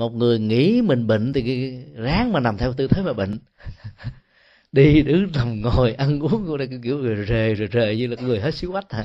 một 0.00 0.14
người 0.14 0.38
nghĩ 0.38 0.82
mình 0.82 1.06
bệnh 1.06 1.32
thì 1.32 1.72
ráng 1.94 2.32
mà 2.32 2.40
nằm 2.40 2.56
theo 2.58 2.72
tư 2.72 2.86
thế 2.88 3.02
mà 3.02 3.12
bệnh. 3.12 3.38
Đi 4.72 5.02
đứng 5.02 5.32
nằm 5.34 5.60
ngồi 5.60 5.92
ăn 5.92 6.20
uống 6.20 6.46
của 6.46 6.56
đây 6.56 6.68
kiểu 6.82 7.02
rề 7.28 7.54
rề 7.54 7.66
rề 7.72 7.96
như 7.96 8.06
là 8.06 8.16
người 8.22 8.40
hết 8.40 8.54
xíu 8.54 8.72
ách 8.72 8.92
hả? 8.92 9.04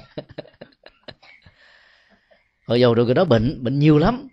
Hồi 2.68 2.80
dầu 2.80 2.94
rồi 2.94 3.06
người 3.06 3.16
đó 3.16 3.26
bệnh 3.26 3.64
bệnh 3.64 3.80
nhiều 3.80 3.98
lắm 3.98 4.28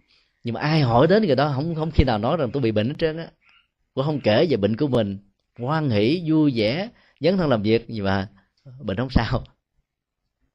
nhưng 0.45 0.55
mà 0.55 0.61
ai 0.61 0.81
hỏi 0.81 1.07
đến 1.07 1.27
người 1.27 1.37
đó 1.37 1.53
không 1.55 1.75
không 1.75 1.91
khi 1.91 2.05
nào 2.05 2.19
nói 2.19 2.37
rằng 2.37 2.51
tôi 2.53 2.63
bị 2.63 2.73
bệnh 2.73 2.89
hết 2.89 2.95
trơn 2.99 3.17
á. 3.17 3.27
Cũng 3.95 4.05
không 4.05 4.21
kể 4.21 4.47
về 4.51 4.57
bệnh 4.57 4.77
của 4.77 4.89
mình 4.89 5.19
hoan 5.59 5.91
hỷ 5.91 6.23
vui 6.27 6.53
vẻ 6.55 6.89
dấn 7.21 7.37
thân 7.37 7.51
làm 7.51 7.63
việc 7.63 7.85
nhưng 7.89 8.05
mà 8.05 8.29
bệnh 8.81 8.97
không 8.97 9.11
sao. 9.11 9.45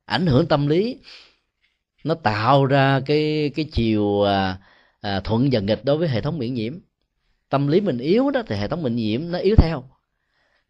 Ảnh 0.05 0.27
hưởng 0.27 0.47
tâm 0.47 0.67
lý 0.67 0.97
nó 2.03 2.15
tạo 2.15 2.65
ra 2.65 3.01
cái 3.05 3.51
cái 3.55 3.65
chiều 3.71 4.23
à, 4.23 4.57
à, 5.07 5.19
thuận 5.19 5.49
và 5.51 5.59
nghịch 5.59 5.85
đối 5.85 5.97
với 5.97 6.07
hệ 6.07 6.21
thống 6.21 6.37
miễn 6.37 6.53
nhiễm. 6.53 6.79
Tâm 7.49 7.67
lý 7.67 7.81
mình 7.81 7.97
yếu 7.97 8.31
đó 8.31 8.43
thì 8.47 8.55
hệ 8.55 8.67
thống 8.67 8.83
miễn 8.83 8.95
nhiễm 8.95 9.31
nó 9.31 9.39
yếu 9.39 9.55
theo. 9.55 9.83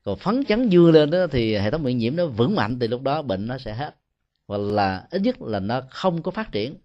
Còn 0.03 0.17
phấn 0.17 0.45
chấn 0.45 0.69
dương 0.69 0.91
lên 0.91 1.09
đó 1.09 1.27
thì 1.31 1.57
hệ 1.57 1.71
thống 1.71 1.83
miễn 1.83 1.97
nhiễm 1.97 2.15
nó 2.15 2.25
vững 2.25 2.55
mạnh 2.55 2.79
thì 2.79 2.87
lúc 2.87 3.01
đó 3.01 3.21
bệnh 3.21 3.47
nó 3.47 3.57
sẽ 3.57 3.73
hết. 3.73 3.95
Hoặc 4.47 4.57
là 4.57 5.07
ít 5.11 5.21
nhất 5.21 5.41
là 5.41 5.59
nó 5.59 5.81
không 5.89 6.23
có 6.23 6.31
phát 6.31 6.51
triển. 6.51 6.75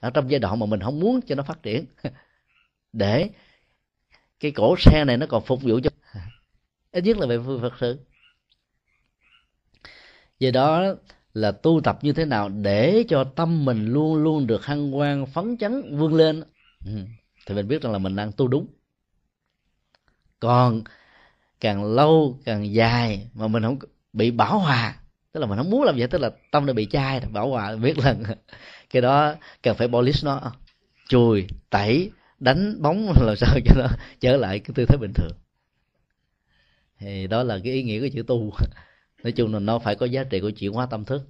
Ở 0.00 0.10
trong 0.10 0.30
giai 0.30 0.40
đoạn 0.40 0.58
mà 0.58 0.66
mình 0.66 0.80
không 0.80 1.00
muốn 1.00 1.20
cho 1.26 1.34
nó 1.34 1.42
phát 1.42 1.62
triển. 1.62 1.84
Để 2.92 3.30
cái 4.40 4.50
cổ 4.50 4.74
xe 4.78 5.04
này 5.04 5.16
nó 5.16 5.26
còn 5.26 5.44
phục 5.44 5.62
vụ 5.62 5.80
cho 5.84 5.90
ít 6.92 7.04
nhất 7.04 7.18
là 7.18 7.26
về 7.26 7.38
phương 7.46 7.60
phật 7.60 7.72
sự 7.80 7.98
do 10.38 10.50
đó 10.50 10.94
là 11.34 11.52
tu 11.52 11.80
tập 11.84 11.98
như 12.02 12.12
thế 12.12 12.24
nào 12.24 12.48
để 12.48 13.04
cho 13.08 13.24
tâm 13.24 13.64
mình 13.64 13.86
luôn 13.86 14.14
luôn 14.14 14.46
được 14.46 14.64
hăng 14.64 14.96
quan 14.96 15.26
phấn 15.26 15.56
chấn 15.56 15.96
vươn 15.96 16.14
lên. 16.14 16.42
Ừ. 16.84 16.92
thì 17.46 17.54
mình 17.54 17.68
biết 17.68 17.82
rằng 17.82 17.92
là 17.92 17.98
mình 17.98 18.16
đang 18.16 18.32
tu 18.32 18.48
đúng. 18.48 18.66
Còn 20.40 20.82
càng 21.60 21.84
lâu 21.84 22.38
càng 22.44 22.72
dài 22.74 23.30
mà 23.34 23.48
mình 23.48 23.62
không 23.62 23.78
bị 24.12 24.30
bảo 24.30 24.58
hòa 24.58 24.96
tức 25.32 25.40
là 25.40 25.46
mình 25.46 25.58
không 25.58 25.70
muốn 25.70 25.82
làm 25.82 25.96
vậy 25.98 26.08
tức 26.08 26.20
là 26.20 26.30
tâm 26.50 26.66
nó 26.66 26.72
bị 26.72 26.86
chai 26.90 27.20
bảo 27.20 27.50
hòa 27.50 27.76
biết 27.76 27.98
là 27.98 28.16
cái 28.90 29.02
đó 29.02 29.34
cần 29.62 29.76
phải 29.76 29.88
polish 29.88 30.24
nó. 30.24 30.52
Chùi 31.08 31.46
tẩy 31.70 32.10
đánh 32.38 32.82
bóng 32.82 33.12
làm 33.26 33.36
sao 33.36 33.58
cho 33.64 33.74
nó 33.76 33.88
trở 34.20 34.36
lại 34.36 34.58
cái 34.58 34.72
tư 34.74 34.84
thế 34.88 34.96
bình 35.00 35.12
thường. 35.14 35.32
Thì 36.98 37.26
đó 37.26 37.42
là 37.42 37.58
cái 37.64 37.72
ý 37.72 37.82
nghĩa 37.82 38.00
của 38.00 38.08
chữ 38.14 38.22
tu. 38.22 38.52
Nói 39.22 39.32
chung 39.32 39.54
là 39.54 39.58
nó 39.60 39.78
phải 39.78 39.96
có 39.96 40.06
giá 40.06 40.24
trị 40.24 40.40
của 40.40 40.50
chuyển 40.50 40.72
hóa 40.72 40.86
tâm 40.86 41.04
thức. 41.04 41.22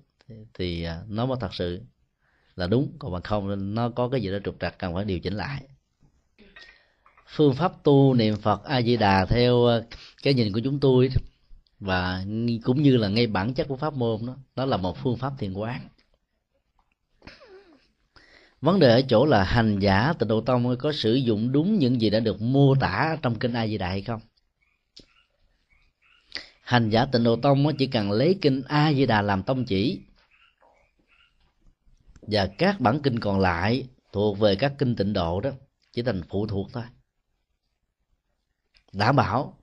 Thì, 0.55 0.83
à, 0.85 1.03
nó 1.09 1.27
mới 1.27 1.37
thật 1.41 1.55
sự 1.55 1.81
là 2.57 2.67
đúng. 2.67 2.93
Còn 2.99 3.13
bằng 3.13 3.23
không, 3.23 3.75
nó 3.75 3.89
có 3.89 4.09
cái 4.09 4.21
gì 4.21 4.31
đó 4.31 4.39
trục 4.45 4.57
trặc, 4.61 4.79
cần 4.79 4.95
phải 4.95 5.05
điều 5.05 5.21
chỉnh 5.21 5.35
lại. 5.35 5.63
Phương 7.27 7.55
pháp 7.55 7.73
tu 7.83 8.15
niệm 8.15 8.37
phật 8.37 8.65
a 8.65 8.83
di 8.83 8.97
đà 8.97 9.27
theo 9.27 9.65
ờ, 9.65 9.85
cái 10.23 10.35
nhìn 10.35 10.53
của 10.53 10.61
chúng 10.65 10.81
tôi 10.81 11.11
và 11.81 12.25
cũng 12.65 12.83
như 12.83 12.97
là 12.97 13.09
ngay 13.09 13.27
bản 13.27 13.55
chất 13.55 13.69
của 13.69 13.77
pháp 13.77 13.95
môn 13.95 14.27
đó 14.27 14.37
nó 14.57 14.65
là 14.65 14.77
một 14.77 14.99
phương 15.03 15.17
pháp 15.17 15.33
thiền 15.39 15.53
quán. 15.53 15.89
Vấn 18.61 18.79
đề 18.79 18.91
ở 18.91 19.03
chỗ 19.09 19.27
là 19.27 19.45
hành 19.45 19.79
giả 19.79 20.13
tịnh 20.19 20.29
độ 20.29 20.41
tông 20.41 20.77
có 20.77 20.93
sử 20.93 21.15
dụng 21.15 21.53
đúng 21.53 21.79
những 21.79 22.01
gì 22.01 22.11
đã 22.11 22.21
được 22.21 22.43
mô 22.43 22.75
tả 22.75 23.17
trong 23.23 23.35
kinh 23.35 23.53
a 23.53 23.67
di 23.67 23.79
đà 23.79 23.89
hay 23.89 24.03
không? 24.03 24.21
Hành 26.61 26.91
giả 26.91 27.05
tịnh 27.05 27.25
độ 27.25 27.37
tông 27.37 27.77
chỉ 27.79 27.87
cần 27.87 28.11
lấy 28.13 28.39
kinh 28.41 28.63
a 28.69 28.93
di 28.93 29.07
đà 29.07 29.23
làm 29.23 29.43
tông 29.43 29.65
chỉ 29.65 30.01
và 32.23 32.49
các 32.59 32.81
bản 32.81 33.01
kinh 33.03 33.21
còn 33.21 33.41
lại 33.41 33.89
thuộc 34.13 34.39
về 34.39 34.57
các 34.57 34.73
kinh 34.79 34.97
tịnh 34.97 35.13
độ 35.13 35.41
đó, 35.41 35.51
chỉ 35.93 36.03
thành 36.03 36.23
phụ 36.29 36.47
thuộc 36.47 36.69
thôi. 36.73 36.85
Đảm 38.93 39.17
bảo 39.17 39.59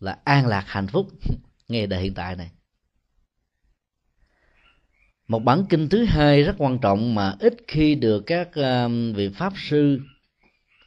là 0.00 0.18
an 0.24 0.46
lạc 0.46 0.64
hạnh 0.66 0.86
phúc 0.86 1.06
ngay 1.68 1.86
đời 1.86 2.02
hiện 2.02 2.14
tại 2.14 2.36
này. 2.36 2.50
Một 5.28 5.38
bản 5.38 5.64
kinh 5.68 5.88
thứ 5.88 6.04
hai 6.04 6.42
rất 6.42 6.54
quan 6.58 6.78
trọng 6.78 7.14
mà 7.14 7.36
ít 7.40 7.54
khi 7.68 7.94
được 7.94 8.22
các 8.26 8.54
um, 8.54 9.12
vị 9.12 9.28
pháp 9.28 9.52
sư 9.56 10.00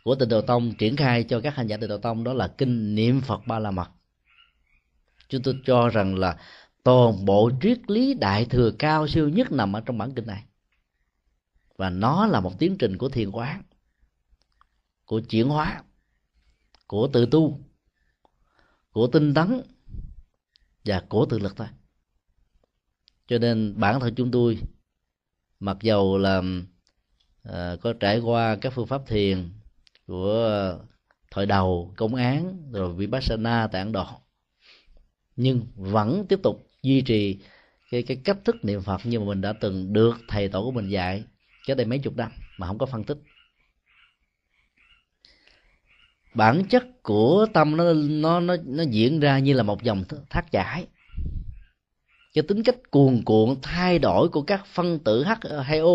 của 0.04 0.16
tịnh 0.16 0.30
độ 0.30 0.42
tông 0.42 0.74
triển 0.78 0.96
khai 0.96 1.24
cho 1.24 1.40
các 1.40 1.56
hành 1.56 1.68
giả 1.68 1.78
tịnh 1.78 1.90
độ 1.90 1.98
tông, 1.98 2.24
đó 2.24 2.34
là 2.34 2.48
kinh 2.48 2.96
niệm 2.96 3.22
phật 3.22 3.48
ba 3.48 3.60
la 3.60 3.72
mật. 3.72 3.90
Chúng 5.30 5.42
tôi 5.42 5.60
cho 5.66 5.90
rằng 5.90 6.16
là 6.16 6.38
toàn 6.84 7.26
bộ 7.26 7.52
triết 7.62 7.92
lý 7.92 8.14
đại 8.14 8.46
thừa 8.46 8.72
cao 8.80 9.08
siêu 9.08 9.30
nhất 9.30 9.52
nằm 9.52 9.76
ở 9.76 9.82
trong 9.82 9.98
bản 9.98 10.12
kinh 10.16 10.28
này 10.28 10.44
và 11.78 11.90
nó 11.90 12.26
là 12.26 12.40
một 12.40 12.60
tiến 12.60 12.76
trình 12.80 12.98
của 12.98 13.10
thiền 13.10 13.32
quán 13.32 13.64
của 15.06 15.20
chuyển 15.20 15.50
hóa 15.50 15.84
của 16.88 17.08
tự 17.14 17.26
tu 17.26 17.60
của 18.92 19.08
tinh 19.08 19.34
tấn 19.34 19.62
và 20.86 21.04
của 21.10 21.26
tự 21.30 21.40
lực 21.40 21.56
thôi. 21.56 21.68
Cho 23.28 23.38
nên 23.38 23.74
bản 23.78 24.00
thân 24.00 24.16
chúng 24.16 24.32
tôi 24.32 24.60
mặc 25.60 25.78
dầu 25.82 26.18
là 26.18 26.42
à, 27.44 27.76
có 27.82 27.94
trải 27.94 28.20
qua 28.20 28.56
các 28.62 28.74
phương 28.74 28.88
pháp 28.88 29.02
thiền 29.08 29.52
của 30.08 30.80
thời 31.32 31.46
đầu 31.46 31.94
công 31.98 32.16
án 32.16 32.72
rồi 32.72 32.94
vipassana 32.94 33.68
tạng 33.68 33.92
độ 33.92 34.06
nhưng 35.36 35.68
vẫn 35.76 36.26
tiếp 36.30 36.40
tục 36.44 36.68
duy 36.82 37.02
trì 37.02 37.40
cái 37.92 38.04
cái 38.04 38.18
cách 38.24 38.38
thức 38.46 38.56
niệm 38.66 38.82
phật 38.82 39.06
như 39.06 39.20
mà 39.20 39.26
mình 39.26 39.42
đã 39.42 39.54
từng 39.54 39.94
được 39.94 40.18
thầy 40.28 40.50
tổ 40.50 40.64
của 40.64 40.72
mình 40.72 40.90
dạy 40.90 41.24
cho 41.66 41.76
đây 41.76 41.86
mấy 41.86 42.00
chục 42.00 42.16
năm 42.16 42.32
mà 42.58 42.68
không 42.68 42.78
có 42.78 42.86
phân 42.86 43.04
tích. 43.04 43.18
Bản 46.34 46.64
chất 46.70 47.04
của 47.04 47.48
tâm 47.54 47.78
nó 47.78 47.94
nó 47.94 48.40
nó 48.40 48.56
nó 48.66 48.84
diễn 48.84 49.20
ra 49.20 49.40
như 49.40 49.54
là 49.54 49.64
một 49.64 49.84
dòng 49.84 50.04
thác 50.30 50.52
chảy. 50.52 50.88
Cho 52.34 52.42
tính 52.42 52.64
cách 52.64 52.76
cuồn 52.92 53.22
cuộn, 53.26 53.56
thay 53.62 54.00
đổi 54.00 54.30
của 54.30 54.42
các 54.42 54.66
phân 54.66 55.00
tử 55.00 55.24
H 55.24 55.30
hay 55.64 55.80
O. 55.80 55.92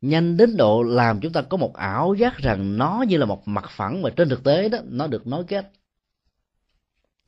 Nhanh 0.00 0.36
đến 0.36 0.56
độ 0.56 0.82
làm 0.82 1.20
chúng 1.20 1.32
ta 1.32 1.42
có 1.42 1.56
một 1.56 1.74
ảo 1.74 2.14
giác 2.14 2.36
rằng 2.36 2.76
nó 2.76 3.04
như 3.08 3.16
là 3.16 3.26
một 3.26 3.48
mặt 3.48 3.64
phẳng 3.70 4.02
mà 4.02 4.10
trên 4.16 4.28
thực 4.28 4.44
tế 4.44 4.68
đó, 4.68 4.78
nó 4.84 5.06
được 5.06 5.26
nối 5.26 5.44
kết. 5.44 5.72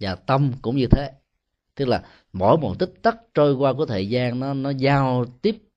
Và 0.01 0.15
tâm 0.15 0.53
cũng 0.63 0.77
như 0.77 0.87
thế. 0.91 1.13
Tức 1.75 1.89
là 1.89 2.05
mỗi 2.33 2.59
một 2.59 2.79
tích 2.79 2.95
tắc 3.03 3.17
trôi 3.35 3.55
qua 3.55 3.73
của 3.73 3.87
thời 3.87 4.09
gian 4.09 4.41
nó 4.41 4.55
nó 4.55 4.71
giao 4.71 5.25
tiếp 5.43 5.68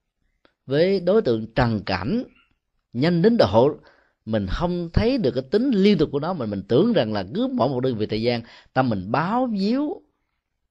với 0.66 1.00
đối 1.00 1.22
tượng 1.22 1.54
trần 1.54 1.84
cảnh. 1.86 2.24
Nhanh 2.94 3.22
đến 3.22 3.38
độ 3.38 3.78
mình 4.26 4.46
không 4.50 4.90
thấy 4.94 5.18
được 5.18 5.32
cái 5.32 5.44
tính 5.52 5.72
liên 5.72 5.98
tục 5.98 6.10
của 6.12 6.20
nó 6.20 6.34
mình 6.34 6.50
mình 6.50 6.64
tưởng 6.68 6.94
rằng 6.94 7.14
là 7.14 7.26
cứ 7.36 7.48
mỗi 7.54 7.70
một 7.70 7.80
đơn 7.80 7.98
vị 7.98 8.06
thời 8.06 8.22
gian 8.22 8.42
tâm 8.74 8.90
mình 8.90 9.12
báo 9.12 9.46
víu 9.46 10.02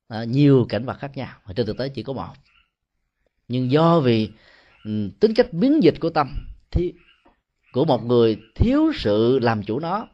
à, 0.09 0.25
nhiều 0.25 0.67
cảnh 0.69 0.85
vật 0.85 0.99
khác 0.99 1.17
nhau. 1.17 1.37
Mà 1.47 1.53
trên 1.57 1.67
thực 1.67 1.79
tế 1.79 1.89
chỉ 1.89 2.03
có 2.03 2.13
một. 2.13 2.33
Nhưng 3.49 3.71
do 3.71 4.01
vì 4.01 4.31
um, 4.85 5.11
tính 5.11 5.35
cách 5.35 5.53
biến 5.53 5.83
dịch 5.83 5.95
của 6.01 6.11
tâm 6.11 6.29
thì 6.71 6.95
của 7.73 7.85
một 7.85 8.05
người 8.05 8.39
thiếu 8.55 8.93
sự 8.95 9.39
làm 9.39 9.63
chủ 9.63 9.81
nó 9.81 10.09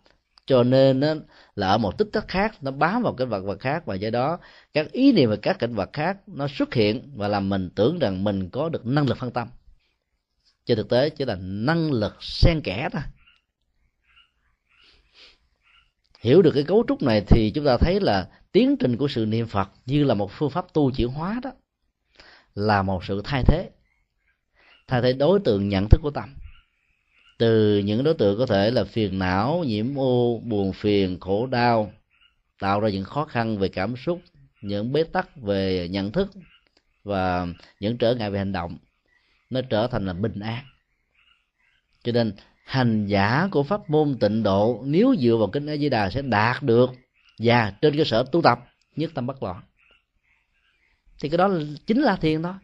cho 0.46 0.62
nên 0.62 1.00
nó 1.00 1.14
là 1.54 1.68
ở 1.68 1.78
một 1.78 1.98
tích 1.98 2.08
tắc 2.12 2.28
khác 2.28 2.54
nó 2.60 2.70
bám 2.70 3.02
vào 3.02 3.12
cái 3.12 3.26
vật 3.26 3.40
vật 3.40 3.60
khác 3.60 3.86
và 3.86 3.94
do 3.94 4.10
đó 4.10 4.38
các 4.72 4.92
ý 4.92 5.12
niệm 5.12 5.30
và 5.30 5.36
các 5.36 5.58
cảnh 5.58 5.74
vật 5.74 5.90
khác 5.92 6.16
nó 6.26 6.48
xuất 6.48 6.74
hiện 6.74 7.12
và 7.16 7.28
làm 7.28 7.48
mình 7.48 7.70
tưởng 7.74 7.98
rằng 7.98 8.24
mình 8.24 8.50
có 8.50 8.68
được 8.68 8.86
năng 8.86 9.08
lực 9.08 9.18
phân 9.18 9.30
tâm 9.30 9.48
trên 10.66 10.76
thực 10.76 10.88
tế 10.88 11.10
chỉ 11.10 11.24
là 11.24 11.36
năng 11.40 11.92
lực 11.92 12.16
xen 12.20 12.60
kẽ 12.60 12.88
thôi. 12.92 13.02
Hiểu 16.20 16.42
được 16.42 16.52
cái 16.54 16.64
cấu 16.64 16.84
trúc 16.88 17.02
này 17.02 17.24
thì 17.26 17.50
chúng 17.54 17.64
ta 17.64 17.76
thấy 17.76 18.00
là 18.00 18.28
tiến 18.52 18.76
trình 18.76 18.96
của 18.96 19.08
sự 19.08 19.26
niệm 19.26 19.46
phật 19.46 19.68
như 19.86 20.04
là 20.04 20.14
một 20.14 20.30
phương 20.32 20.50
pháp 20.50 20.72
tu 20.72 20.90
chuyển 20.90 21.08
hóa 21.08 21.40
đó, 21.42 21.52
là 22.54 22.82
một 22.82 23.04
sự 23.04 23.22
thay 23.24 23.42
thế. 23.46 23.70
Thay 24.86 25.02
thế 25.02 25.12
đối 25.12 25.40
tượng 25.40 25.68
nhận 25.68 25.88
thức 25.88 26.00
của 26.02 26.10
tâm. 26.10 26.34
Từ 27.38 27.78
những 27.78 28.04
đối 28.04 28.14
tượng 28.14 28.38
có 28.38 28.46
thể 28.46 28.70
là 28.70 28.84
phiền 28.84 29.18
não, 29.18 29.64
nhiễm 29.66 29.98
ô 29.98 30.40
buồn 30.44 30.72
phiền, 30.72 31.20
khổ 31.20 31.46
đau, 31.46 31.92
tạo 32.60 32.80
ra 32.80 32.88
những 32.88 33.04
khó 33.04 33.24
khăn 33.24 33.58
về 33.58 33.68
cảm 33.68 33.96
xúc, 33.96 34.20
những 34.62 34.92
bế 34.92 35.04
tắc 35.04 35.36
về 35.36 35.88
nhận 35.88 36.12
thức 36.12 36.30
và 37.04 37.46
những 37.80 37.98
trở 37.98 38.14
ngại 38.14 38.30
về 38.30 38.38
hành 38.38 38.52
động 38.52 38.78
nó 39.50 39.60
trở 39.70 39.86
thành 39.86 40.06
là 40.06 40.12
bình 40.12 40.40
an. 40.40 40.64
Cho 42.02 42.12
nên 42.12 42.32
hành 42.64 43.06
giả 43.06 43.48
của 43.50 43.62
pháp 43.62 43.90
môn 43.90 44.18
tịnh 44.20 44.42
độ 44.42 44.82
nếu 44.84 45.14
dựa 45.18 45.36
vào 45.36 45.48
kinh 45.52 45.66
a 45.66 45.76
di 45.76 45.88
đà 45.88 46.10
sẽ 46.10 46.22
đạt 46.22 46.62
được 46.62 46.90
và 47.38 47.72
trên 47.82 47.96
cơ 47.96 48.04
sở 48.04 48.24
tu 48.32 48.42
tập 48.42 48.58
nhất 48.96 49.10
tâm 49.14 49.26
bất 49.26 49.42
loạn. 49.42 49.62
Thì 51.20 51.28
cái 51.28 51.38
đó 51.38 51.48
là, 51.48 51.64
chính 51.86 52.02
là 52.02 52.16
thiền 52.16 52.42
đó 52.42 52.58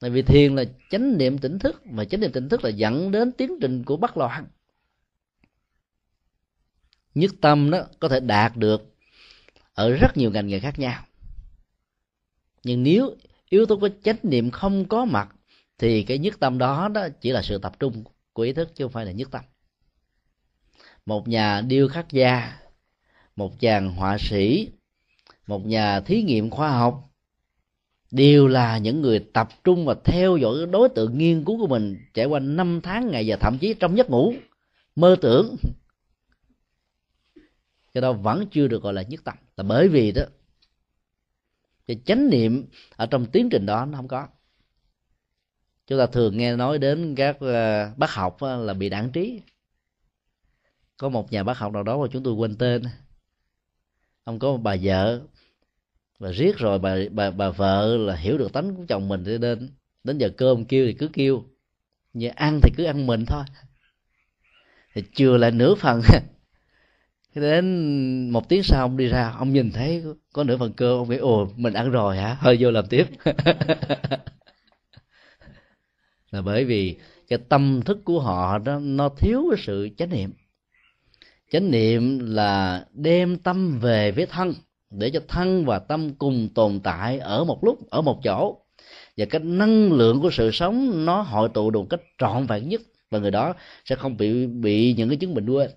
tại 0.00 0.10
vì 0.10 0.22
thiền 0.22 0.54
là 0.54 0.64
chánh 0.90 1.18
niệm 1.18 1.38
tỉnh 1.38 1.58
thức 1.58 1.86
mà 1.86 2.04
chánh 2.04 2.20
niệm 2.20 2.32
tỉnh 2.32 2.48
thức 2.48 2.64
là 2.64 2.70
dẫn 2.70 3.10
đến 3.10 3.32
tiến 3.32 3.58
trình 3.60 3.84
của 3.84 3.96
bất 3.96 4.16
loạn. 4.16 4.46
Nhất 7.14 7.30
tâm 7.40 7.70
đó 7.70 7.86
có 8.00 8.08
thể 8.08 8.20
đạt 8.20 8.56
được 8.56 8.94
ở 9.74 9.90
rất 9.90 10.16
nhiều 10.16 10.30
ngành 10.30 10.46
nghề 10.46 10.60
khác 10.60 10.78
nhau. 10.78 11.04
Nhưng 12.64 12.82
nếu 12.82 13.16
yếu 13.48 13.66
tố 13.66 13.76
của 13.76 13.88
chánh 14.02 14.16
niệm 14.22 14.50
không 14.50 14.88
có 14.88 15.04
mặt 15.04 15.33
thì 15.78 16.02
cái 16.02 16.18
nhất 16.18 16.34
tâm 16.40 16.58
đó 16.58 16.88
đó 16.88 17.08
chỉ 17.20 17.32
là 17.32 17.42
sự 17.42 17.58
tập 17.58 17.72
trung 17.80 18.04
của 18.32 18.42
ý 18.42 18.52
thức, 18.52 18.74
chứ 18.74 18.84
không 18.84 18.92
phải 18.92 19.06
là 19.06 19.12
nhất 19.12 19.28
tâm. 19.30 19.44
Một 21.06 21.28
nhà 21.28 21.60
điêu 21.60 21.88
khắc 21.88 22.12
gia, 22.12 22.58
một 23.36 23.60
chàng 23.60 23.90
họa 23.90 24.16
sĩ, 24.20 24.70
một 25.46 25.66
nhà 25.66 26.00
thí 26.00 26.22
nghiệm 26.22 26.50
khoa 26.50 26.70
học 26.70 27.10
đều 28.10 28.46
là 28.46 28.78
những 28.78 29.02
người 29.02 29.18
tập 29.32 29.48
trung 29.64 29.84
và 29.84 29.94
theo 30.04 30.36
dõi 30.36 30.66
đối 30.66 30.88
tượng 30.88 31.18
nghiên 31.18 31.44
cứu 31.44 31.58
của 31.58 31.66
mình 31.66 31.98
trải 32.14 32.26
qua 32.26 32.40
năm 32.40 32.80
tháng 32.82 33.10
ngày 33.10 33.24
và 33.26 33.36
thậm 33.36 33.58
chí 33.58 33.74
trong 33.74 33.96
giấc 33.96 34.10
ngủ, 34.10 34.34
mơ 34.96 35.16
tưởng. 35.20 35.56
Cái 37.94 38.00
đó 38.02 38.12
vẫn 38.12 38.46
chưa 38.50 38.68
được 38.68 38.82
gọi 38.82 38.92
là 38.92 39.02
nhất 39.02 39.20
tâm. 39.24 39.34
Là 39.56 39.64
bởi 39.64 39.88
vì 39.88 40.12
đó, 40.12 40.22
cái 41.86 42.00
chánh 42.04 42.30
niệm 42.30 42.66
ở 42.96 43.06
trong 43.06 43.26
tiến 43.26 43.48
trình 43.50 43.66
đó 43.66 43.84
nó 43.84 43.96
không 43.96 44.08
có 44.08 44.28
chúng 45.86 45.98
ta 45.98 46.06
thường 46.06 46.36
nghe 46.36 46.56
nói 46.56 46.78
đến 46.78 47.14
các 47.14 47.36
ờ, 47.40 47.90
bác 47.96 48.10
học 48.10 48.36
ờ, 48.40 48.64
là 48.64 48.74
bị 48.74 48.88
đảng 48.88 49.10
trí. 49.10 49.40
Có 50.96 51.08
một 51.08 51.32
nhà 51.32 51.42
bác 51.42 51.58
học 51.58 51.72
nào 51.72 51.82
đó 51.82 51.98
mà 51.98 52.06
chúng 52.12 52.22
tôi 52.22 52.34
quên 52.34 52.56
tên. 52.56 52.82
Ông 54.24 54.38
có 54.38 54.52
một 54.52 54.58
bà 54.62 54.76
vợ, 54.82 55.20
và 56.18 56.30
riết 56.30 56.58
rồi 56.58 56.78
bà 56.78 56.96
bà 57.10 57.30
bà 57.30 57.50
vợ 57.50 57.96
là 57.96 58.16
hiểu 58.16 58.38
được 58.38 58.52
tánh 58.52 58.74
của 58.74 58.84
chồng 58.88 59.08
mình 59.08 59.24
cho 59.26 59.38
nên 59.38 59.68
đến 60.04 60.18
giờ 60.18 60.28
cơm 60.36 60.64
kêu 60.64 60.86
thì 60.86 60.92
cứ 60.92 61.08
kêu. 61.12 61.44
Như 62.12 62.28
ăn 62.28 62.60
thì 62.62 62.70
cứ 62.76 62.84
ăn 62.84 63.06
mình 63.06 63.26
thôi. 63.26 63.44
Thì 64.94 65.02
chừa 65.14 65.36
lại 65.36 65.50
nửa 65.50 65.74
phần. 65.74 66.00
Đến 67.34 68.30
một 68.30 68.48
tiếng 68.48 68.62
sau 68.62 68.80
ông 68.80 68.96
đi 68.96 69.06
ra, 69.06 69.30
ông 69.38 69.52
nhìn 69.52 69.72
thấy 69.72 70.02
có 70.32 70.44
nửa 70.44 70.56
phần 70.56 70.72
cơm, 70.72 70.98
ông 70.98 71.10
nghĩ, 71.10 71.16
ồ, 71.16 71.48
mình 71.56 71.72
ăn 71.72 71.90
rồi 71.90 72.16
hả? 72.16 72.36
Hơi 72.40 72.56
vô 72.60 72.70
làm 72.70 72.86
tiếp. 72.86 73.06
là 76.34 76.42
bởi 76.42 76.64
vì 76.64 76.96
cái 77.28 77.38
tâm 77.48 77.82
thức 77.84 77.98
của 78.04 78.20
họ 78.20 78.58
đó 78.58 78.78
nó 78.82 79.08
thiếu 79.08 79.46
cái 79.50 79.62
sự 79.66 79.88
chánh 79.96 80.10
niệm. 80.10 80.32
Chánh 81.50 81.70
niệm 81.70 82.18
là 82.34 82.84
đem 82.92 83.36
tâm 83.36 83.78
về 83.78 84.12
với 84.12 84.26
thân, 84.26 84.54
để 84.90 85.10
cho 85.10 85.20
thân 85.28 85.64
và 85.64 85.78
tâm 85.78 86.14
cùng 86.14 86.48
tồn 86.54 86.80
tại 86.80 87.18
ở 87.18 87.44
một 87.44 87.64
lúc, 87.64 87.90
ở 87.90 88.02
một 88.02 88.20
chỗ. 88.24 88.58
Và 89.16 89.24
cái 89.24 89.40
năng 89.40 89.92
lượng 89.92 90.20
của 90.20 90.30
sự 90.30 90.50
sống, 90.50 91.04
nó 91.04 91.22
hội 91.22 91.48
tụ 91.54 91.70
được 91.70 91.80
cách 91.90 92.00
trọn 92.18 92.46
vẹn 92.46 92.68
nhất, 92.68 92.80
và 93.10 93.18
người 93.18 93.30
đó 93.30 93.54
sẽ 93.84 93.96
không 93.96 94.16
bị 94.16 94.46
bị 94.46 94.94
những 94.96 95.08
cái 95.08 95.16
chứng 95.16 95.34
bệnh 95.34 95.50
quên 95.50 95.70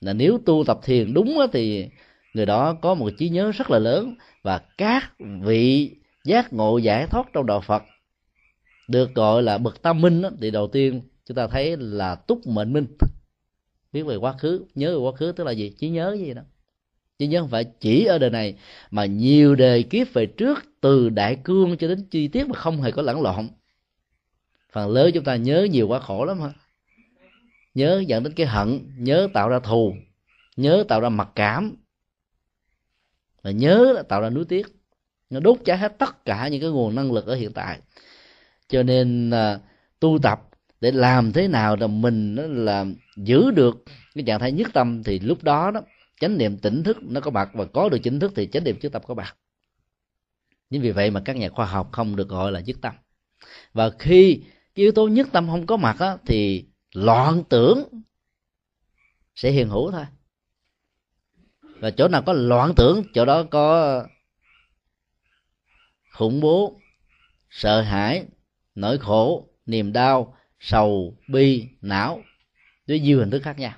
là 0.00 0.12
nếu 0.12 0.38
tu 0.46 0.64
tập 0.66 0.80
thiền 0.82 1.14
đúng 1.14 1.38
thì 1.52 1.88
người 2.34 2.46
đó 2.46 2.72
có 2.72 2.94
một 2.94 3.10
trí 3.18 3.28
nhớ 3.28 3.50
rất 3.50 3.70
là 3.70 3.78
lớn, 3.78 4.14
và 4.42 4.60
các 4.78 5.12
vị 5.42 5.90
giác 6.24 6.52
ngộ 6.52 6.78
giải 6.78 7.06
thoát 7.06 7.26
trong 7.32 7.46
đạo 7.46 7.60
Phật 7.60 7.82
được 8.88 9.14
gọi 9.14 9.42
là 9.42 9.58
bậc 9.58 9.82
tam 9.82 10.00
minh 10.00 10.22
thì 10.40 10.50
đầu 10.50 10.68
tiên 10.68 11.02
chúng 11.26 11.34
ta 11.34 11.46
thấy 11.46 11.76
là 11.76 12.14
túc 12.14 12.46
mệnh 12.46 12.72
minh. 12.72 12.86
Biết 13.92 14.02
về 14.02 14.16
quá 14.16 14.32
khứ, 14.32 14.64
nhớ 14.74 14.98
về 14.98 15.04
quá 15.04 15.12
khứ 15.12 15.32
tức 15.32 15.44
là 15.44 15.52
gì? 15.52 15.70
Trí 15.78 15.88
nhớ 15.88 16.16
gì 16.18 16.34
đó. 16.34 16.42
Trí 17.18 17.26
nhớ 17.26 17.40
không 17.40 17.48
phải 17.48 17.64
chỉ 17.64 18.04
ở 18.04 18.18
đời 18.18 18.30
này, 18.30 18.54
mà 18.90 19.04
nhiều 19.04 19.54
đề 19.54 19.82
kiếp 19.82 20.12
về 20.12 20.26
trước, 20.26 20.58
từ 20.80 21.08
đại 21.08 21.36
cương 21.44 21.76
cho 21.76 21.88
đến 21.88 22.06
chi 22.10 22.28
tiết 22.28 22.48
mà 22.48 22.54
không 22.54 22.82
hề 22.82 22.90
có 22.90 23.02
lẫn 23.02 23.22
lộn. 23.22 23.48
Phần 24.72 24.90
lớn 24.90 25.10
chúng 25.14 25.24
ta 25.24 25.36
nhớ 25.36 25.66
nhiều 25.70 25.88
quá 25.88 26.00
khổ 26.00 26.24
lắm 26.24 26.40
hả? 26.40 26.52
Nhớ 27.74 28.02
dẫn 28.06 28.22
đến 28.22 28.32
cái 28.32 28.46
hận, 28.46 28.80
nhớ 28.98 29.28
tạo 29.32 29.48
ra 29.48 29.58
thù, 29.58 29.94
nhớ 30.56 30.84
tạo 30.88 31.00
ra 31.00 31.08
mặc 31.08 31.28
cảm. 31.34 31.76
Và 33.42 33.50
nhớ 33.50 34.02
tạo 34.08 34.20
ra 34.20 34.30
nuối 34.30 34.44
tiếc. 34.44 34.66
Nó 35.30 35.40
đốt 35.40 35.58
cháy 35.64 35.78
hết 35.78 35.98
tất 35.98 36.24
cả 36.24 36.48
những 36.48 36.60
cái 36.60 36.70
nguồn 36.70 36.94
năng 36.94 37.12
lực 37.12 37.26
ở 37.26 37.34
hiện 37.34 37.52
tại 37.52 37.80
cho 38.68 38.82
nên 38.82 39.30
à, 39.30 39.58
tu 40.00 40.18
tập 40.22 40.40
để 40.80 40.90
làm 40.90 41.32
thế 41.32 41.48
nào 41.48 41.76
là 41.76 41.86
mình 41.86 42.34
nó 42.34 42.42
là 42.42 42.86
giữ 43.16 43.50
được 43.50 43.84
cái 44.14 44.24
trạng 44.26 44.40
thái 44.40 44.52
nhất 44.52 44.68
tâm 44.72 45.02
thì 45.04 45.18
lúc 45.18 45.42
đó 45.42 45.70
đó 45.70 45.80
chánh 46.20 46.38
niệm 46.38 46.58
tỉnh 46.58 46.82
thức 46.82 46.96
nó 47.02 47.20
có 47.20 47.30
mặt 47.30 47.50
và 47.52 47.64
có 47.64 47.88
được 47.88 47.98
chính 47.98 48.20
thức 48.20 48.32
thì 48.36 48.46
chánh 48.46 48.64
niệm 48.64 48.76
trước 48.80 48.92
tập 48.92 49.02
có 49.06 49.14
mặt 49.14 49.36
chính 50.70 50.82
vì 50.82 50.90
vậy 50.90 51.10
mà 51.10 51.22
các 51.24 51.36
nhà 51.36 51.48
khoa 51.48 51.66
học 51.66 51.88
không 51.92 52.16
được 52.16 52.28
gọi 52.28 52.52
là 52.52 52.60
nhất 52.60 52.76
tâm. 52.82 52.94
Và 53.72 53.90
khi 53.98 54.42
cái 54.74 54.82
yếu 54.82 54.92
tố 54.92 55.08
nhất 55.08 55.28
tâm 55.32 55.48
không 55.48 55.66
có 55.66 55.76
mặt 55.76 55.96
á, 55.98 56.16
thì 56.26 56.66
loạn 56.94 57.42
tưởng 57.48 57.88
sẽ 59.34 59.50
hiện 59.50 59.68
hữu 59.68 59.90
thôi. 59.90 60.04
Và 61.62 61.90
chỗ 61.90 62.08
nào 62.08 62.22
có 62.22 62.32
loạn 62.32 62.72
tưởng 62.76 63.04
chỗ 63.14 63.24
đó 63.24 63.42
có 63.42 64.04
khủng 66.12 66.40
bố 66.40 66.80
sợ 67.50 67.80
hãi 67.80 68.26
nỗi 68.78 68.98
khổ, 68.98 69.48
niềm 69.66 69.92
đau, 69.92 70.36
sầu, 70.60 71.16
bi, 71.28 71.64
não. 71.80 72.22
Với 72.86 73.00
nhiều 73.00 73.18
hình 73.18 73.30
thức 73.30 73.42
khác 73.42 73.58
nhau. 73.58 73.72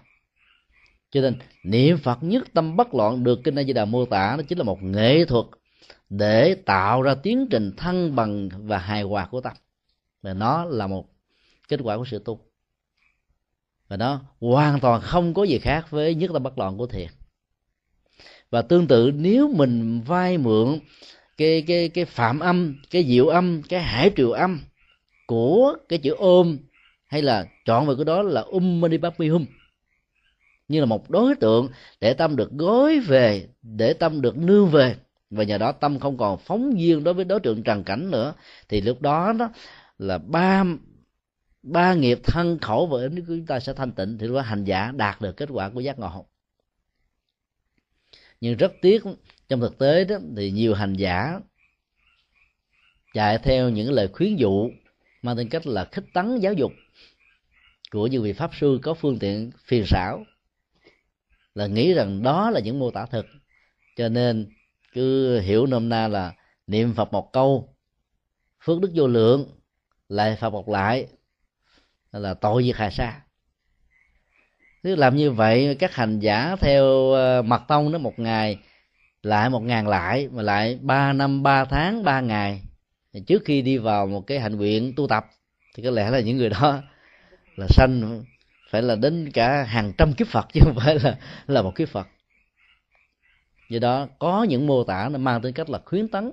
Cho 1.10 1.20
nên, 1.20 1.34
niệm 1.64 1.98
phật 1.98 2.22
nhất 2.22 2.44
tâm 2.54 2.76
bất 2.76 2.94
loạn 2.94 3.24
được 3.24 3.40
kinh 3.44 3.58
a 3.58 3.62
di 3.62 3.72
đà 3.72 3.84
mô 3.84 4.06
tả, 4.06 4.34
nó 4.36 4.42
chính 4.48 4.58
là 4.58 4.64
một 4.64 4.82
nghệ 4.82 5.24
thuật 5.24 5.46
để 6.08 6.54
tạo 6.54 7.02
ra 7.02 7.14
tiến 7.14 7.46
trình 7.50 7.72
thăng 7.76 8.16
bằng 8.16 8.48
và 8.54 8.78
hài 8.78 9.02
hòa 9.02 9.26
của 9.30 9.40
tâm. 9.40 9.52
Và 10.22 10.34
nó 10.34 10.64
là 10.64 10.86
một 10.86 11.06
kết 11.68 11.80
quả 11.82 11.96
của 11.96 12.04
sự 12.04 12.22
tu. 12.24 12.40
Và 13.88 13.96
nó 13.96 14.20
hoàn 14.40 14.80
toàn 14.80 15.00
không 15.00 15.34
có 15.34 15.44
gì 15.44 15.58
khác 15.58 15.90
với 15.90 16.14
nhất 16.14 16.30
tâm 16.32 16.42
bất 16.42 16.58
loạn 16.58 16.76
của 16.76 16.86
thiền. 16.86 17.08
Và 18.50 18.62
tương 18.62 18.86
tự, 18.86 19.12
nếu 19.14 19.48
mình 19.48 20.00
vay 20.00 20.38
mượn 20.38 20.78
cái 21.36 21.64
cái 21.66 21.88
cái 21.88 22.04
phạm 22.04 22.40
âm, 22.40 22.76
cái 22.90 23.04
diệu 23.04 23.28
âm, 23.28 23.62
cái 23.62 23.82
hải 23.82 24.10
triều 24.16 24.30
âm 24.30 24.60
của 25.30 25.76
cái 25.88 25.98
chữ 25.98 26.14
ôm 26.18 26.58
hay 27.06 27.22
là 27.22 27.46
chọn 27.64 27.86
vào 27.86 27.96
cái 27.96 28.04
đó 28.04 28.22
là 28.22 28.40
um 28.40 28.80
mani 28.80 28.98
padme 28.98 29.28
hum. 29.28 29.46
Như 30.68 30.80
là 30.80 30.86
một 30.86 31.10
đối 31.10 31.34
tượng 31.34 31.68
để 32.00 32.14
tâm 32.14 32.36
được 32.36 32.50
gói 32.52 33.00
về, 33.00 33.48
để 33.62 33.92
tâm 33.92 34.20
được 34.20 34.36
nương 34.36 34.68
về. 34.70 34.96
Và 35.30 35.44
nhờ 35.44 35.58
đó 35.58 35.72
tâm 35.72 35.98
không 35.98 36.16
còn 36.16 36.38
phóng 36.38 36.80
duyên 36.80 37.04
đối 37.04 37.14
với 37.14 37.24
đối 37.24 37.40
tượng 37.40 37.62
trần 37.62 37.84
cảnh 37.84 38.10
nữa. 38.10 38.34
Thì 38.68 38.80
lúc 38.80 39.02
đó 39.02 39.32
đó 39.32 39.50
là 39.98 40.18
ba 40.18 40.64
ba 41.62 41.94
nghiệp 41.94 42.18
thân 42.24 42.58
khẩu 42.58 42.86
và 42.86 43.00
ứng 43.00 43.16
của 43.16 43.22
chúng 43.26 43.46
ta 43.46 43.60
sẽ 43.60 43.72
thanh 43.72 43.92
tịnh 43.92 44.18
thì 44.18 44.26
lúc 44.26 44.36
đó 44.36 44.42
hành 44.42 44.64
giả 44.64 44.92
đạt 44.96 45.20
được 45.20 45.36
kết 45.36 45.48
quả 45.52 45.70
của 45.70 45.80
giác 45.80 45.98
ngộ. 45.98 46.26
Nhưng 48.40 48.56
rất 48.56 48.72
tiếc, 48.82 49.02
trong 49.48 49.60
thực 49.60 49.78
tế 49.78 50.04
đó, 50.04 50.16
thì 50.36 50.50
nhiều 50.50 50.74
hành 50.74 50.92
giả 50.92 51.40
chạy 53.14 53.38
theo 53.38 53.68
những 53.68 53.92
lời 53.92 54.08
khuyến 54.08 54.36
dụ 54.36 54.70
mang 55.22 55.36
tính 55.36 55.48
cách 55.48 55.66
là 55.66 55.84
khích 55.84 56.04
tấn 56.12 56.38
giáo 56.38 56.52
dục 56.52 56.72
của 57.90 58.06
những 58.06 58.22
vị 58.22 58.32
pháp 58.32 58.50
sư 58.60 58.78
có 58.82 58.94
phương 58.94 59.18
tiện 59.18 59.50
phiền 59.64 59.86
xảo, 59.86 60.24
là 61.54 61.66
nghĩ 61.66 61.94
rằng 61.94 62.22
đó 62.22 62.50
là 62.50 62.60
những 62.60 62.78
mô 62.78 62.90
tả 62.90 63.06
thực 63.06 63.26
cho 63.96 64.08
nên 64.08 64.50
cứ 64.92 65.38
hiểu 65.40 65.66
nôm 65.66 65.88
na 65.88 66.08
là 66.08 66.32
niệm 66.66 66.94
phật 66.94 67.12
một 67.12 67.32
câu, 67.32 67.74
phước 68.64 68.80
đức 68.80 68.90
vô 68.94 69.06
lượng, 69.06 69.46
lại 70.08 70.36
phật 70.40 70.50
một 70.50 70.68
lại, 70.68 71.06
là 72.12 72.34
tội 72.34 72.64
diệt 72.64 72.76
hà 72.76 72.90
sa 72.90 73.20
nếu 74.82 74.96
làm 74.96 75.16
như 75.16 75.30
vậy, 75.30 75.76
các 75.78 75.94
hành 75.94 76.18
giả 76.18 76.56
theo 76.60 77.12
ờ, 77.12 77.42
mật 77.42 77.62
tông 77.68 77.92
đó 77.92 77.98
một 77.98 78.18
ngày, 78.18 78.58
lại 79.22 79.50
một 79.50 79.60
ngàn 79.60 79.88
lại, 79.88 80.28
mà 80.32 80.42
lại 80.42 80.78
ba 80.82 81.12
năm, 81.12 81.42
ba 81.42 81.64
tháng, 81.64 82.04
ba 82.04 82.20
ngày 82.20 82.62
trước 83.26 83.42
khi 83.44 83.62
đi 83.62 83.78
vào 83.78 84.06
một 84.06 84.26
cái 84.26 84.40
hành 84.40 84.56
nguyện 84.56 84.92
tu 84.96 85.06
tập, 85.06 85.26
thì 85.74 85.82
có 85.82 85.90
lẽ 85.90 86.10
là 86.10 86.20
những 86.20 86.36
người 86.36 86.48
đó 86.48 86.82
là 87.56 87.66
sanh, 87.68 88.24
phải 88.70 88.82
là 88.82 88.94
đến 88.94 89.30
cả 89.34 89.62
hàng 89.62 89.92
trăm 89.98 90.12
kiếp 90.12 90.26
phật 90.28 90.46
chứ 90.52 90.60
không 90.64 90.74
phải 90.76 90.98
là 90.98 91.18
là 91.46 91.62
một 91.62 91.72
kiếp 91.76 91.88
phật. 91.88 92.08
Do 93.68 93.78
đó 93.78 94.08
có 94.18 94.42
những 94.42 94.66
mô 94.66 94.84
tả 94.84 95.08
nó 95.12 95.18
mang 95.18 95.42
tính 95.42 95.54
cách 95.54 95.70
là 95.70 95.80
khuyến 95.84 96.08
tấn, 96.08 96.32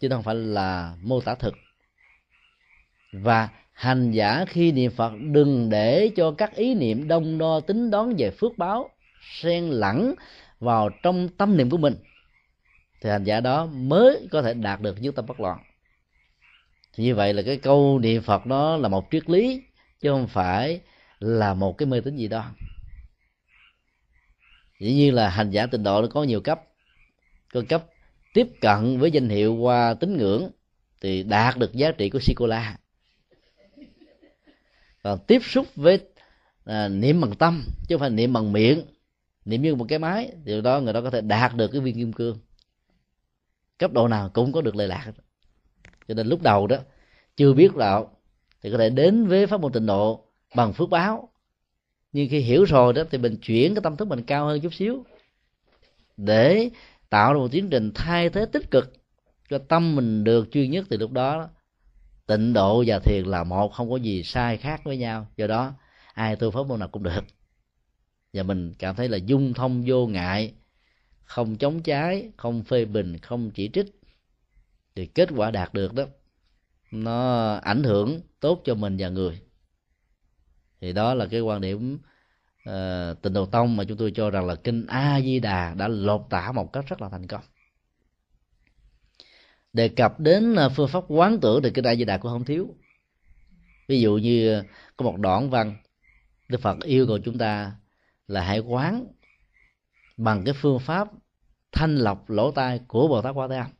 chứ 0.00 0.08
không 0.08 0.22
phải 0.22 0.34
là 0.34 0.94
mô 1.02 1.20
tả 1.20 1.34
thực. 1.34 1.54
Và 3.12 3.48
hành 3.72 4.10
giả 4.10 4.44
khi 4.48 4.72
niệm 4.72 4.90
phật, 4.90 5.12
đừng 5.20 5.70
để 5.70 6.10
cho 6.16 6.30
các 6.30 6.54
ý 6.54 6.74
niệm 6.74 7.08
đông 7.08 7.38
đo 7.38 7.60
tính 7.60 7.90
đoán 7.90 8.14
về 8.18 8.30
phước 8.30 8.58
báo, 8.58 8.90
xen 9.40 9.68
lẫn 9.68 10.14
vào 10.60 10.90
trong 11.02 11.28
tâm 11.28 11.56
niệm 11.56 11.70
của 11.70 11.76
mình 11.76 11.94
thì 13.02 13.10
hành 13.10 13.24
giả 13.24 13.40
đó 13.40 13.66
mới 13.66 14.28
có 14.30 14.42
thể 14.42 14.54
đạt 14.54 14.80
được 14.80 15.02
nhất 15.02 15.14
tâm 15.14 15.26
bất 15.26 15.40
loạn. 15.40 15.58
Thì 16.92 17.04
như 17.04 17.14
vậy 17.14 17.34
là 17.34 17.42
cái 17.42 17.56
câu 17.56 17.98
niệm 17.98 18.22
phật 18.22 18.46
đó 18.46 18.76
là 18.76 18.88
một 18.88 19.08
triết 19.10 19.30
lý 19.30 19.62
chứ 20.00 20.10
không 20.10 20.28
phải 20.28 20.80
là 21.18 21.54
một 21.54 21.78
cái 21.78 21.86
mê 21.86 22.00
tín 22.00 22.16
gì 22.16 22.28
đó. 22.28 22.50
Dĩ 24.80 24.94
nhiên 24.94 25.14
là 25.14 25.28
hành 25.28 25.50
giả 25.50 25.66
tịnh 25.66 25.82
độ 25.82 26.02
nó 26.02 26.08
có 26.08 26.24
nhiều 26.24 26.40
cấp. 26.40 26.62
Có 27.52 27.62
cấp 27.68 27.84
tiếp 28.34 28.46
cận 28.60 28.98
với 28.98 29.10
danh 29.10 29.28
hiệu 29.28 29.54
qua 29.54 29.94
tín 29.94 30.16
ngưỡng 30.16 30.50
thì 31.00 31.22
đạt 31.22 31.56
được 31.56 31.72
giá 31.72 31.92
trị 31.92 32.10
của 32.10 32.18
Sikola 32.18 32.76
còn 35.02 35.18
tiếp 35.26 35.38
xúc 35.44 35.66
với 35.76 35.98
à, 36.64 36.88
niệm 36.88 37.20
bằng 37.20 37.34
tâm 37.34 37.64
chứ 37.88 37.94
không 37.94 38.00
phải 38.00 38.10
niệm 38.10 38.32
bằng 38.32 38.52
miệng 38.52 38.82
niệm 39.44 39.62
như 39.62 39.74
một 39.74 39.86
cái 39.88 39.98
máy 39.98 40.32
thì 40.46 40.60
đó 40.60 40.80
người 40.80 40.92
đó 40.92 41.00
có 41.00 41.10
thể 41.10 41.20
đạt 41.20 41.56
được 41.56 41.68
cái 41.68 41.80
viên 41.80 41.94
kim 41.94 42.12
cương 42.12 42.38
cấp 43.82 43.92
độ 43.92 44.08
nào 44.08 44.28
cũng 44.28 44.52
có 44.52 44.60
được 44.60 44.76
lệ 44.76 44.86
lạc 44.86 45.12
cho 46.08 46.14
nên 46.14 46.26
lúc 46.26 46.42
đầu 46.42 46.66
đó 46.66 46.76
chưa 47.36 47.52
biết 47.52 47.76
đạo 47.76 48.10
thì 48.62 48.70
có 48.70 48.78
thể 48.78 48.90
đến 48.90 49.26
với 49.26 49.46
pháp 49.46 49.60
môn 49.60 49.72
tịnh 49.72 49.86
độ 49.86 50.24
bằng 50.54 50.72
phước 50.72 50.90
báo. 50.90 51.28
Nhưng 52.12 52.28
khi 52.30 52.40
hiểu 52.40 52.64
rồi 52.64 52.92
đó 52.92 53.02
thì 53.10 53.18
mình 53.18 53.36
chuyển 53.36 53.74
cái 53.74 53.82
tâm 53.82 53.96
thức 53.96 54.08
mình 54.08 54.22
cao 54.22 54.46
hơn 54.46 54.60
chút 54.60 54.74
xíu 54.74 55.04
để 56.16 56.70
tạo 57.10 57.32
ra 57.32 57.38
một 57.38 57.48
tiến 57.50 57.70
trình 57.70 57.92
thay 57.94 58.30
thế 58.30 58.46
tích 58.46 58.70
cực 58.70 58.92
cho 59.50 59.58
tâm 59.58 59.96
mình 59.96 60.24
được 60.24 60.48
chuyên 60.52 60.70
nhất 60.70 60.84
từ 60.88 60.96
lúc 60.96 61.12
đó. 61.12 61.48
Tịnh 62.26 62.52
độ 62.52 62.84
và 62.86 62.98
thiền 62.98 63.24
là 63.24 63.44
một 63.44 63.72
không 63.72 63.90
có 63.90 63.96
gì 63.96 64.22
sai 64.22 64.56
khác 64.56 64.80
với 64.84 64.96
nhau. 64.96 65.26
Do 65.36 65.46
đó 65.46 65.72
ai 66.14 66.36
tu 66.36 66.50
pháp 66.50 66.66
môn 66.66 66.80
nào 66.80 66.88
cũng 66.88 67.02
được. 67.02 67.24
Và 68.32 68.42
mình 68.42 68.74
cảm 68.78 68.94
thấy 68.94 69.08
là 69.08 69.16
dung 69.16 69.54
thông 69.54 69.82
vô 69.86 70.06
ngại 70.06 70.52
không 71.24 71.56
chống 71.56 71.82
trái 71.82 72.30
không 72.36 72.62
phê 72.62 72.84
bình 72.84 73.18
không 73.18 73.50
chỉ 73.50 73.70
trích 73.72 73.86
thì 74.94 75.06
kết 75.06 75.28
quả 75.36 75.50
đạt 75.50 75.74
được 75.74 75.94
đó. 75.94 76.04
Nó 76.90 77.52
ảnh 77.54 77.84
hưởng 77.84 78.20
tốt 78.40 78.62
cho 78.64 78.74
mình 78.74 78.96
và 78.98 79.08
người. 79.08 79.40
Thì 80.80 80.92
đó 80.92 81.14
là 81.14 81.26
cái 81.26 81.40
quan 81.40 81.60
điểm 81.60 81.98
uh, 82.68 83.22
tình 83.22 83.32
đầu 83.32 83.46
tông 83.46 83.76
mà 83.76 83.84
chúng 83.84 83.98
tôi 83.98 84.12
cho 84.14 84.30
rằng 84.30 84.46
là 84.46 84.54
kinh 84.54 84.86
a 84.86 85.20
di 85.20 85.40
đà 85.40 85.74
đã 85.74 85.88
lột 85.88 86.26
tả 86.30 86.52
một 86.52 86.72
cách 86.72 86.84
rất 86.88 87.02
là 87.02 87.08
thành 87.08 87.26
công. 87.26 87.42
Đề 89.72 89.88
cập 89.88 90.20
đến 90.20 90.54
ờ, 90.54 90.68
phương 90.68 90.88
pháp 90.88 91.04
quán 91.08 91.40
tưởng 91.40 91.62
thì 91.62 91.70
kinh 91.74 91.86
a 91.86 91.94
di 91.94 92.04
đà 92.04 92.18
cũng 92.18 92.32
không 92.32 92.44
thiếu. 92.44 92.74
Ví 93.88 94.00
dụ 94.00 94.16
như 94.16 94.62
có 94.96 95.04
một 95.04 95.16
đoạn 95.16 95.50
văn 95.50 95.76
đức 96.48 96.60
phật 96.60 96.80
yêu 96.80 97.06
cầu 97.06 97.18
chúng 97.18 97.38
ta 97.38 97.72
là 98.26 98.44
hãy 98.44 98.58
quán 98.58 99.06
bằng 100.16 100.44
cái 100.44 100.54
phương 100.54 100.78
pháp 100.78 101.08
thanh 101.72 101.96
lọc 101.96 102.30
lỗ 102.30 102.50
tai 102.50 102.80
của 102.88 103.08
bồ 103.08 103.22
tát 103.22 103.34
quan 103.36 103.50
thế 103.50 103.56
âm 103.56 103.70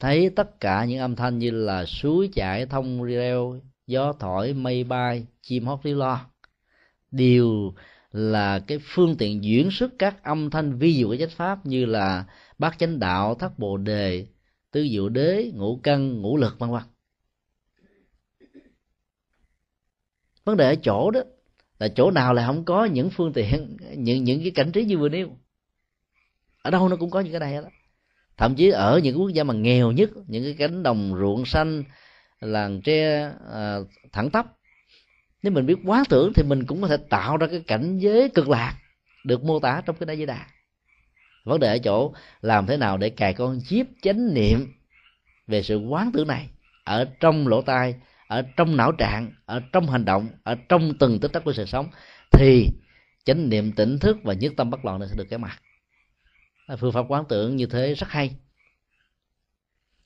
thấy 0.00 0.30
tất 0.36 0.60
cả 0.60 0.84
những 0.84 0.98
âm 0.98 1.16
thanh 1.16 1.38
như 1.38 1.50
là 1.50 1.84
suối 1.84 2.30
chảy, 2.32 2.66
thông 2.66 3.04
reo 3.04 3.60
gió 3.86 4.12
thổi, 4.12 4.52
mây 4.52 4.84
bay, 4.84 5.26
chim 5.42 5.66
hót 5.66 5.80
líu 5.82 5.96
lo 5.96 6.26
đều 7.10 7.72
là 8.12 8.58
cái 8.58 8.78
phương 8.82 9.16
tiện 9.16 9.44
diễn 9.44 9.70
xuất 9.70 9.92
các 9.98 10.24
âm 10.24 10.50
thanh 10.50 10.78
vi 10.78 10.94
diệu 10.94 11.08
của 11.08 11.16
chánh 11.16 11.30
pháp 11.30 11.66
như 11.66 11.84
là 11.84 12.24
bát 12.58 12.78
chánh 12.78 12.98
đạo, 12.98 13.34
thất 13.34 13.58
bồ 13.58 13.76
đề, 13.76 14.26
tứ 14.70 14.86
diệu 14.90 15.08
đế, 15.08 15.50
ngũ 15.54 15.80
căn 15.82 16.22
ngũ 16.22 16.36
lực, 16.36 16.58
vân 16.58 16.70
vân. 16.70 16.82
Vấn 20.44 20.56
đề 20.56 20.68
ở 20.68 20.74
chỗ 20.82 21.10
đó 21.10 21.20
là 21.80 21.88
chỗ 21.88 22.10
nào 22.10 22.34
là 22.34 22.46
không 22.46 22.64
có 22.64 22.84
những 22.84 23.10
phương 23.10 23.32
tiện 23.32 23.76
những 23.96 24.24
những 24.24 24.42
cái 24.42 24.50
cảnh 24.50 24.72
trí 24.72 24.84
như 24.84 24.98
vừa 24.98 25.08
nêu? 25.08 25.28
Ở 26.62 26.70
đâu 26.70 26.88
nó 26.88 26.96
cũng 26.96 27.10
có 27.10 27.20
những 27.20 27.32
cái 27.32 27.40
này 27.40 27.54
đó 27.54 27.68
thậm 28.36 28.54
chí 28.54 28.70
ở 28.70 29.00
những 29.04 29.18
quốc 29.20 29.30
gia 29.30 29.44
mà 29.44 29.54
nghèo 29.54 29.92
nhất 29.92 30.10
những 30.26 30.44
cái 30.44 30.54
cánh 30.58 30.82
đồng 30.82 31.14
ruộng 31.20 31.44
xanh 31.44 31.84
làng 32.40 32.80
tre 32.80 33.30
à, 33.52 33.78
thẳng 34.12 34.30
tắp. 34.30 34.46
Nếu 35.42 35.52
mình 35.52 35.66
biết 35.66 35.76
quá 35.86 36.04
tưởng 36.08 36.32
thì 36.34 36.42
mình 36.42 36.66
cũng 36.66 36.82
có 36.82 36.88
thể 36.88 36.96
tạo 36.96 37.36
ra 37.36 37.46
cái 37.46 37.62
cảnh 37.66 37.98
giới 37.98 38.28
cực 38.28 38.48
lạc 38.48 38.74
được 39.24 39.44
mô 39.44 39.60
tả 39.60 39.82
trong 39.86 39.96
cái 39.96 40.06
đại 40.06 40.16
di 40.16 40.26
đà. 40.26 40.46
Vấn 41.44 41.60
đề 41.60 41.68
ở 41.68 41.78
chỗ 41.78 42.14
làm 42.40 42.66
thế 42.66 42.76
nào 42.76 42.96
để 42.96 43.10
cài 43.10 43.34
con 43.34 43.60
chip 43.66 43.86
chánh 44.02 44.34
niệm 44.34 44.66
về 45.46 45.62
sự 45.62 45.78
quán 45.78 46.10
tưởng 46.12 46.28
này 46.28 46.48
ở 46.84 47.08
trong 47.20 47.48
lỗ 47.48 47.62
tai 47.62 47.94
ở 48.30 48.42
trong 48.56 48.76
não 48.76 48.92
trạng, 48.92 49.32
ở 49.44 49.60
trong 49.72 49.86
hành 49.86 50.04
động, 50.04 50.28
ở 50.42 50.54
trong 50.68 50.98
từng 50.98 51.20
tích 51.20 51.32
tắc 51.32 51.44
của 51.44 51.52
sự 51.52 51.64
sống, 51.64 51.88
thì 52.32 52.68
chánh 53.24 53.48
niệm 53.48 53.72
tỉnh 53.72 53.98
thức 53.98 54.16
và 54.22 54.34
nhất 54.34 54.52
tâm 54.56 54.70
bất 54.70 54.84
loạn 54.84 55.00
này 55.00 55.08
sẽ 55.08 55.14
được 55.16 55.26
cái 55.30 55.38
mặt. 55.38 55.62
Phương 56.78 56.92
pháp 56.92 57.04
quán 57.08 57.24
tưởng 57.28 57.56
như 57.56 57.66
thế 57.66 57.94
rất 57.94 58.08
hay. 58.10 58.36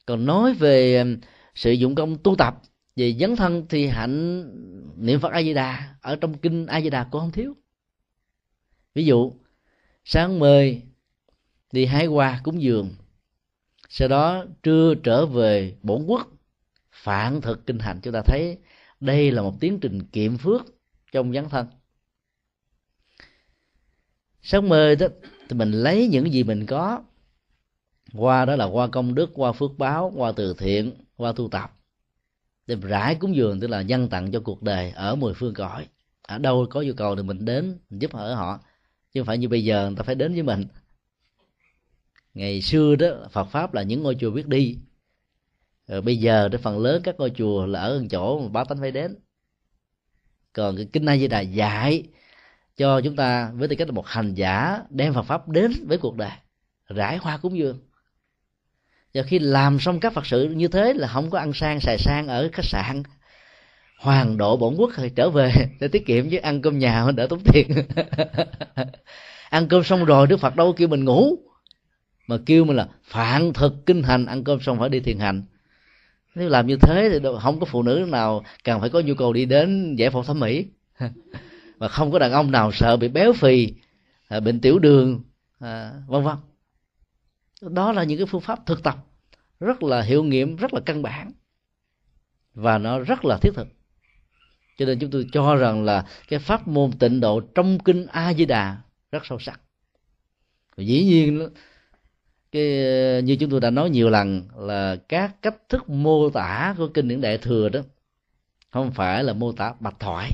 Còn 0.06 0.26
nói 0.26 0.54
về 0.54 0.98
um, 0.98 1.16
sử 1.54 1.70
sự 1.70 1.72
dụng 1.72 1.94
công 1.94 2.18
tu 2.18 2.36
tập, 2.36 2.54
về 2.96 3.12
dấn 3.12 3.36
thân 3.36 3.66
thì 3.68 3.86
hạnh 3.86 4.44
niệm 4.96 5.20
phật 5.20 5.32
a 5.32 5.42
di 5.42 5.54
đà 5.54 5.94
ở 6.00 6.16
trong 6.16 6.38
kinh 6.38 6.66
a 6.66 6.80
di 6.80 6.90
đà 6.90 7.04
cũng 7.04 7.20
không 7.20 7.32
thiếu. 7.32 7.56
Ví 8.94 9.04
dụ, 9.04 9.32
sáng 10.04 10.38
mời 10.38 10.82
đi 11.72 11.86
hái 11.86 12.06
hoa 12.06 12.40
cúng 12.44 12.62
dường, 12.62 12.90
sau 13.88 14.08
đó 14.08 14.44
trưa 14.62 14.94
trở 15.02 15.26
về 15.26 15.76
bổn 15.82 16.04
quốc 16.06 16.33
phản 17.04 17.40
thực 17.40 17.66
kinh 17.66 17.78
hành. 17.78 18.00
Chúng 18.02 18.12
ta 18.12 18.22
thấy 18.22 18.58
đây 19.00 19.30
là 19.30 19.42
một 19.42 19.54
tiến 19.60 19.80
trình 19.80 20.02
kiệm 20.02 20.38
phước 20.38 20.62
trong 21.12 21.32
dấn 21.32 21.48
thân. 21.48 21.66
Sáng 24.42 24.68
mơ 24.68 24.94
đó, 24.94 25.06
thì 25.48 25.56
mình 25.56 25.70
lấy 25.70 26.08
những 26.08 26.32
gì 26.32 26.44
mình 26.44 26.66
có. 26.66 27.02
Qua 28.12 28.44
đó 28.44 28.56
là 28.56 28.64
qua 28.64 28.86
công 28.86 29.14
đức, 29.14 29.30
qua 29.34 29.52
phước 29.52 29.70
báo, 29.78 30.12
qua 30.16 30.32
từ 30.32 30.54
thiện, 30.58 30.92
qua 31.16 31.32
tu 31.32 31.48
tập. 31.48 31.78
Để 32.66 32.76
rải 32.82 33.14
cúng 33.14 33.36
dường, 33.36 33.60
tức 33.60 33.66
là 33.66 33.82
nhân 33.82 34.08
tặng 34.08 34.32
cho 34.32 34.40
cuộc 34.40 34.62
đời 34.62 34.90
ở 34.90 35.14
mười 35.14 35.34
phương 35.34 35.54
cõi. 35.54 35.86
Ở 36.22 36.38
đâu 36.38 36.66
có 36.70 36.82
nhu 36.82 36.92
cầu 36.92 37.16
thì 37.16 37.22
mình 37.22 37.44
đến, 37.44 37.78
mình 37.90 38.00
giúp 38.00 38.12
ở 38.12 38.34
họ. 38.34 38.60
Chứ 39.12 39.20
không 39.20 39.26
phải 39.26 39.38
như 39.38 39.48
bây 39.48 39.64
giờ, 39.64 39.86
người 39.86 39.96
ta 39.96 40.02
phải 40.02 40.14
đến 40.14 40.32
với 40.32 40.42
mình. 40.42 40.64
Ngày 42.34 42.62
xưa 42.62 42.96
đó, 42.96 43.08
Phật 43.30 43.44
pháp 43.44 43.74
là 43.74 43.82
những 43.82 44.02
ngôi 44.02 44.16
chùa 44.20 44.30
biết 44.30 44.46
đi 44.46 44.78
rồi 45.88 46.00
bây 46.00 46.16
giờ 46.16 46.48
cái 46.52 46.58
phần 46.58 46.78
lớn 46.78 47.02
các 47.04 47.14
ngôi 47.18 47.30
chùa 47.30 47.66
là 47.66 47.80
ở 47.80 48.04
chỗ 48.10 48.40
mà 48.40 48.48
báo 48.48 48.64
tánh 48.64 48.78
phải 48.80 48.90
đến. 48.90 49.16
Còn 50.52 50.76
cái 50.76 50.88
kinh 50.92 51.06
A 51.06 51.16
Di 51.16 51.28
Đà 51.28 51.40
dạy 51.40 52.02
cho 52.76 53.00
chúng 53.00 53.16
ta 53.16 53.50
với 53.54 53.68
tư 53.68 53.76
cách 53.76 53.88
là 53.88 53.92
một 53.92 54.06
hành 54.06 54.34
giả 54.34 54.80
đem 54.90 55.14
Phật 55.14 55.22
pháp 55.22 55.48
đến 55.48 55.72
với 55.86 55.98
cuộc 55.98 56.16
đời, 56.16 56.30
rải 56.88 57.16
hoa 57.16 57.36
cúng 57.36 57.58
dường. 57.58 57.78
Và 59.14 59.22
khi 59.22 59.38
làm 59.38 59.80
xong 59.80 60.00
các 60.00 60.12
phật 60.12 60.26
sự 60.26 60.48
như 60.48 60.68
thế 60.68 60.94
là 60.94 61.08
không 61.08 61.30
có 61.30 61.38
ăn 61.38 61.52
sang, 61.52 61.80
xài 61.80 61.98
sang 61.98 62.28
ở 62.28 62.48
khách 62.52 62.64
sạn. 62.64 63.02
Hoàng 63.98 64.36
độ 64.36 64.56
bổn 64.56 64.74
quốc 64.76 64.90
rồi 64.96 65.12
trở 65.16 65.30
về 65.30 65.52
để 65.80 65.88
tiết 65.88 66.06
kiệm 66.06 66.30
chứ 66.30 66.36
ăn 66.36 66.62
cơm 66.62 66.78
nhà 66.78 67.06
đỡ 67.16 67.26
tốn 67.30 67.40
tiền. 67.52 67.68
Ăn 69.50 69.68
cơm 69.68 69.84
xong 69.84 70.04
rồi 70.04 70.26
đức 70.26 70.36
phật 70.40 70.56
đâu 70.56 70.72
kêu 70.72 70.88
mình 70.88 71.04
ngủ, 71.04 71.36
mà 72.26 72.38
kêu 72.46 72.64
mình 72.64 72.76
là 72.76 72.88
phạn 73.04 73.52
thực 73.52 73.86
kinh 73.86 74.02
hành 74.02 74.26
ăn 74.26 74.44
cơm 74.44 74.60
xong 74.60 74.78
phải 74.78 74.88
đi 74.88 75.00
thiền 75.00 75.18
hành 75.18 75.42
nếu 76.34 76.48
làm 76.48 76.66
như 76.66 76.76
thế 76.76 77.08
thì 77.12 77.28
không 77.42 77.60
có 77.60 77.66
phụ 77.66 77.82
nữ 77.82 78.06
nào 78.08 78.44
cần 78.64 78.80
phải 78.80 78.90
có 78.90 79.00
nhu 79.00 79.14
cầu 79.14 79.32
đi 79.32 79.44
đến 79.44 79.96
giải 79.96 80.10
phẫu 80.10 80.22
thẩm 80.22 80.40
mỹ. 80.40 80.66
Và 81.78 81.88
không 81.88 82.12
có 82.12 82.18
đàn 82.18 82.32
ông 82.32 82.50
nào 82.50 82.72
sợ 82.72 82.96
bị 82.96 83.08
béo 83.08 83.32
phì 83.32 83.74
à, 84.28 84.40
bệnh 84.40 84.60
tiểu 84.60 84.78
đường 84.78 85.22
à, 85.58 85.92
vân 86.06 86.22
vân. 86.22 86.36
Đó 87.60 87.92
là 87.92 88.04
những 88.04 88.18
cái 88.18 88.26
phương 88.26 88.40
pháp 88.40 88.66
thực 88.66 88.82
tập 88.82 88.96
rất 89.60 89.82
là 89.82 90.02
hiệu 90.02 90.24
nghiệm, 90.24 90.56
rất 90.56 90.74
là 90.74 90.80
căn 90.86 91.02
bản. 91.02 91.30
Và 92.54 92.78
nó 92.78 92.98
rất 92.98 93.24
là 93.24 93.38
thiết 93.42 93.50
thực. 93.54 93.68
Cho 94.78 94.86
nên 94.86 94.98
chúng 94.98 95.10
tôi 95.10 95.26
cho 95.32 95.56
rằng 95.56 95.84
là 95.84 96.06
cái 96.28 96.38
pháp 96.38 96.68
môn 96.68 96.92
tịnh 96.92 97.20
độ 97.20 97.40
trong 97.40 97.78
kinh 97.78 98.06
a 98.06 98.34
di 98.34 98.44
đà 98.44 98.78
rất 99.12 99.26
sâu 99.26 99.38
sắc. 99.38 99.60
Dĩ 100.76 101.04
nhiên 101.04 101.48
cái, 102.54 103.22
như 103.22 103.36
chúng 103.36 103.50
tôi 103.50 103.60
đã 103.60 103.70
nói 103.70 103.90
nhiều 103.90 104.10
lần 104.10 104.42
là 104.56 104.96
các 105.08 105.42
cách 105.42 105.56
thức 105.68 105.88
mô 105.88 106.30
tả 106.30 106.74
của 106.78 106.88
kinh 106.88 107.08
điển 107.08 107.20
đại 107.20 107.38
thừa 107.38 107.68
đó 107.68 107.80
không 108.70 108.90
phải 108.90 109.24
là 109.24 109.32
mô 109.32 109.52
tả 109.52 109.72
bạch 109.80 110.00
thoại. 110.00 110.30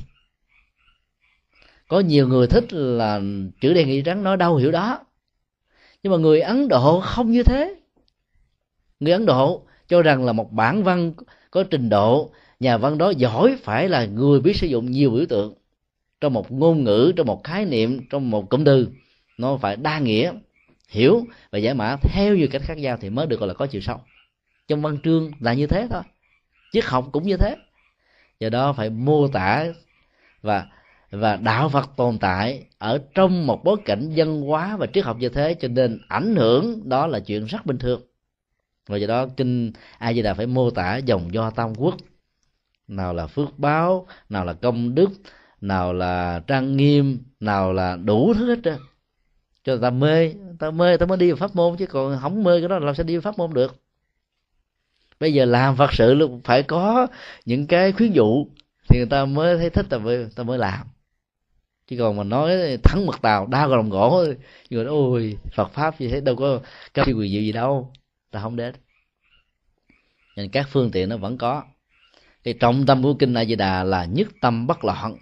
Có 1.87 1.99
nhiều 1.99 2.27
người 2.27 2.47
thích 2.47 2.73
là 2.73 3.21
chữ 3.61 3.73
đen 3.73 3.87
nghĩ 3.87 4.01
trắng 4.01 4.23
nói 4.23 4.37
đâu, 4.37 4.55
hiểu 4.55 4.71
đó. 4.71 4.99
Nhưng 6.03 6.11
mà 6.11 6.17
người 6.17 6.41
ấn 6.41 6.67
độ 6.67 6.99
không 6.99 7.31
như 7.31 7.43
thế. 7.43 7.75
Người 8.99 9.13
ấn 9.13 9.25
độ 9.25 9.65
cho 9.87 10.01
rằng 10.01 10.25
là 10.25 10.33
một 10.33 10.51
bản 10.51 10.83
văn 10.83 11.13
có 11.51 11.63
trình 11.63 11.89
độ, 11.89 12.31
nhà 12.59 12.77
văn 12.77 12.97
đó 12.97 13.09
giỏi 13.09 13.57
phải 13.63 13.89
là 13.89 14.05
người 14.05 14.39
biết 14.39 14.57
sử 14.57 14.67
dụng 14.67 14.91
nhiều 14.91 15.11
biểu 15.11 15.25
tượng 15.29 15.53
trong 16.21 16.33
một 16.33 16.51
ngôn 16.51 16.83
ngữ, 16.83 17.13
trong 17.15 17.27
một 17.27 17.43
khái 17.43 17.65
niệm, 17.65 17.99
trong 18.09 18.31
một 18.31 18.49
cụm 18.49 18.63
từ. 18.63 18.87
Nó 19.37 19.57
phải 19.57 19.75
đa 19.75 19.99
nghĩa 19.99 20.31
hiểu 20.91 21.25
và 21.51 21.59
giải 21.59 21.73
mã 21.73 21.95
theo 22.01 22.35
nhiều 22.35 22.47
cách 22.51 22.61
khác 22.65 22.77
nhau 22.77 22.97
thì 23.01 23.09
mới 23.09 23.27
được 23.27 23.39
gọi 23.39 23.47
là 23.47 23.53
có 23.53 23.65
chiều 23.65 23.81
sâu. 23.81 24.01
Trong 24.67 24.81
văn 24.81 24.97
chương 25.03 25.31
là 25.39 25.53
như 25.53 25.67
thế 25.67 25.87
thôi, 25.89 26.01
triết 26.71 26.85
học 26.85 27.09
cũng 27.11 27.23
như 27.23 27.37
thế. 27.37 27.55
Do 28.39 28.49
đó 28.49 28.73
phải 28.73 28.89
mô 28.89 29.27
tả 29.27 29.65
và 30.41 30.67
và 31.11 31.35
đạo 31.35 31.69
phật 31.69 31.89
tồn 31.97 32.17
tại 32.17 32.65
ở 32.77 33.01
trong 33.15 33.47
một 33.47 33.63
bối 33.63 33.77
cảnh 33.85 34.09
dân 34.09 34.41
hóa 34.41 34.77
và 34.77 34.87
triết 34.93 35.05
học 35.05 35.17
như 35.19 35.29
thế 35.29 35.53
cho 35.53 35.67
nên 35.67 35.99
ảnh 36.07 36.35
hưởng 36.35 36.89
đó 36.89 37.07
là 37.07 37.19
chuyện 37.19 37.45
rất 37.45 37.65
bình 37.65 37.77
thường. 37.77 38.01
Và 38.87 38.97
do 38.97 39.07
đó 39.07 39.27
kinh 39.37 39.71
a 39.97 40.13
di 40.13 40.21
đà 40.21 40.33
phải 40.33 40.47
mô 40.47 40.69
tả 40.69 40.97
dòng 40.97 41.33
do 41.33 41.49
tam 41.49 41.73
quốc. 41.75 41.95
Nào 42.87 43.13
là 43.13 43.27
phước 43.27 43.59
báo, 43.59 44.07
nào 44.29 44.45
là 44.45 44.53
công 44.53 44.95
đức, 44.95 45.09
nào 45.61 45.93
là 45.93 46.41
trang 46.47 46.77
nghiêm, 46.77 47.19
nào 47.39 47.73
là 47.73 47.95
đủ 47.95 48.33
thứ 48.33 48.55
hết 48.55 48.59
trơn 48.63 48.77
cho 49.63 49.77
ta 49.81 49.89
mê 49.89 50.33
ta 50.59 50.71
mê 50.71 50.97
ta 50.97 51.05
mới 51.05 51.17
đi 51.17 51.31
vào 51.31 51.37
pháp 51.37 51.55
môn 51.55 51.77
chứ 51.77 51.85
còn 51.85 52.19
không 52.21 52.43
mê 52.43 52.59
cái 52.59 52.69
đó 52.69 52.79
làm 52.79 52.95
sao 52.95 53.03
đi 53.03 53.17
vào 53.17 53.21
pháp 53.21 53.37
môn 53.37 53.53
được. 53.53 53.75
Bây 55.19 55.33
giờ 55.33 55.45
làm 55.45 55.75
phật 55.75 55.93
sự 55.93 56.13
luôn, 56.13 56.41
phải 56.43 56.63
có 56.63 57.07
những 57.45 57.67
cái 57.67 57.91
khuyến 57.91 58.11
dụ 58.11 58.47
thì 58.89 58.99
người 58.99 59.07
ta 59.09 59.25
mới 59.25 59.57
thấy 59.57 59.69
thích 59.69 59.85
ta 59.89 59.97
mới 59.97 60.27
ta 60.35 60.43
mới 60.43 60.57
làm. 60.57 60.87
Chứ 61.87 61.95
còn 61.99 62.17
mà 62.17 62.23
nói 62.23 62.77
thắng 62.83 63.05
mật 63.05 63.21
tàu, 63.21 63.47
đau 63.47 63.67
vào 63.67 63.77
lòng 63.77 63.89
gỗ 63.89 64.25
người 64.69 64.83
nói, 64.83 64.93
ôi, 64.93 65.37
phật 65.55 65.73
pháp 65.73 65.99
gì 65.99 66.07
thế? 66.07 66.21
Đâu 66.21 66.35
có 66.35 66.59
cao 66.93 67.05
quyền 67.07 67.31
diệu 67.31 67.41
gì 67.41 67.51
đâu 67.51 67.93
ta 68.31 68.39
không 68.41 68.55
đến. 68.55 68.75
Nên 70.35 70.49
các 70.49 70.67
phương 70.69 70.91
tiện 70.91 71.09
nó 71.09 71.17
vẫn 71.17 71.37
có. 71.37 71.63
Cái 72.43 72.53
trọng 72.53 72.85
tâm 72.85 73.03
của 73.03 73.13
kinh 73.13 73.33
a 73.33 73.45
di 73.45 73.55
đà 73.55 73.83
là 73.83 74.05
nhất 74.05 74.27
tâm 74.41 74.67
bất 74.67 74.85
loạn. 74.85 75.17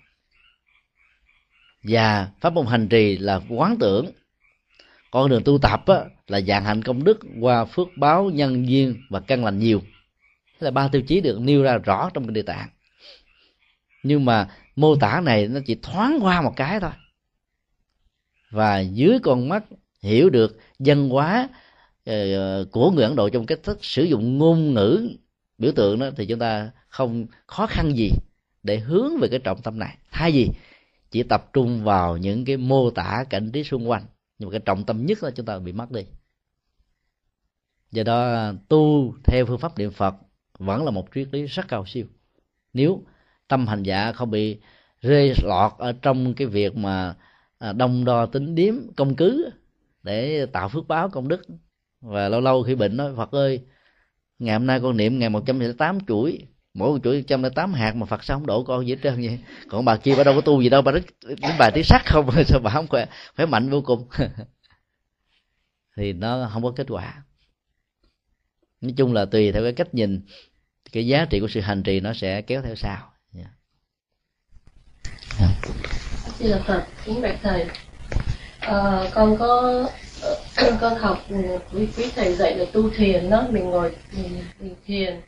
Và 1.84 2.30
pháp 2.42 2.54
môn 2.54 2.66
hành 2.66 2.88
trì 2.88 3.18
là 3.18 3.42
quán 3.50 3.78
tưởng 3.80 4.06
con 5.12 5.30
đường 5.30 5.44
tu 5.46 5.58
tập 5.58 5.84
á, 5.86 6.06
là 6.28 6.42
dạng 6.42 6.66
hạnh 6.66 6.84
công 6.84 7.04
đức 7.04 7.20
qua 7.40 7.66
phước 7.66 7.88
báo 7.98 8.30
nhân 8.30 8.70
duyên 8.70 8.96
và 9.10 9.20
căn 9.20 9.46
lành 9.46 9.60
nhiều. 9.60 9.82
Thế 10.60 10.66
là 10.66 10.72
ba 10.72 10.88
tiêu 10.88 11.02
chí 11.02 11.22
được 11.22 11.40
nêu 11.42 11.64
ra 11.64 11.78
rõ 11.78 12.10
trong 12.14 12.26
kinh 12.26 12.34
địa 12.34 12.42
tạng. 12.42 12.70
Nhưng 14.04 14.26
mà 14.26 14.50
mô 14.76 14.96
tả 14.96 15.22
này 15.26 15.48
nó 15.48 15.60
chỉ 15.66 15.76
thoáng 15.76 16.20
qua 16.22 16.42
một 16.42 16.54
cái 16.56 16.80
thôi. 16.80 16.92
Và 18.52 18.80
dưới 18.80 19.20
con 19.24 19.50
mắt 19.50 19.64
hiểu 20.02 20.30
được 20.30 20.60
văn 20.80 21.10
hóa 21.10 21.50
ờ, 22.06 22.66
của 22.72 22.92
người 22.92 23.04
ấn 23.04 23.16
độ 23.16 23.30
trong 23.30 23.46
cách 23.46 23.60
thức 23.64 23.80
sử 23.82 24.04
dụng 24.04 24.38
ngôn 24.38 24.74
ngữ 24.74 25.10
biểu 25.58 25.72
tượng 25.72 26.00
đó 26.00 26.10
thì 26.18 26.26
chúng 26.26 26.40
ta 26.40 26.72
không 26.88 27.26
khó 27.46 27.68
khăn 27.68 27.92
gì 27.96 28.12
để 28.64 28.78
hướng 28.78 29.18
về 29.18 29.28
cái 29.28 29.40
trọng 29.40 29.62
tâm 29.62 29.80
này. 29.80 29.98
Thay 30.12 30.32
vì 30.32 30.50
chỉ 31.12 31.24
tập 31.24 31.50
trung 31.54 31.84
vào 31.84 32.18
những 32.18 32.46
cái 32.46 32.58
mô 32.58 32.90
tả 32.90 33.24
cảnh 33.30 33.52
trí 33.52 33.64
xung 33.64 33.90
quanh 33.90 34.04
nhưng 34.40 34.50
mà 34.50 34.52
cái 34.52 34.62
trọng 34.66 34.86
tâm 34.86 35.06
nhất 35.06 35.24
là 35.24 35.32
chúng 35.32 35.46
ta 35.46 35.60
bị 35.60 35.72
mất 35.72 35.92
đi. 35.92 36.06
Do 37.92 38.04
đó, 38.04 38.52
tu 38.70 39.14
theo 39.24 39.46
phương 39.46 39.60
pháp 39.60 39.78
niệm 39.78 39.92
phật 39.92 40.16
vẫn 40.60 40.86
là 40.86 40.92
một 40.92 41.08
triết 41.16 41.28
lý 41.32 41.46
rất 41.46 41.68
cao 41.68 41.86
siêu. 41.86 42.06
Nếu 42.74 43.04
tâm 43.48 43.68
hành 43.68 43.84
giả 43.84 44.12
không 44.12 44.32
bị 44.32 44.60
rơi 45.02 45.34
lọt 45.44 45.72
ở 45.78 45.94
trong 46.02 46.34
cái 46.34 46.48
việc 46.48 46.76
mà 46.76 47.16
à, 47.58 47.74
đông 47.74 48.06
đo 48.06 48.26
tính 48.26 48.56
điếm, 48.56 48.76
công 48.96 49.16
cứ 49.16 49.50
để 50.04 50.46
tạo 50.46 50.70
phước 50.70 50.88
báo 50.88 51.10
công 51.10 51.28
đức, 51.28 51.42
và 52.02 52.30
lâu 52.30 52.42
lâu 52.42 52.64
khi 52.64 52.76
bệnh 52.76 52.98
nói, 52.98 53.16
phật 53.16 53.32
ơi, 53.32 53.66
ngày 54.40 54.54
hôm 54.54 54.68
nay 54.68 54.80
con 54.80 54.98
niệm 54.98 55.20
ngày 55.20 55.30
một 55.30 55.44
trăm 55.46 55.74
tám 55.78 56.00
chuỗi 56.08 56.48
mỗi 56.74 56.90
một 56.90 57.00
chuỗi 57.04 57.24
trăm 57.28 57.44
tám 57.56 57.74
hạt 57.74 57.96
mà 57.96 58.06
phật 58.06 58.24
sao 58.24 58.38
không 58.38 58.48
đổ 58.48 58.64
con 58.64 58.88
gì 58.88 58.94
hết 58.94 59.00
trơn 59.04 59.16
vậy 59.16 59.40
còn 59.70 59.86
bà 59.86 59.98
kia 59.98 60.16
bà 60.18 60.24
đâu 60.24 60.36
có 60.36 60.42
tu 60.42 60.62
gì 60.62 60.70
đâu 60.70 60.82
bà 60.82 60.92
đến 60.92 61.04
bài 61.60 61.72
tiếng 61.74 61.84
sắc 61.84 62.02
không 62.06 62.30
sao 62.46 62.60
bà 62.60 62.72
không 62.72 62.88
khỏe 62.88 63.06
khỏe 63.36 63.46
mạnh 63.46 63.70
vô 63.70 63.82
cùng 63.82 64.08
thì 65.98 66.14
nó 66.14 66.50
không 66.54 66.64
có 66.64 66.74
kết 66.76 66.88
quả 66.90 67.24
nói 68.82 68.94
chung 68.98 69.14
là 69.14 69.26
tùy 69.26 69.52
theo 69.52 69.64
cái 69.64 69.74
cách 69.74 69.94
nhìn 69.94 70.22
cái 70.92 71.08
giá 71.08 71.26
trị 71.26 71.40
của 71.40 71.48
sự 71.48 71.60
hành 71.60 71.84
trì 71.84 72.00
nó 72.00 72.14
sẽ 72.14 72.42
kéo 72.42 72.62
theo 72.62 72.76
sau 72.76 73.12
yeah. 73.36 73.50
Xin 76.40 76.48
là 76.48 76.64
Phật, 76.68 76.86
kính 77.06 77.22
bạch 77.22 77.40
thầy. 77.44 77.66
À, 78.60 79.10
con 79.14 79.38
có 79.38 79.84
ờ, 80.56 80.78
con 80.82 80.98
học 80.98 81.26
ừ, 81.30 81.36
quý 81.74 81.88
quý 81.98 82.12
thầy 82.16 82.36
dạy 82.36 82.56
là 82.56 82.66
tu 82.74 82.90
thiền 82.90 83.30
đó, 83.30 83.48
mình 83.52 83.64
ngồi 83.64 83.96
mình, 84.14 84.44
mình 84.60 84.76
thiền 84.86 85.22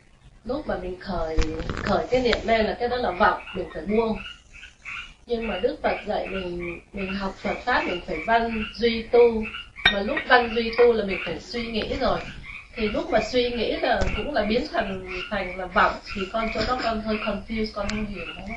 lúc 0.44 0.66
mà 0.66 0.78
mình 0.82 1.00
khởi 1.00 1.36
khởi 1.82 2.06
cái 2.10 2.20
niệm 2.20 2.38
lên 2.44 2.66
là 2.66 2.76
cái 2.80 2.88
đó 2.88 2.96
là 2.96 3.10
vọng, 3.10 3.42
mình 3.56 3.66
phải 3.74 3.86
buông. 3.86 4.18
Nhưng 5.26 5.48
mà 5.48 5.58
đức 5.58 5.76
phật 5.82 5.96
dạy 6.06 6.26
mình 6.26 6.80
mình 6.92 7.14
học 7.14 7.34
phật 7.34 7.56
pháp, 7.64 7.84
mình 7.84 8.00
phải 8.06 8.16
văn, 8.26 8.64
duy 8.74 9.02
tu. 9.02 9.44
Mà 9.92 10.00
lúc 10.00 10.18
văn, 10.28 10.50
duy 10.54 10.70
tu 10.78 10.92
là 10.92 11.04
mình 11.04 11.18
phải 11.24 11.40
suy 11.40 11.66
nghĩ 11.66 11.94
rồi. 12.00 12.20
Thì 12.74 12.88
lúc 12.88 13.10
mà 13.10 13.20
suy 13.32 13.50
nghĩ 13.50 13.72
là 13.72 14.00
cũng 14.16 14.34
là 14.34 14.44
biến 14.44 14.66
thành 14.72 15.06
thành 15.30 15.58
là 15.58 15.66
vọng, 15.66 15.94
thì 16.14 16.22
con 16.32 16.48
chỗ 16.54 16.60
đó 16.68 16.80
con 16.82 17.00
hơi 17.00 17.16
confused, 17.16 17.66
con 17.74 17.88
không 17.88 18.06
hiểu. 18.06 18.24
Đó 18.26 18.54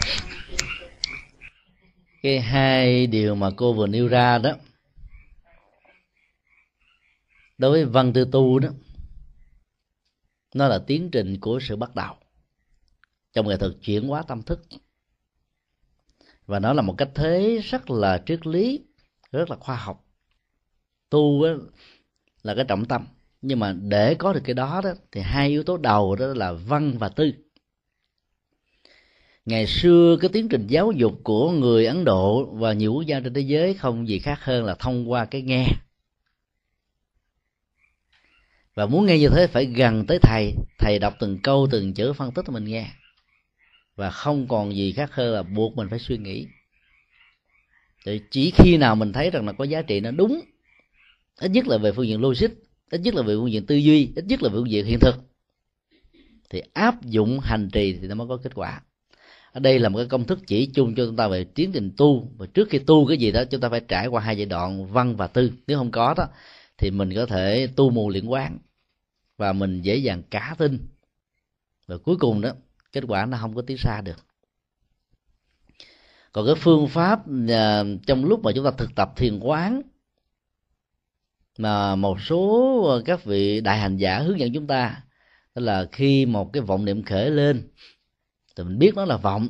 cái 2.24 2.40
hai 2.40 3.08
điều 3.08 3.36
mà 3.36 3.50
cô 3.56 3.74
vừa 3.74 3.88
nêu 3.88 4.08
ra 4.08 4.38
đó, 4.38 4.52
đối 7.58 7.72
với 7.72 7.86
văn 7.86 8.14
tư 8.14 8.28
tu 8.32 8.60
đó 8.60 8.70
nó 10.56 10.68
là 10.68 10.80
tiến 10.80 11.10
trình 11.12 11.40
của 11.40 11.60
sự 11.62 11.76
bắt 11.76 11.96
đầu. 11.96 12.16
Trong 13.34 13.48
nghệ 13.48 13.58
thuật 13.58 13.72
chuyển 13.82 14.08
hóa 14.08 14.24
tâm 14.28 14.42
thức. 14.42 14.62
Và 16.46 16.60
nó 16.60 16.74
là 16.74 16.82
một 16.82 16.96
cách 16.98 17.10
thế 17.16 17.62
rất 17.64 17.90
là 17.90 18.24
triết 18.26 18.48
lý, 18.48 18.86
rất 19.32 19.50
là 19.50 19.56
khoa 19.56 19.76
học. 19.76 20.06
Tu 21.10 21.44
là 22.44 22.56
cái 22.56 22.66
trọng 22.68 22.86
tâm. 22.86 23.08
Nhưng 23.42 23.60
mà 23.60 23.74
để 23.74 24.16
có 24.16 24.34
được 24.34 24.42
cái 24.44 24.54
đó 24.54 24.82
đó, 24.84 24.94
thì 25.12 25.22
hai 25.22 25.50
yếu 25.50 25.64
tố 25.64 25.78
đầu 25.78 26.16
đó 26.16 26.26
là 26.26 26.52
văn 26.52 26.98
và 26.98 27.10
tư. 27.10 27.32
Ngày 29.46 29.68
xưa, 29.68 30.18
cái 30.22 30.30
tiến 30.34 30.50
trình 30.50 30.68
giáo 30.68 30.92
dục 30.92 31.14
của 31.24 31.52
người 31.52 31.86
ấn 31.86 32.06
độ 32.06 32.46
và 32.46 32.74
nhiều 32.74 32.94
quốc 32.94 33.06
gia 33.06 33.20
trên 33.20 33.34
thế 33.34 33.42
giới 33.42 33.74
không 33.74 34.08
gì 34.08 34.20
khác 34.20 34.40
hơn 34.44 34.66
là 34.66 34.76
thông 34.76 35.12
qua 35.12 35.26
cái 35.26 35.42
nghe 35.42 35.68
và 38.76 38.86
muốn 38.86 39.06
nghe 39.06 39.20
như 39.20 39.30
thế, 39.30 39.48
phải 39.48 39.66
gần 39.66 40.06
tới 40.08 40.20
thầy. 40.22 40.54
Thầy 40.80 41.00
đọc 41.00 41.16
từng 41.20 41.40
câu, 41.44 41.68
từng 41.72 41.94
chữ, 41.94 42.14
phân 42.14 42.32
tích 42.32 42.46
cho 42.48 42.54
mình 42.54 42.66
nghe. 42.66 42.88
Và 43.96 44.10
không 44.10 44.48
còn 44.48 44.76
gì 44.76 44.92
khác 44.92 45.14
hơn 45.14 45.34
là 45.34 45.44
buộc 45.44 45.76
mình 45.76 45.88
phải 45.90 46.00
suy 46.00 46.18
nghĩ. 46.18 46.48
Thì 48.06 48.22
chỉ 48.32 48.52
khi 48.52 48.78
nào 48.78 48.96
mình 48.96 49.14
thấy 49.14 49.30
rằng 49.30 49.46
là 49.46 49.54
có 49.54 49.64
giá 49.64 49.82
trị 49.82 50.00
nó 50.00 50.12
đúng, 50.12 50.42
ít 51.40 51.52
nhất 51.52 51.68
là 51.68 51.78
về 51.78 51.92
phương 51.92 52.08
diện 52.08 52.22
logic, 52.22 52.48
ít 52.90 53.02
nhất 53.02 53.16
là 53.16 53.22
về 53.22 53.36
phương 53.36 53.52
diện 53.52 53.66
tư 53.66 53.76
duy, 53.76 54.12
ít 54.16 54.26
nhất 54.26 54.44
là 54.44 54.50
về 54.50 54.54
phương 54.54 54.72
diện 54.72 54.86
hiện 54.86 55.00
thực, 55.00 55.16
thì 56.50 56.62
áp 56.74 57.06
dụng 57.06 57.40
hành 57.40 57.70
trì 57.74 57.98
thì 58.02 58.08
nó 58.08 58.16
mới 58.16 58.28
có 58.28 58.38
kết 58.44 58.56
quả. 58.56 58.82
Ở 59.52 59.60
đây 59.60 59.80
là 59.80 59.90
một 59.90 59.98
cái 59.98 60.08
công 60.08 60.26
thức 60.26 60.40
chỉ 60.48 60.66
chung 60.66 60.96
cho 60.96 61.06
chúng 61.06 61.16
ta 61.16 61.28
về 61.28 61.44
tiến 61.44 61.72
trình 61.72 61.92
tu. 61.98 62.32
Và 62.38 62.46
trước 62.54 62.70
khi 62.70 62.80
tu 62.80 63.08
cái 63.08 63.18
gì 63.18 63.32
đó, 63.32 63.44
chúng 63.46 63.62
ta 63.62 63.70
phải 63.70 63.80
trải 63.80 64.08
qua 64.08 64.22
hai 64.22 64.38
giai 64.38 64.46
đoạn, 64.46 64.88
văn 64.88 65.16
và 65.16 65.28
tư. 65.28 65.52
Nếu 65.68 65.78
không 65.78 65.92
có 65.92 66.14
đó 66.18 66.28
thì 66.78 66.92
mình 66.92 67.14
có 67.16 67.26
thể 67.26 67.68
tu 67.76 67.90
mù 67.90 68.10
liên 68.10 68.32
quán 68.32 68.58
và 69.38 69.54
mình 69.54 69.82
dễ 69.82 69.96
dàng 69.96 70.24
cá 70.24 70.56
tin. 70.58 70.88
Và 71.88 71.98
cuối 71.98 72.18
cùng 72.18 72.42
đó, 72.42 72.50
kết 72.92 73.04
quả 73.08 73.26
nó 73.26 73.38
không 73.42 73.56
có 73.56 73.62
tiến 73.62 73.78
xa 73.78 74.02
được. 74.02 74.26
Còn 76.32 76.46
cái 76.46 76.56
phương 76.56 76.88
pháp 76.88 77.20
à, 77.50 77.84
trong 78.08 78.26
lúc 78.26 78.44
mà 78.44 78.52
chúng 78.56 78.66
ta 78.66 78.72
thực 78.72 78.96
tập 78.96 79.14
thiền 79.16 79.40
quán, 79.40 79.82
mà 81.58 81.96
một 81.96 82.22
số 82.22 83.02
các 83.06 83.24
vị 83.24 83.62
đại 83.62 83.78
hành 83.78 83.98
giả 83.98 84.20
hướng 84.20 84.40
dẫn 84.40 84.54
chúng 84.54 84.68
ta, 84.68 85.04
đó 85.56 85.62
là 85.62 85.88
khi 85.92 86.26
một 86.26 86.54
cái 86.54 86.62
vọng 86.62 86.86
niệm 86.86 87.04
khởi 87.04 87.30
lên, 87.32 87.70
thì 88.56 88.64
mình 88.64 88.80
biết 88.80 88.96
nó 88.96 89.06
là 89.06 89.18
vọng 89.18 89.50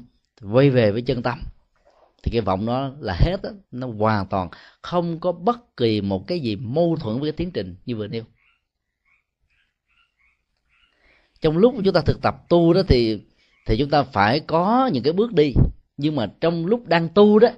quay 0.52 0.70
về 0.70 0.92
với 0.92 1.02
chân 1.02 1.24
tâm 1.24 1.40
thì 2.26 2.32
cái 2.32 2.42
vọng 2.42 2.66
nó 2.66 2.92
là 3.00 3.18
hết 3.20 3.42
đó, 3.44 3.50
nó 3.72 3.88
hoàn 3.88 4.28
toàn. 4.28 4.50
Không 4.82 5.20
có 5.20 5.32
bất 5.32 5.78
kỳ 5.78 6.02
một 6.02 6.28
cái 6.28 6.40
gì 6.40 6.56
mâu 6.56 6.98
thuẫn 7.02 7.20
với 7.20 7.32
cái 7.32 7.38
tiến 7.38 7.52
trình 7.52 7.76
như 7.86 7.96
vừa 7.96 8.08
nêu. 8.08 8.24
Trong 11.42 11.58
lúc 11.58 11.76
chúng 11.86 11.94
ta 11.94 12.02
thực 12.02 12.22
tập 12.22 12.36
tu 12.50 12.74
đó 12.74 12.82
thì 12.88 13.22
thì 13.66 13.78
chúng 13.78 13.90
ta 13.90 14.04
phải 14.04 14.40
có 14.40 14.90
những 14.94 15.04
cái 15.04 15.14
bước 15.14 15.34
đi. 15.34 15.54
Nhưng 15.98 16.16
mà 16.16 16.32
trong 16.42 16.66
lúc 16.66 16.88
đang 16.88 17.10
tu 17.10 17.40
đó 17.40 17.50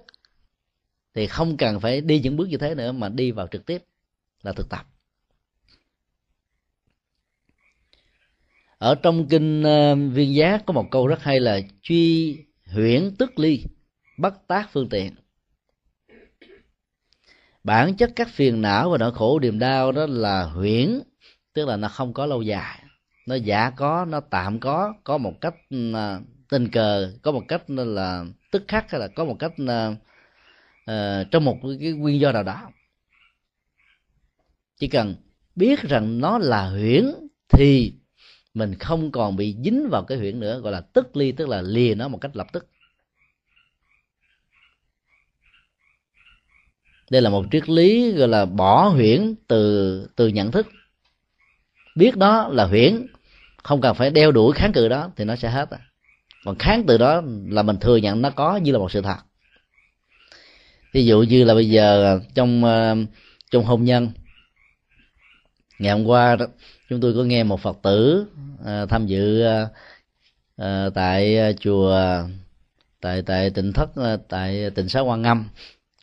thì 1.14 1.28
không 1.28 1.58
cần 1.58 1.80
phải 1.80 2.02
đi 2.02 2.20
những 2.20 2.36
bước 2.36 2.50
như 2.50 2.58
thế 2.58 2.76
nữa 2.76 2.92
mà 2.92 3.10
đi 3.10 3.32
vào 3.32 3.48
trực 3.48 3.66
tiếp 3.66 3.84
là 4.44 4.54
thực 4.54 4.70
tập. 4.70 4.88
Ở 8.78 8.96
trong 8.96 9.28
kinh 9.28 9.62
uh, 9.62 10.14
viên 10.14 10.36
giác 10.36 10.66
có 10.66 10.74
một 10.74 10.86
câu 10.92 11.08
rất 11.08 11.24
hay 11.24 11.40
là 11.40 11.60
truy 11.82 12.38
huyễn 12.66 13.16
tức 13.18 13.40
ly 13.40 13.64
bất 14.18 14.48
tác 14.48 14.70
phương 14.72 14.90
tiện. 14.90 15.16
Bản 17.64 17.96
chất 17.96 18.12
các 18.16 18.28
phiền 18.30 18.62
não 18.62 18.90
và 18.90 18.98
nỗi 18.98 19.12
khổ 19.14 19.40
niềm 19.40 19.60
đau 19.60 19.92
đó 19.92 20.06
là 20.10 20.44
huyễn 20.44 21.02
tức 21.54 21.66
là 21.66 21.78
nó 21.78 21.88
không 21.88 22.14
có 22.14 22.26
lâu 22.26 22.42
dài. 22.42 22.84
Nó 23.26 23.36
giả 23.36 23.70
có 23.70 24.06
nó 24.06 24.20
tạm 24.20 24.60
có 24.60 24.94
có 25.04 25.18
một 25.18 25.34
cách 25.42 25.56
à, 25.94 26.20
tình 26.50 26.72
cờ 26.72 27.14
có 27.22 27.32
một 27.32 27.44
cách 27.48 27.64
là 27.68 28.26
tức 28.52 28.64
khắc 28.68 28.92
hay 28.92 29.02
là 29.02 29.08
có 29.08 29.26
một 29.26 29.36
cách 29.40 29.52
uh, 29.64 29.98
trong 31.32 31.46
một 31.46 31.58
cái 31.80 31.92
nguyên 31.92 32.20
do 32.20 32.32
nào 32.32 32.44
đó. 32.44 32.72
Chỉ 34.80 34.88
cần 34.88 35.16
biết 35.56 35.82
rằng 35.82 36.20
nó 36.20 36.38
là 36.38 36.70
huyễn 36.70 37.06
thì 37.50 37.94
mình 38.54 38.76
không 38.76 39.12
còn 39.12 39.36
bị 39.36 39.56
dính 39.64 39.88
vào 39.92 40.04
cái 40.04 40.18
huyễn 40.18 40.40
nữa 40.40 40.60
gọi 40.60 40.72
là 40.72 40.82
tức 40.82 41.18
ly 41.18 41.32
tức 41.32 41.50
là 41.50 41.62
lìa 41.62 41.96
nó 41.96 42.08
một 42.08 42.18
cách 42.18 42.36
lập 42.36 42.48
tức. 42.54 42.68
Đây 47.12 47.22
là 47.22 47.30
một 47.30 47.46
triết 47.52 47.70
lý 47.70 48.12
gọi 48.12 48.28
là 48.28 48.46
bỏ 48.46 48.88
huyễn 48.88 49.36
từ 49.48 50.08
từ 50.16 50.28
nhận 50.28 50.52
thức 50.52 50.68
biết 51.96 52.18
đó 52.18 52.50
là 52.52 52.66
huyễn 52.66 53.08
không 53.64 53.82
cần 53.82 53.96
phải 53.96 54.10
đeo 54.10 54.32
đuổi 54.32 54.54
kháng 54.54 54.74
cự 54.74 54.88
đó 54.88 55.12
thì 55.16 55.26
nó 55.26 55.36
sẽ 55.36 55.50
hết 55.50 55.70
à. 55.70 55.78
còn 56.46 56.58
kháng 56.58 56.84
từ 56.88 56.98
đó 56.98 57.22
là 57.48 57.64
mình 57.64 57.78
thừa 57.78 57.98
nhận 57.98 58.22
nó 58.22 58.30
có 58.30 58.58
như 58.58 58.72
là 58.72 58.80
một 58.80 58.92
sự 58.92 59.02
thật 59.02 59.18
ví 60.94 61.06
dụ 61.06 61.22
như 61.22 61.44
là 61.44 61.54
bây 61.54 61.70
giờ 61.70 62.16
à, 62.16 62.20
trong 62.36 62.66
à, 62.66 62.96
trong 63.52 63.64
hôn 63.64 63.84
nhân 63.84 64.12
ngày 65.80 65.92
hôm 65.94 66.06
qua 66.06 66.36
đó 66.36 66.46
chúng 66.90 67.02
tôi 67.02 67.14
có 67.14 67.24
nghe 67.24 67.44
một 67.44 67.60
phật 67.60 67.78
tử 67.84 68.26
uh, 68.62 68.90
tham 68.90 69.08
dự 69.08 69.44
uh, 69.46 70.94
tại 70.94 71.56
chùa 71.60 72.00
tại 73.02 73.22
tại 73.22 73.50
tỉnh 73.50 73.74
thất 73.74 73.90
tại 74.30 74.70
tỉnh 74.70 74.90
xá 74.90 75.00
quan 75.00 75.24
âm 75.24 75.50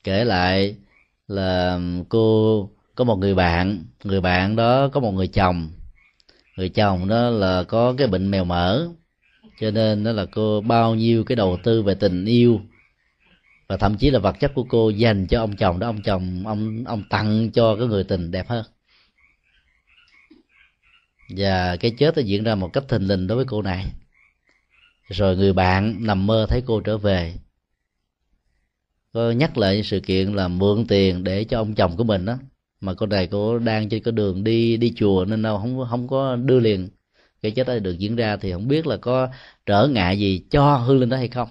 kể 0.05 0.25
lại 0.25 0.77
là 1.29 1.81
cô, 2.09 2.71
có 2.95 3.05
một 3.05 3.17
người 3.17 3.35
bạn 3.35 3.85
người 4.05 4.21
bạn 4.21 4.57
đó 4.57 4.89
có 4.89 5.01
một 5.01 5.13
người 5.13 5.29
chồng. 5.29 5.71
Người 6.57 6.69
chồng 6.69 7.09
đó 7.09 7.31
là 7.31 7.63
có 7.63 7.95
cái 7.99 8.07
bệnh 8.07 8.31
mèo 8.31 8.45
mỡ, 8.45 8.89
cho 9.61 9.71
nên 9.71 10.05
đó 10.05 10.13
là 10.13 10.27
cô 10.33 10.61
bao 10.61 10.95
nhiêu 10.95 11.25
cái 11.25 11.37
đầu 11.37 11.59
tư 11.63 11.83
về 11.83 11.95
tình 11.95 12.25
yêu 12.25 12.61
và 13.69 13.77
thậm 13.77 13.97
chí 13.97 14.11
là 14.11 14.19
vật 14.19 14.37
chất 14.41 14.53
của 14.55 14.65
cô 14.69 14.91
dành 14.91 15.27
cho 15.27 15.41
ông 15.41 15.57
chồng 15.57 15.79
đó, 15.79 15.87
ông 15.87 16.03
chồng, 16.03 16.43
ông 16.47 16.85
ông 16.87 17.03
tặng 17.11 17.51
cho 17.51 17.77
cái 17.77 17.87
người 17.87 18.05
tình 18.05 18.31
đẹp 18.31 18.49
hơn. 18.49 18.65
Và 21.37 21.77
cái 21.77 21.91
chết 21.99 22.17
nó 22.17 22.23
diễn 22.23 22.45
ra 22.45 22.55
một 22.55 22.73
cách 22.73 22.85
thình 22.89 23.09
lình 23.09 23.27
đối 23.27 23.37
với 23.37 23.45
cô 23.45 23.63
này. 23.63 23.87
Rồi 25.09 25.37
người 25.37 25.53
bạn 25.53 25.97
nằm 26.07 26.27
mơ 26.27 26.47
thấy 26.49 26.63
cô 26.67 26.81
trở 26.81 26.99
về 26.99 27.35
có 29.15 29.31
nhắc 29.31 29.59
lại 29.59 29.83
sự 29.83 30.01
kiện 30.01 30.33
là 30.33 30.49
mượn 30.49 30.87
tiền 30.87 31.25
để 31.25 31.45
cho 31.45 31.59
ông 31.59 31.75
chồng 31.75 31.97
của 31.97 32.05
mình 32.05 32.25
đó. 32.25 32.39
Mà 32.81 32.95
con 32.95 33.09
này 33.09 33.27
cô 33.27 33.59
đang 33.59 33.89
trên 33.89 34.03
cái 34.03 34.13
đường 34.13 34.45
đi 34.45 34.77
đi 34.77 34.93
chùa 34.97 35.25
nên 35.25 35.43
đâu 35.43 35.59
không 35.59 35.87
không 35.91 36.09
có 36.09 36.37
đưa 36.37 36.61
liền. 36.61 36.89
Cái 37.43 37.53
chết 37.53 37.67
đó 37.67 37.79
được 37.79 37.99
diễn 37.99 38.17
ra 38.17 38.37
thì 38.37 38.53
không 38.53 38.69
biết 38.69 38.87
là 38.87 38.97
có 38.97 39.29
trở 39.67 39.89
ngại 39.89 40.19
gì 40.19 40.43
cho 40.51 40.77
hương 40.77 41.01
linh 41.01 41.09
đó 41.09 41.17
hay 41.17 41.29
không. 41.29 41.49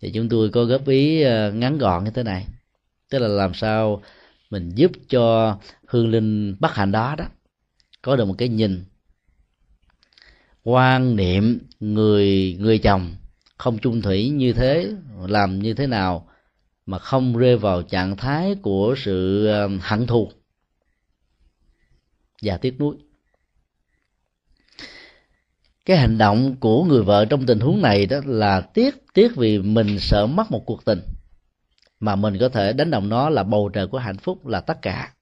Thì 0.00 0.10
chúng 0.10 0.28
tôi 0.28 0.50
có 0.50 0.64
góp 0.64 0.88
ý 0.88 1.22
ờ, 1.22 1.52
ngắn 1.52 1.78
gọn 1.78 2.04
như 2.04 2.10
thế 2.10 2.22
này. 2.22 2.46
Tức 3.10 3.18
là 3.18 3.28
làm 3.28 3.54
sao 3.54 4.02
mình 4.50 4.70
giúp 4.74 4.92
cho 5.08 5.56
hương 5.86 6.10
linh 6.10 6.56
bất 6.60 6.74
hạnh 6.74 6.92
đó 6.92 7.14
đó. 7.18 7.24
Có 8.02 8.16
được 8.16 8.24
một 8.24 8.34
cái 8.38 8.48
nhìn 8.48 8.84
quan 10.62 11.16
niệm 11.16 11.58
người 11.80 12.56
người 12.60 12.78
chồng 12.78 13.14
không 13.58 13.78
chung 13.78 14.02
thủy 14.02 14.28
như 14.28 14.52
thế, 14.52 14.90
làm 15.28 15.58
như 15.58 15.74
thế 15.74 15.86
nào 15.86 16.27
mà 16.88 16.98
không 16.98 17.36
rơi 17.36 17.56
vào 17.56 17.82
trạng 17.82 18.16
thái 18.16 18.54
của 18.62 18.94
sự 18.98 19.46
ờ, 19.46 19.68
hận 19.80 20.06
thù 20.06 20.30
và 22.42 22.56
tiếc 22.56 22.80
nuối. 22.80 22.96
Cái 25.86 25.96
hành 25.96 26.18
động 26.18 26.56
của 26.60 26.84
người 26.84 27.02
vợ 27.02 27.24
trong 27.24 27.46
tình 27.46 27.60
huống 27.60 27.82
này 27.82 28.06
đó 28.06 28.20
là 28.24 28.60
tiếc 28.60 28.94
tiếc 29.14 29.36
vì 29.36 29.58
mình 29.58 29.98
sợ 29.98 30.26
mất 30.26 30.50
một 30.50 30.62
cuộc 30.66 30.84
tình, 30.84 31.00
mà 32.00 32.16
mình 32.16 32.36
có 32.40 32.48
thể 32.48 32.72
đánh 32.72 32.90
đồng 32.90 33.08
nó 33.08 33.30
là 33.30 33.42
bầu 33.42 33.68
trời 33.68 33.86
của 33.86 33.98
hạnh 33.98 34.18
phúc 34.18 34.46
là 34.46 34.60
tất 34.60 34.82
cả. 34.82 35.12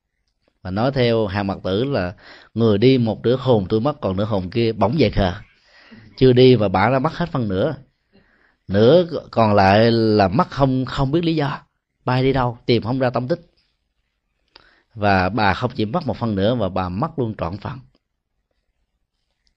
Và 0.62 0.70
nói 0.70 0.92
theo 0.92 1.26
hàng 1.26 1.46
mặt 1.46 1.58
tử 1.64 1.84
là 1.84 2.14
người 2.54 2.78
đi 2.78 2.98
một 2.98 3.20
nửa 3.22 3.36
hồn, 3.36 3.66
tôi 3.68 3.80
mất 3.80 4.00
còn 4.00 4.16
nửa 4.16 4.24
hồn 4.24 4.50
kia, 4.50 4.72
bỗng 4.72 4.96
về 4.98 5.10
khờ. 5.10 5.32
Chưa 6.16 6.32
đi 6.32 6.54
và 6.54 6.68
bạn 6.68 6.92
đã 6.92 6.98
mất 6.98 7.12
hết 7.12 7.28
phần 7.32 7.48
nửa 7.48 7.74
nửa 8.68 9.06
còn 9.30 9.54
lại 9.54 9.90
là 9.90 10.28
mất 10.28 10.50
không 10.50 10.84
không 10.84 11.12
biết 11.12 11.24
lý 11.24 11.36
do. 11.36 11.60
Bay 12.04 12.22
đi 12.22 12.32
đâu, 12.32 12.58
tìm 12.66 12.82
không 12.82 12.98
ra 12.98 13.10
tâm 13.10 13.28
tích. 13.28 13.40
Và 14.94 15.28
bà 15.28 15.54
không 15.54 15.70
chỉ 15.74 15.84
mất 15.84 16.06
một 16.06 16.16
phần 16.16 16.34
nữa 16.34 16.54
mà 16.54 16.68
bà 16.68 16.88
mất 16.88 17.18
luôn 17.18 17.34
trọn 17.38 17.56
phần. 17.56 17.78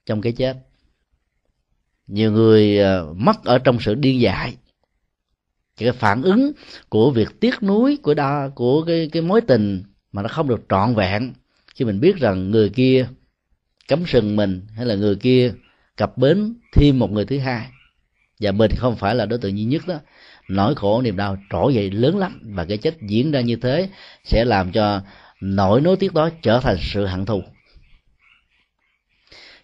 Trong 0.05 0.21
cái 0.21 0.31
chết, 0.31 0.57
nhiều 2.07 2.31
người 2.31 2.77
ờ, 2.79 3.13
mất 3.17 3.43
ở 3.43 3.59
trong 3.59 3.79
sự 3.79 3.95
điên 3.95 4.21
dại. 4.21 4.57
Cái 5.77 5.91
phản 5.91 6.21
ứng 6.21 6.51
của 6.89 7.11
việc 7.11 7.39
tiếc 7.39 7.63
nuối 7.63 7.97
của 8.03 8.13
đa, 8.13 8.49
của 8.55 8.83
cái 8.87 9.09
cái 9.11 9.21
mối 9.21 9.41
tình 9.41 9.83
mà 10.11 10.21
nó 10.21 10.27
không 10.27 10.47
được 10.47 10.61
trọn 10.69 10.95
vẹn. 10.95 11.33
Khi 11.75 11.85
mình 11.85 11.99
biết 11.99 12.15
rằng 12.17 12.51
người 12.51 12.69
kia 12.69 13.07
cấm 13.87 14.05
sừng 14.05 14.35
mình 14.35 14.61
hay 14.75 14.85
là 14.85 14.95
người 14.95 15.15
kia 15.15 15.53
cặp 15.97 16.17
bến 16.17 16.53
thêm 16.73 16.99
một 16.99 17.11
người 17.11 17.25
thứ 17.25 17.39
hai 17.39 17.67
và 18.39 18.51
mình 18.51 18.71
không 18.77 18.95
phải 18.95 19.15
là 19.15 19.25
đối 19.25 19.39
tượng 19.39 19.57
duy 19.57 19.63
nhất 19.63 19.87
đó. 19.87 19.99
Nỗi 20.49 20.75
khổ 20.75 21.01
niềm 21.01 21.17
đau 21.17 21.37
trỗi 21.49 21.73
dậy 21.73 21.91
lớn 21.91 22.17
lắm. 22.17 22.41
Và 22.55 22.65
cái 22.65 22.77
chết 22.77 23.01
diễn 23.01 23.31
ra 23.31 23.41
như 23.41 23.55
thế 23.55 23.89
sẽ 24.23 24.45
làm 24.45 24.71
cho 24.71 25.01
nỗi 25.41 25.81
nối 25.81 25.95
tiếc 25.95 26.13
đó 26.13 26.29
trở 26.41 26.59
thành 26.59 26.77
sự 26.79 27.05
hận 27.05 27.25
thù. 27.25 27.41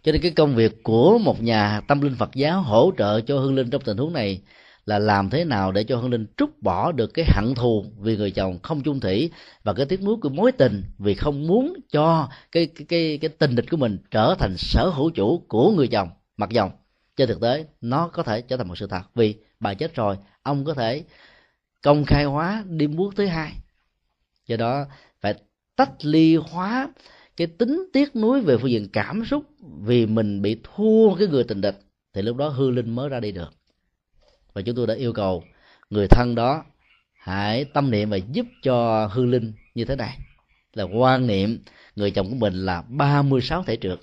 Cho 0.04 0.12
nên 0.12 0.22
cái 0.22 0.32
công 0.32 0.56
việc 0.56 0.84
của 0.84 1.18
một 1.18 1.42
nhà 1.42 1.82
tâm 1.88 2.02
linh 2.02 2.16
phật 2.16 2.36
giáo 2.36 2.62
hỗ 2.62 2.92
trợ 2.98 3.22
cho 3.22 3.40
hương 3.40 3.56
linh 3.56 3.70
trong 3.70 3.82
tình 3.82 3.98
huống 3.98 4.14
này 4.14 4.42
là 4.86 5.00
làm 5.00 5.30
thế 5.30 5.46
nào 5.46 5.72
để 5.72 5.84
cho 5.84 5.98
hương 5.98 6.12
linh 6.12 6.26
trút 6.38 6.50
bỏ 6.62 6.92
được 6.92 7.14
cái 7.14 7.26
hận 7.30 7.56
thù 7.56 7.86
vì 8.00 8.18
người 8.18 8.32
chồng 8.32 8.60
không 8.64 8.82
chung 8.82 9.00
thủy 9.00 9.32
và 9.64 9.74
cái 9.74 9.86
tiếc 9.86 10.04
nuối 10.04 10.16
của 10.22 10.30
mối 10.30 10.52
tình 10.52 10.84
vì 10.98 11.16
không 11.16 11.48
muốn 11.48 11.74
cho 11.92 12.30
cái 12.52 12.66
cái 12.66 12.86
cái, 12.90 13.18
cái 13.22 13.30
tình 13.30 13.56
địch 13.56 13.66
của 13.72 13.78
mình 13.78 13.98
trở 14.12 14.36
thành 14.40 14.58
sở 14.58 14.90
hữu 14.90 15.10
chủ 15.10 15.44
của 15.48 15.72
người 15.72 15.88
chồng 15.88 16.10
mặc 16.38 16.50
dòng 16.50 16.72
trên 17.16 17.28
thực 17.28 17.42
tế, 17.42 17.66
nó 17.82 18.08
có 18.08 18.24
thể 18.24 18.42
trở 18.42 18.58
thành 18.58 18.68
một 18.68 18.78
sự 18.78 18.88
thật 18.88 19.02
vì 19.16 19.36
bà 19.60 19.74
chết 19.74 19.96
rồi, 19.96 20.18
ông 20.44 20.66
có 20.66 20.74
thể 20.74 21.04
công 21.84 22.06
khai 22.06 22.24
hóa 22.24 22.64
đi 22.68 22.88
bước 22.88 23.14
thứ 23.16 23.26
hai. 23.26 23.54
Do 24.48 24.58
đó, 24.58 24.86
phải 25.22 25.34
tách 25.76 26.06
ly 26.06 26.36
hóa 26.36 26.90
cái 27.38 27.48
tính 27.48 27.86
tiếc 27.94 28.16
nuối 28.16 28.42
về 28.42 28.58
phương 28.58 28.72
diện 28.72 28.90
cảm 28.94 29.26
xúc 29.26 29.44
vì 29.82 30.06
mình 30.06 30.42
bị 30.42 30.60
thua 30.64 31.16
cái 31.16 31.28
người 31.28 31.44
tình 31.44 31.62
địch, 31.62 31.80
thì 32.14 32.22
lúc 32.22 32.38
đó 32.38 32.50
hư 32.50 32.72
linh 32.72 32.96
mới 32.96 33.10
ra 33.10 33.20
đi 33.20 33.32
được. 33.32 33.54
Và 34.54 34.62
chúng 34.62 34.76
tôi 34.76 34.88
đã 34.88 34.94
yêu 34.94 35.14
cầu 35.14 35.44
người 35.90 36.08
thân 36.08 36.36
đó 36.36 36.66
hãy 37.14 37.66
tâm 37.66 37.92
niệm 37.92 38.10
và 38.10 38.18
giúp 38.18 38.46
cho 38.62 39.08
hư 39.08 39.26
linh 39.26 39.54
như 39.76 39.86
thế 39.86 39.96
này. 39.96 40.18
Là 40.74 40.84
quan 40.84 41.28
niệm 41.28 41.64
người 41.96 42.12
chồng 42.12 42.30
của 42.30 42.36
mình 42.36 42.54
là 42.54 42.82
36 42.82 43.64
thể 43.64 43.78
trượt. 43.82 44.00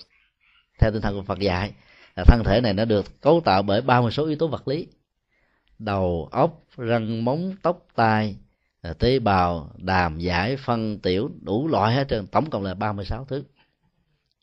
Theo 0.79 0.91
tinh 0.91 1.01
thần 1.01 1.15
của 1.15 1.23
Phật 1.23 1.39
dạy 1.39 1.71
là 2.15 2.23
thân 2.23 2.43
thể 2.43 2.61
này 2.61 2.73
nó 2.73 2.85
được 2.85 3.21
cấu 3.21 3.41
tạo 3.41 3.63
bởi 3.63 3.81
30 3.81 4.11
số 4.11 4.25
yếu 4.25 4.35
tố 4.35 4.47
vật 4.47 4.67
lý. 4.67 4.87
Đầu 5.79 6.29
óc, 6.31 6.63
răng, 6.77 7.25
móng, 7.25 7.55
tóc, 7.61 7.85
tai 7.95 8.35
à, 8.81 8.93
tế 8.93 9.19
bào, 9.19 9.69
đàm, 9.77 10.19
giải, 10.19 10.57
phân, 10.57 10.99
tiểu, 10.99 11.29
đủ 11.41 11.67
loại 11.67 11.95
hết 11.95 12.07
trơn. 12.09 12.27
Tổng 12.27 12.49
cộng 12.49 12.63
là 12.63 12.73
36 12.73 13.25
thứ. 13.25 13.43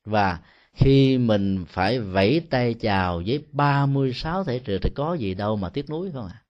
Và 0.05 0.39
khi 0.75 1.19
mình 1.19 1.65
phải 1.69 1.99
vẫy 1.99 2.41
tay 2.51 2.75
chào 2.75 3.23
với 3.27 3.45
36 3.53 4.45
thể 4.45 4.61
trượt 4.67 4.83
thì 4.83 4.91
có 4.95 5.15
gì 5.15 5.35
đâu 5.35 5.57
mà 5.57 5.69
tiếc 5.69 5.91
nuối 5.91 6.11
không 6.13 6.27
à 6.27 6.43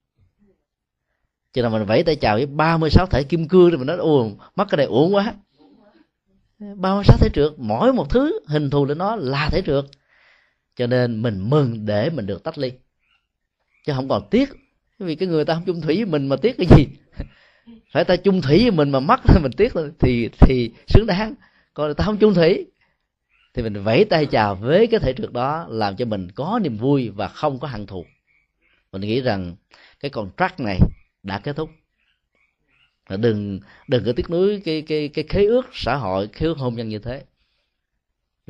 cho 1.52 1.62
nên 1.62 1.72
mình 1.72 1.84
vẫy 1.84 2.02
tay 2.02 2.16
chào 2.16 2.36
với 2.36 2.46
36 2.46 3.06
thể 3.06 3.22
kim 3.22 3.48
cương 3.48 3.70
thì 3.70 3.76
mình 3.76 3.86
nói 3.86 3.96
ồ 3.96 4.30
mắt 4.56 4.68
cái 4.70 4.76
này 4.76 4.86
uổng 4.86 5.14
quá. 5.14 5.34
36 6.58 7.18
thể 7.18 7.28
trượt, 7.34 7.52
mỗi 7.56 7.92
một 7.92 8.10
thứ 8.10 8.40
hình 8.46 8.70
thù 8.70 8.84
lên 8.84 8.98
nó 8.98 9.16
là 9.16 9.48
thể 9.52 9.62
trượt 9.66 9.84
cho 10.76 10.86
nên 10.86 11.22
mình 11.22 11.50
mừng 11.50 11.86
để 11.86 12.10
mình 12.10 12.26
được 12.26 12.44
tách 12.44 12.58
ly. 12.58 12.72
Chứ 13.86 13.92
không 13.96 14.08
còn 14.08 14.28
tiếc, 14.30 14.48
vì 14.98 15.14
cái 15.14 15.28
người 15.28 15.44
ta 15.44 15.54
không 15.54 15.64
chung 15.66 15.80
thủy 15.80 15.96
với 15.96 16.06
mình 16.06 16.26
mà 16.26 16.36
tiếc 16.36 16.56
cái 16.58 16.66
gì? 16.76 16.86
Phải 17.92 18.04
ta 18.04 18.16
chung 18.16 18.42
thủy 18.42 18.58
với 18.62 18.70
mình 18.70 18.90
mà 18.90 19.00
mất 19.00 19.20
mình 19.42 19.52
tiếc 19.56 19.72
thì 19.98 20.28
thì 20.40 20.70
xứng 20.86 21.06
đáng. 21.06 21.34
Còn 21.74 21.94
ta 21.94 22.04
không 22.04 22.18
chung 22.18 22.34
thủy, 22.34 22.66
thì 23.54 23.62
mình 23.62 23.82
vẫy 23.82 24.04
tay 24.04 24.26
chào 24.26 24.54
với 24.54 24.86
cái 24.86 25.00
thể 25.00 25.12
trượt 25.12 25.32
đó, 25.32 25.66
làm 25.68 25.96
cho 25.96 26.04
mình 26.04 26.28
có 26.34 26.60
niềm 26.62 26.76
vui 26.76 27.08
và 27.08 27.28
không 27.28 27.58
có 27.58 27.68
hận 27.68 27.86
thù. 27.86 28.06
Mình 28.92 29.02
nghĩ 29.02 29.20
rằng 29.20 29.56
cái 30.00 30.10
contract 30.10 30.60
này 30.60 30.78
đã 31.22 31.38
kết 31.38 31.56
thúc. 31.56 31.70
Đừng 33.08 33.60
đừng 33.88 34.04
có 34.04 34.12
tiếc 34.12 34.30
nuối 34.30 34.62
cái 34.64 34.82
cái 34.82 35.08
cái 35.08 35.24
khế 35.28 35.44
ước 35.44 35.66
xã 35.72 35.96
hội, 35.96 36.28
khế 36.32 36.46
ước 36.46 36.58
hôn 36.58 36.74
nhân 36.74 36.88
như 36.88 36.98
thế 36.98 37.22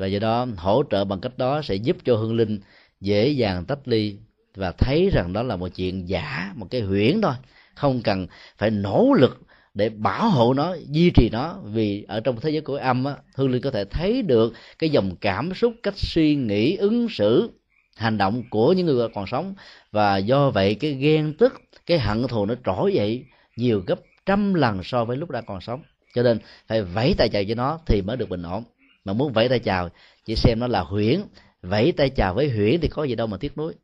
và 0.01 0.07
do 0.07 0.19
đó 0.19 0.47
hỗ 0.57 0.83
trợ 0.91 1.05
bằng 1.05 1.21
cách 1.21 1.39
đó 1.39 1.63
sẽ 1.63 1.75
giúp 1.75 1.97
cho 2.05 2.17
hương 2.17 2.37
linh 2.37 2.61
dễ 3.01 3.29
dàng 3.29 3.65
tách 3.65 3.89
ly 3.89 4.17
và 4.55 4.73
thấy 4.73 5.11
rằng 5.13 5.33
đó 5.33 5.43
là 5.43 5.57
một 5.57 5.69
chuyện 5.69 6.09
giả 6.09 6.53
một 6.57 6.67
cái 6.71 6.81
huyễn 6.81 7.21
thôi. 7.23 7.35
Không 7.75 8.03
cần 8.03 8.27
phải 8.59 8.71
nỗ 8.71 9.13
lực 9.19 9.41
để 9.75 9.89
bảo 9.89 10.31
hộ 10.31 10.55
nó 10.55 10.77
duy 10.91 11.11
trì 11.15 11.29
nó 11.33 11.59
vì 11.65 12.05
ở 12.09 12.21
trong 12.21 12.41
thế 12.41 12.51
giới 12.51 12.61
của 12.61 12.77
âm 12.77 13.05
á, 13.05 13.15
hương 13.35 13.51
linh 13.51 13.63
có 13.63 13.71
thể 13.71 13.85
thấy 13.85 14.23
được 14.23 14.53
cái 14.79 14.91
dòng 14.91 15.17
cảm 15.21 15.55
xúc 15.55 15.75
cách 15.83 15.95
suy 15.97 16.35
nghĩ 16.35 16.77
ứng 16.77 17.09
xử 17.09 17.51
hành 17.97 18.19
động 18.19 18.43
của 18.51 18.73
những 18.73 18.87
người 18.87 19.09
còn 19.15 19.27
sống. 19.27 19.55
Và 19.93 20.17
do 20.17 20.51
vậy 20.51 20.75
cái 20.75 20.93
ghen 20.93 21.35
tức 21.39 21.61
cái 21.87 21.99
hận 21.99 22.27
thù 22.29 22.47
nó 22.47 22.55
trỗi 22.65 22.93
dậy 22.95 23.25
nhiều 23.57 23.83
gấp 23.87 24.01
trăm 24.27 24.55
lần 24.55 24.83
so 24.83 25.05
với 25.05 25.17
lúc 25.17 25.31
đã 25.31 25.41
còn 25.41 25.61
sống. 25.61 25.83
Cho 26.15 26.23
nên 26.23 26.39
phải 26.67 26.83
vẫy 26.83 27.15
tay 27.19 27.29
chạy 27.29 27.45
cho 27.45 27.55
nó 27.55 27.79
thì 27.87 28.03
mới 28.03 28.17
được 28.17 28.29
bình 28.29 28.43
ổn 28.43 28.65
mà 29.05 29.13
muốn 29.13 29.33
vẫy 29.33 29.49
tay 29.49 29.59
chào 29.59 29.89
chỉ 30.25 30.37
xem 30.37 30.59
nó 30.61 30.67
là 30.67 30.81
huyễn. 30.81 31.23
Vẫy 31.63 31.93
tay 31.93 32.11
chào 32.11 32.35
với 32.35 32.51
huyễn 32.51 32.81
thì 32.81 32.89
có 32.89 33.05
gì 33.05 33.15
đâu 33.15 33.27
mà 33.27 33.37
tiếc 33.37 33.57
nuối. 33.57 33.75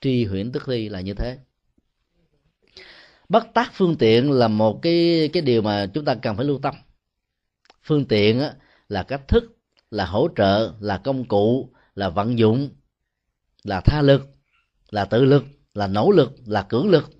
Tri 0.00 0.24
huyễn 0.24 0.52
tức 0.52 0.68
ly 0.68 0.88
là 0.88 1.00
như 1.00 1.14
thế. 1.14 1.38
Bất 3.28 3.46
tác 3.54 3.70
phương 3.74 3.96
tiện 3.96 4.30
là 4.30 4.48
một 4.48 4.78
cái 4.82 5.30
cái 5.32 5.42
điều 5.42 5.62
mà 5.62 5.86
chúng 5.94 6.04
ta 6.04 6.14
cần 6.14 6.36
phải 6.36 6.44
lưu 6.44 6.58
tâm. 6.58 6.74
Phương 7.82 8.04
tiện 8.04 8.40
á, 8.40 8.54
là 8.88 9.02
cách 9.02 9.28
thức 9.28 9.58
là 9.90 10.06
hỗ 10.06 10.28
trợ 10.36 10.72
là 10.80 10.98
công 10.98 11.24
cụ 11.24 11.72
là 11.94 12.08
vận 12.08 12.38
dụng 12.38 12.70
là 13.64 13.80
tha 13.80 14.02
lực 14.02 14.26
là 14.90 15.04
tự 15.04 15.24
lực 15.24 15.44
là 15.74 15.86
nỗ 15.86 16.10
lực 16.10 16.32
là 16.46 16.62
cưỡng 16.62 16.90
lực. 16.90 17.10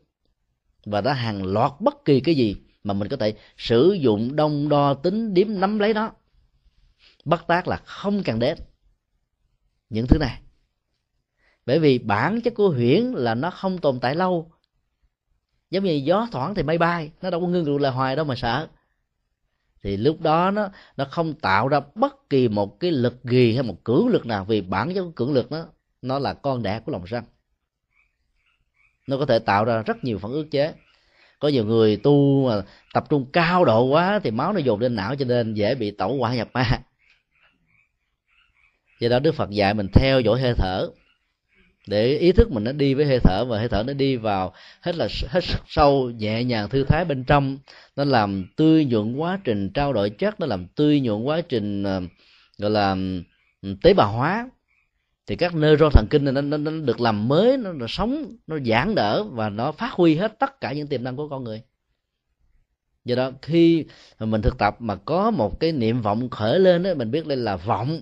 Và 0.85 1.00
đã 1.00 1.12
hàng 1.12 1.44
loạt 1.44 1.72
bất 1.81 2.04
kỳ 2.04 2.20
cái 2.20 2.35
gì 2.35 2.57
mà 2.85 2.94
mình 2.94 3.09
có 3.09 3.16
thể 3.16 3.35
sử 3.57 3.92
dụng 4.00 4.37
đông 4.37 4.68
đo 4.68 4.94
tính 4.94 5.35
điếm 5.35 5.46
nắm 5.61 5.78
lấy 5.78 5.94
nó 5.94 6.12
bất 7.28 7.46
tác 7.46 7.68
là 7.68 7.76
không 7.76 8.22
cần 8.24 8.38
đến 8.38 8.58
những 9.90 10.06
thứ 10.06 10.18
này. 10.18 10.40
Bởi 11.66 11.78
vì 11.78 11.98
bản 11.98 12.40
chất 12.40 12.54
của 12.54 12.68
huyễn 12.68 13.04
là 13.04 13.34
nó 13.34 13.50
không 13.50 13.78
tồn 13.78 14.00
tại 14.00 14.14
lâu. 14.14 14.52
Giống 15.70 15.84
như 15.84 15.92
gió 15.92 16.28
thoảng 16.32 16.54
thì 16.54 16.62
máy 16.62 16.78
bay, 16.78 17.10
nó 17.22 17.30
đâu 17.30 17.40
có 17.40 17.46
ngưng 17.46 17.64
tụ 17.64 17.78
lại 17.78 17.92
hoài 17.92 18.16
đâu 18.16 18.24
mà 18.24 18.34
sợ. 18.34 18.68
Thì 19.82 19.96
lúc 19.96 20.20
đó 20.20 20.50
nó 20.50 20.68
nó 20.96 21.04
không 21.10 21.34
tạo 21.34 21.68
ra 21.68 21.80
bất 21.94 22.30
kỳ 22.30 22.48
một 22.48 22.80
cái 22.80 22.90
lực 22.90 23.24
gì 23.24 23.54
hay 23.54 23.62
một 23.62 23.84
cưỡng 23.84 24.08
lực 24.08 24.26
nào, 24.26 24.44
vì 24.44 24.60
bản 24.60 24.94
chất 24.94 25.02
của 25.04 25.10
cưỡng 25.10 25.32
lực 25.32 25.52
nó 25.52 25.66
nó 26.02 26.18
là 26.18 26.34
con 26.34 26.62
đẻ 26.62 26.80
của 26.80 26.92
lòng 26.92 27.06
sân 27.06 27.24
nó 29.08 29.16
có 29.18 29.26
thể 29.26 29.38
tạo 29.38 29.64
ra 29.64 29.82
rất 29.82 30.04
nhiều 30.04 30.18
phản 30.18 30.32
ước 30.32 30.46
chế. 30.50 30.74
Có 31.38 31.48
nhiều 31.48 31.64
người 31.64 31.96
tu 31.96 32.46
mà 32.48 32.62
tập 32.94 33.04
trung 33.08 33.26
cao 33.32 33.64
độ 33.64 33.84
quá 33.84 34.20
thì 34.24 34.30
máu 34.30 34.52
nó 34.52 34.58
dồn 34.58 34.80
lên 34.80 34.94
não 34.94 35.14
cho 35.16 35.24
nên 35.24 35.54
dễ 35.54 35.74
bị 35.74 35.90
tẩu 35.90 36.18
hỏa 36.18 36.34
nhập 36.34 36.48
ma 36.52 36.82
do 39.00 39.08
đó 39.08 39.18
đức 39.18 39.34
phật 39.34 39.50
dạy 39.50 39.74
mình 39.74 39.88
theo 39.92 40.20
dõi 40.20 40.40
hơi 40.40 40.54
thở. 40.54 40.88
Để 41.87 42.16
ý 42.16 42.32
thức 42.32 42.50
mình 42.52 42.64
nó 42.64 42.72
đi 42.72 42.94
với 42.94 43.06
hơi 43.06 43.18
thở 43.20 43.44
và 43.44 43.58
hơi 43.58 43.68
thở 43.68 43.82
nó 43.87 43.92
đi 43.92 44.16
vào 44.16 44.52
hết 44.80 44.96
là 44.96 45.08
hết 45.28 45.40
sâu 45.68 46.11
nhẹ 46.11 46.44
nhàng 46.44 46.68
thư 46.68 46.84
thái 46.84 47.04
bên 47.04 47.24
trong. 47.24 47.58
Nó 47.96 48.04
làm 48.04 48.46
tươi 48.56 48.84
nhuận 48.84 49.16
quá 49.16 49.38
trình 49.44 49.70
trao 49.70 49.92
đổi 49.92 50.11
chất 50.11 50.40
nó 50.40 50.46
làm 50.46 50.66
tươi 50.66 51.00
nhuận 51.00 51.22
quá 51.22 51.40
trình 51.40 51.82
ờ, 51.82 52.02
gọi 52.58 52.70
là 52.70 52.96
tế 53.82 53.94
bào 53.94 54.12
hóa. 54.12 54.50
Thì 55.26 55.37
các 55.37 55.54
neuron 55.54 55.92
thần 55.92 56.06
kinh 56.11 56.24
này 56.24 56.32
nó, 56.32 56.40
nó, 56.40 56.56
nó 56.56 56.70
được 56.70 57.00
làm 57.00 57.28
mới 57.28 57.56
nó, 57.56 57.72
nó 57.72 57.87
sống 57.88 58.37
nó 58.46 58.58
giãn 58.66 58.94
đỡ 58.94 59.24
và 59.24 59.48
nó 59.48 59.72
phát 59.72 59.92
huy 59.92 60.16
hết 60.16 60.38
tất 60.38 60.61
cả 60.61 60.72
những 60.72 60.87
tiềm 60.87 61.04
năng 61.04 61.16
của 61.16 61.28
con 61.28 61.44
người. 61.44 61.62
Do 63.04 63.14
đó 63.14 63.30
khi 63.42 63.84
mình 64.18 64.42
thực 64.42 64.58
tập 64.58 64.76
mà 64.78 64.94
có 64.96 65.30
một 65.30 65.61
cái 65.61 65.72
niệm 65.72 66.02
vọng 66.02 66.30
khởi 66.30 66.58
lên 66.58 66.82
đó 66.82 66.94
mình 66.94 67.11
biết 67.11 67.26
đây 67.26 67.37
là 67.37 67.56
vọng 67.56 68.00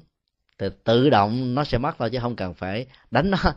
thì 0.58 0.66
tự 0.84 1.10
động 1.10 1.54
nó 1.54 1.64
sẽ 1.64 1.78
mất 1.78 1.94
thôi 1.98 2.10
chứ 2.12 2.18
không 2.20 2.36
cần 2.36 2.54
phải 2.54 2.86
đánh 3.10 3.30
nó. 3.30 3.54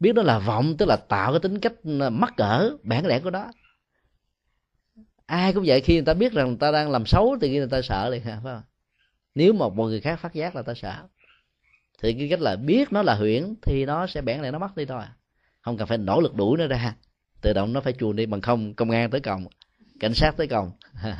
Biết 0.00 0.12
đó 0.14 0.22
là 0.22 0.38
vọng, 0.38 0.76
tức 0.76 0.86
là 0.86 0.96
tạo 0.96 1.32
cái 1.32 1.40
tính 1.40 1.60
cách 1.60 1.72
mắc 2.12 2.34
cỡ, 2.36 2.70
bản 2.82 3.06
lẽ 3.06 3.20
của 3.20 3.30
đó. 3.30 3.52
Ai 5.26 5.52
cũng 5.52 5.64
vậy, 5.66 5.80
khi 5.80 5.94
người 5.94 6.04
ta 6.04 6.14
biết 6.14 6.32
rằng 6.32 6.48
người 6.48 6.56
ta 6.60 6.70
đang 6.70 6.90
làm 6.90 7.06
xấu 7.06 7.36
thì 7.40 7.58
người 7.58 7.68
ta 7.70 7.82
sợ 7.82 8.08
liền, 8.08 8.22
phải 8.24 8.36
không? 8.42 8.62
Nếu 9.34 9.52
một 9.52 9.74
một 9.74 9.86
người 9.86 10.00
khác 10.00 10.20
phát 10.20 10.34
giác 10.34 10.56
là 10.56 10.62
ta 10.62 10.74
sợ, 10.74 11.08
thì 12.02 12.14
cái 12.14 12.28
cách 12.30 12.40
là 12.40 12.56
biết 12.56 12.92
nó 12.92 13.02
là 13.02 13.14
huyễn 13.14 13.54
thì 13.62 13.86
nó 13.86 14.06
sẽ 14.06 14.22
bẽn 14.22 14.40
lại 14.40 14.52
nó 14.52 14.58
mất 14.58 14.76
đi 14.76 14.84
thôi. 14.84 15.04
Không 15.60 15.76
cần 15.76 15.88
phải 15.88 15.98
nỗ 15.98 16.20
lực 16.20 16.34
đuổi 16.34 16.58
nó 16.58 16.66
ra. 16.66 16.96
Tự 17.40 17.52
động 17.52 17.72
nó 17.72 17.80
phải 17.80 17.92
chuồn 17.92 18.16
đi 18.16 18.26
bằng 18.26 18.40
không, 18.40 18.74
công 18.74 18.90
an 18.90 19.10
tới 19.10 19.20
còng 19.20 19.46
cảnh 20.00 20.14
sát 20.14 20.36
tới 20.36 20.46
còng 20.46 20.70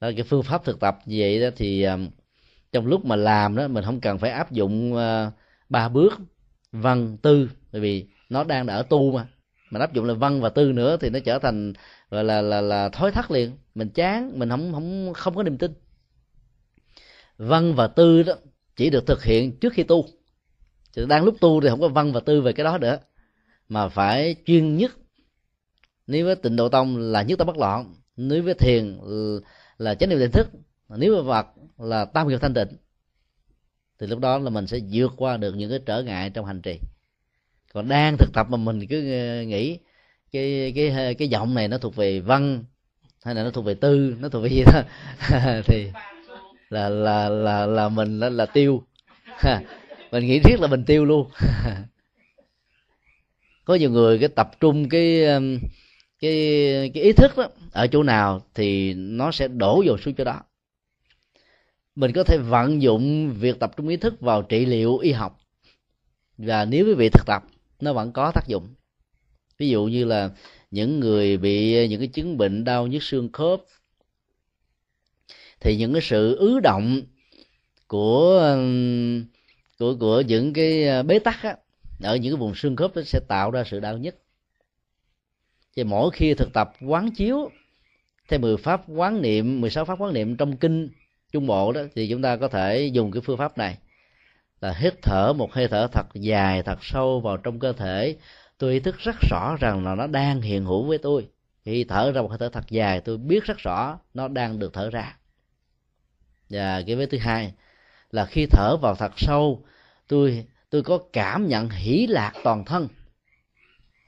đó, 0.00 0.10
cái 0.16 0.22
phương 0.22 0.42
pháp 0.42 0.64
thực 0.64 0.80
tập 0.80 0.98
như 1.06 1.16
vậy 1.20 1.40
đó 1.40 1.48
thì 1.56 1.82
ờ, 1.82 1.98
trong 2.72 2.86
lúc 2.86 3.04
mà 3.04 3.16
làm 3.16 3.56
đó, 3.56 3.68
mình 3.68 3.84
không 3.84 4.00
cần 4.00 4.18
phải 4.18 4.30
áp 4.30 4.52
dụng 4.52 4.94
ờ, 4.94 5.30
ba 5.68 5.88
bước, 5.88 6.12
văn, 6.72 7.16
tư, 7.22 7.50
bởi 7.72 7.80
vì 7.80 8.06
nó 8.28 8.44
đang 8.44 8.66
ở 8.66 8.82
tu 8.82 9.12
mà. 9.12 9.26
Mình 9.70 9.80
áp 9.80 9.92
dụng 9.92 10.04
là 10.04 10.14
văn 10.14 10.40
và 10.40 10.48
tư 10.48 10.72
nữa 10.72 10.96
thì 11.00 11.10
nó 11.10 11.18
trở 11.18 11.38
thành, 11.38 11.72
gọi 12.10 12.24
là 12.24 12.42
là 12.42 12.60
là 12.60 12.88
thói 12.88 13.10
thắt 13.12 13.30
liền. 13.30 13.52
Mình 13.74 13.88
chán, 13.88 14.38
mình 14.38 14.48
không 14.48 14.72
không 14.72 15.12
không 15.14 15.34
có 15.34 15.42
niềm 15.42 15.58
tin. 15.58 15.72
Văn 17.38 17.74
và 17.74 17.86
tư 17.86 18.22
đó 18.22 18.34
chỉ 18.76 18.90
được 18.90 19.06
thực 19.06 19.24
hiện 19.24 19.56
trước 19.60 19.72
khi 19.72 19.82
tu. 19.82 20.04
Thì 20.96 21.06
đang 21.06 21.24
lúc 21.24 21.36
tu 21.40 21.60
thì 21.60 21.68
không 21.68 21.80
có 21.80 21.88
văn 21.88 22.12
và 22.12 22.20
tư 22.20 22.40
về 22.40 22.52
cái 22.52 22.64
đó 22.64 22.78
nữa. 22.78 22.98
Mà 23.68 23.88
phải 23.88 24.36
chuyên 24.46 24.76
nhất. 24.76 24.92
Nếu 26.06 26.26
với 26.26 26.36
tịnh 26.36 26.56
độ 26.56 26.68
tông 26.68 26.96
là 26.96 27.22
nhất 27.22 27.38
tâm 27.38 27.46
bất 27.46 27.58
loạn. 27.58 27.94
Nếu 28.16 28.42
với 28.42 28.54
thiền 28.54 28.98
là 29.80 29.94
chánh 29.94 30.08
niệm 30.08 30.18
tỉnh 30.18 30.30
thức. 30.30 30.50
Nếu 30.88 31.16
mà 31.16 31.22
vật 31.22 31.46
là 31.78 32.04
tam 32.04 32.28
nghiệp 32.28 32.38
thanh 32.40 32.54
tịnh 32.54 32.68
thì 33.98 34.06
lúc 34.06 34.18
đó 34.18 34.38
là 34.38 34.50
mình 34.50 34.66
sẽ 34.66 34.78
vượt 34.92 35.12
qua 35.16 35.36
được 35.36 35.56
những 35.56 35.70
cái 35.70 35.78
trở 35.86 36.02
ngại 36.02 36.30
trong 36.30 36.46
hành 36.46 36.62
trì. 36.62 36.78
Còn 37.72 37.88
đang 37.88 38.16
thực 38.16 38.32
tập 38.32 38.46
mà 38.50 38.56
mình 38.56 38.86
cứ 38.86 39.12
ờ, 39.12 39.42
nghĩ 39.42 39.78
cái 40.32 40.72
cái 40.76 41.14
cái 41.14 41.28
giọng 41.28 41.54
này 41.54 41.68
nó 41.68 41.78
thuộc 41.78 41.96
về 41.96 42.20
văn 42.20 42.64
hay 43.24 43.34
là 43.34 43.44
nó 43.44 43.50
thuộc 43.50 43.64
về 43.64 43.74
tư 43.74 44.16
nó 44.20 44.28
thuộc 44.28 44.42
về 44.42 44.48
gì 44.48 44.64
đó 44.72 44.82
thì 45.64 45.90
là 46.70 46.88
là 46.88 47.28
là 47.28 47.66
là 47.66 47.88
mình 47.88 48.18
là, 48.18 48.28
là 48.28 48.46
tiêu. 48.46 48.82
Mình 50.12 50.26
nghĩ 50.26 50.40
thiết 50.40 50.60
là 50.60 50.66
mình 50.66 50.84
tiêu 50.84 51.04
luôn. 51.04 51.30
Có 53.64 53.74
nhiều 53.74 53.90
người 53.90 54.18
cái 54.18 54.28
tập 54.28 54.50
trung 54.60 54.88
cái 54.88 55.24
cái 56.20 56.90
cái 56.94 57.02
ý 57.02 57.12
thức 57.12 57.36
đó 57.36 57.48
ở 57.72 57.86
chỗ 57.86 58.02
nào 58.02 58.42
thì 58.54 58.94
nó 58.94 59.32
sẽ 59.32 59.48
đổ 59.48 59.82
vào 59.86 59.98
xuống 59.98 60.14
chỗ 60.14 60.24
đó. 60.24 60.42
Mình 61.94 62.12
có 62.12 62.24
thể 62.24 62.38
vận 62.38 62.82
dụng 62.82 63.32
việc 63.32 63.58
tập 63.58 63.72
trung 63.76 63.88
ý 63.88 63.96
thức 63.96 64.20
vào 64.20 64.42
trị 64.42 64.66
liệu 64.66 64.98
y 64.98 65.12
học. 65.12 65.40
Và 66.38 66.64
nếu 66.64 66.86
quý 66.86 66.94
vị 66.94 67.08
thực 67.08 67.26
tập 67.26 67.42
nó 67.80 67.92
vẫn 67.92 68.12
có 68.12 68.32
tác 68.34 68.46
dụng. 68.46 68.74
Ví 69.58 69.68
dụ 69.68 69.84
như 69.84 70.04
là 70.04 70.30
những 70.70 71.00
người 71.00 71.36
bị 71.36 71.88
những 71.88 72.00
cái 72.00 72.08
chứng 72.08 72.38
bệnh 72.38 72.64
đau 72.64 72.86
nhức 72.86 73.02
xương 73.02 73.32
khớp 73.32 73.60
thì 75.60 75.76
những 75.76 75.92
cái 75.92 76.02
sự 76.02 76.36
ứ 76.36 76.60
động 76.60 77.00
của 77.86 78.56
của 79.78 79.96
của 80.00 80.20
những 80.20 80.52
cái 80.52 80.88
à, 80.88 81.02
bế 81.02 81.18
tắc 81.18 81.42
á, 81.42 81.56
ở 82.02 82.16
những 82.16 82.32
cái 82.32 82.38
vùng 82.38 82.54
xương 82.54 82.76
khớp 82.76 82.96
nó 82.96 83.02
sẽ 83.02 83.20
tạo 83.28 83.50
ra 83.50 83.64
sự 83.66 83.80
đau 83.80 83.98
nhức 83.98 84.14
thì 85.76 85.84
mỗi 85.84 86.10
khi 86.10 86.34
thực 86.34 86.52
tập 86.52 86.72
quán 86.86 87.10
chiếu, 87.10 87.50
theo 88.28 88.40
10 88.40 88.56
pháp 88.56 88.82
quán 88.88 89.22
niệm 89.22 89.60
16 89.60 89.84
pháp 89.84 90.00
quán 90.00 90.12
niệm 90.12 90.36
trong 90.36 90.56
kinh 90.56 90.90
trung 91.32 91.46
bộ 91.46 91.72
đó, 91.72 91.80
thì 91.94 92.08
chúng 92.10 92.22
ta 92.22 92.36
có 92.36 92.48
thể 92.48 92.86
dùng 92.92 93.10
cái 93.12 93.20
phương 93.20 93.38
pháp 93.38 93.58
này. 93.58 93.78
Là 94.60 94.72
hít 94.72 94.94
thở 95.02 95.32
một 95.32 95.52
hơi 95.52 95.68
thở 95.68 95.88
thật 95.92 96.06
dài, 96.14 96.62
thật 96.62 96.78
sâu 96.82 97.20
vào 97.20 97.36
trong 97.36 97.58
cơ 97.58 97.72
thể. 97.72 98.16
Tôi 98.58 98.72
ý 98.72 98.80
thức 98.80 98.98
rất 98.98 99.16
rõ 99.30 99.56
rằng 99.60 99.84
là 99.84 99.94
nó 99.94 100.06
đang 100.06 100.40
hiện 100.40 100.64
hữu 100.64 100.82
với 100.82 100.98
tôi. 100.98 101.28
Khi 101.64 101.84
thở 101.84 102.12
ra 102.12 102.22
một 102.22 102.28
hơi 102.28 102.38
thở 102.38 102.48
thật 102.48 102.64
dài, 102.70 103.00
tôi 103.00 103.18
biết 103.18 103.44
rất 103.44 103.58
rõ 103.58 103.98
nó 104.14 104.28
đang 104.28 104.58
được 104.58 104.72
thở 104.72 104.90
ra. 104.90 105.16
Và 106.50 106.82
cái 106.86 106.96
vế 106.96 107.06
thứ 107.06 107.18
hai 107.18 107.52
là 108.10 108.26
khi 108.26 108.46
thở 108.50 108.76
vào 108.76 108.94
thật 108.94 109.12
sâu, 109.16 109.64
tôi 110.08 110.46
tôi 110.70 110.82
có 110.82 110.98
cảm 111.12 111.48
nhận 111.48 111.70
hỷ 111.70 112.06
lạc 112.06 112.32
toàn 112.44 112.64
thân. 112.64 112.88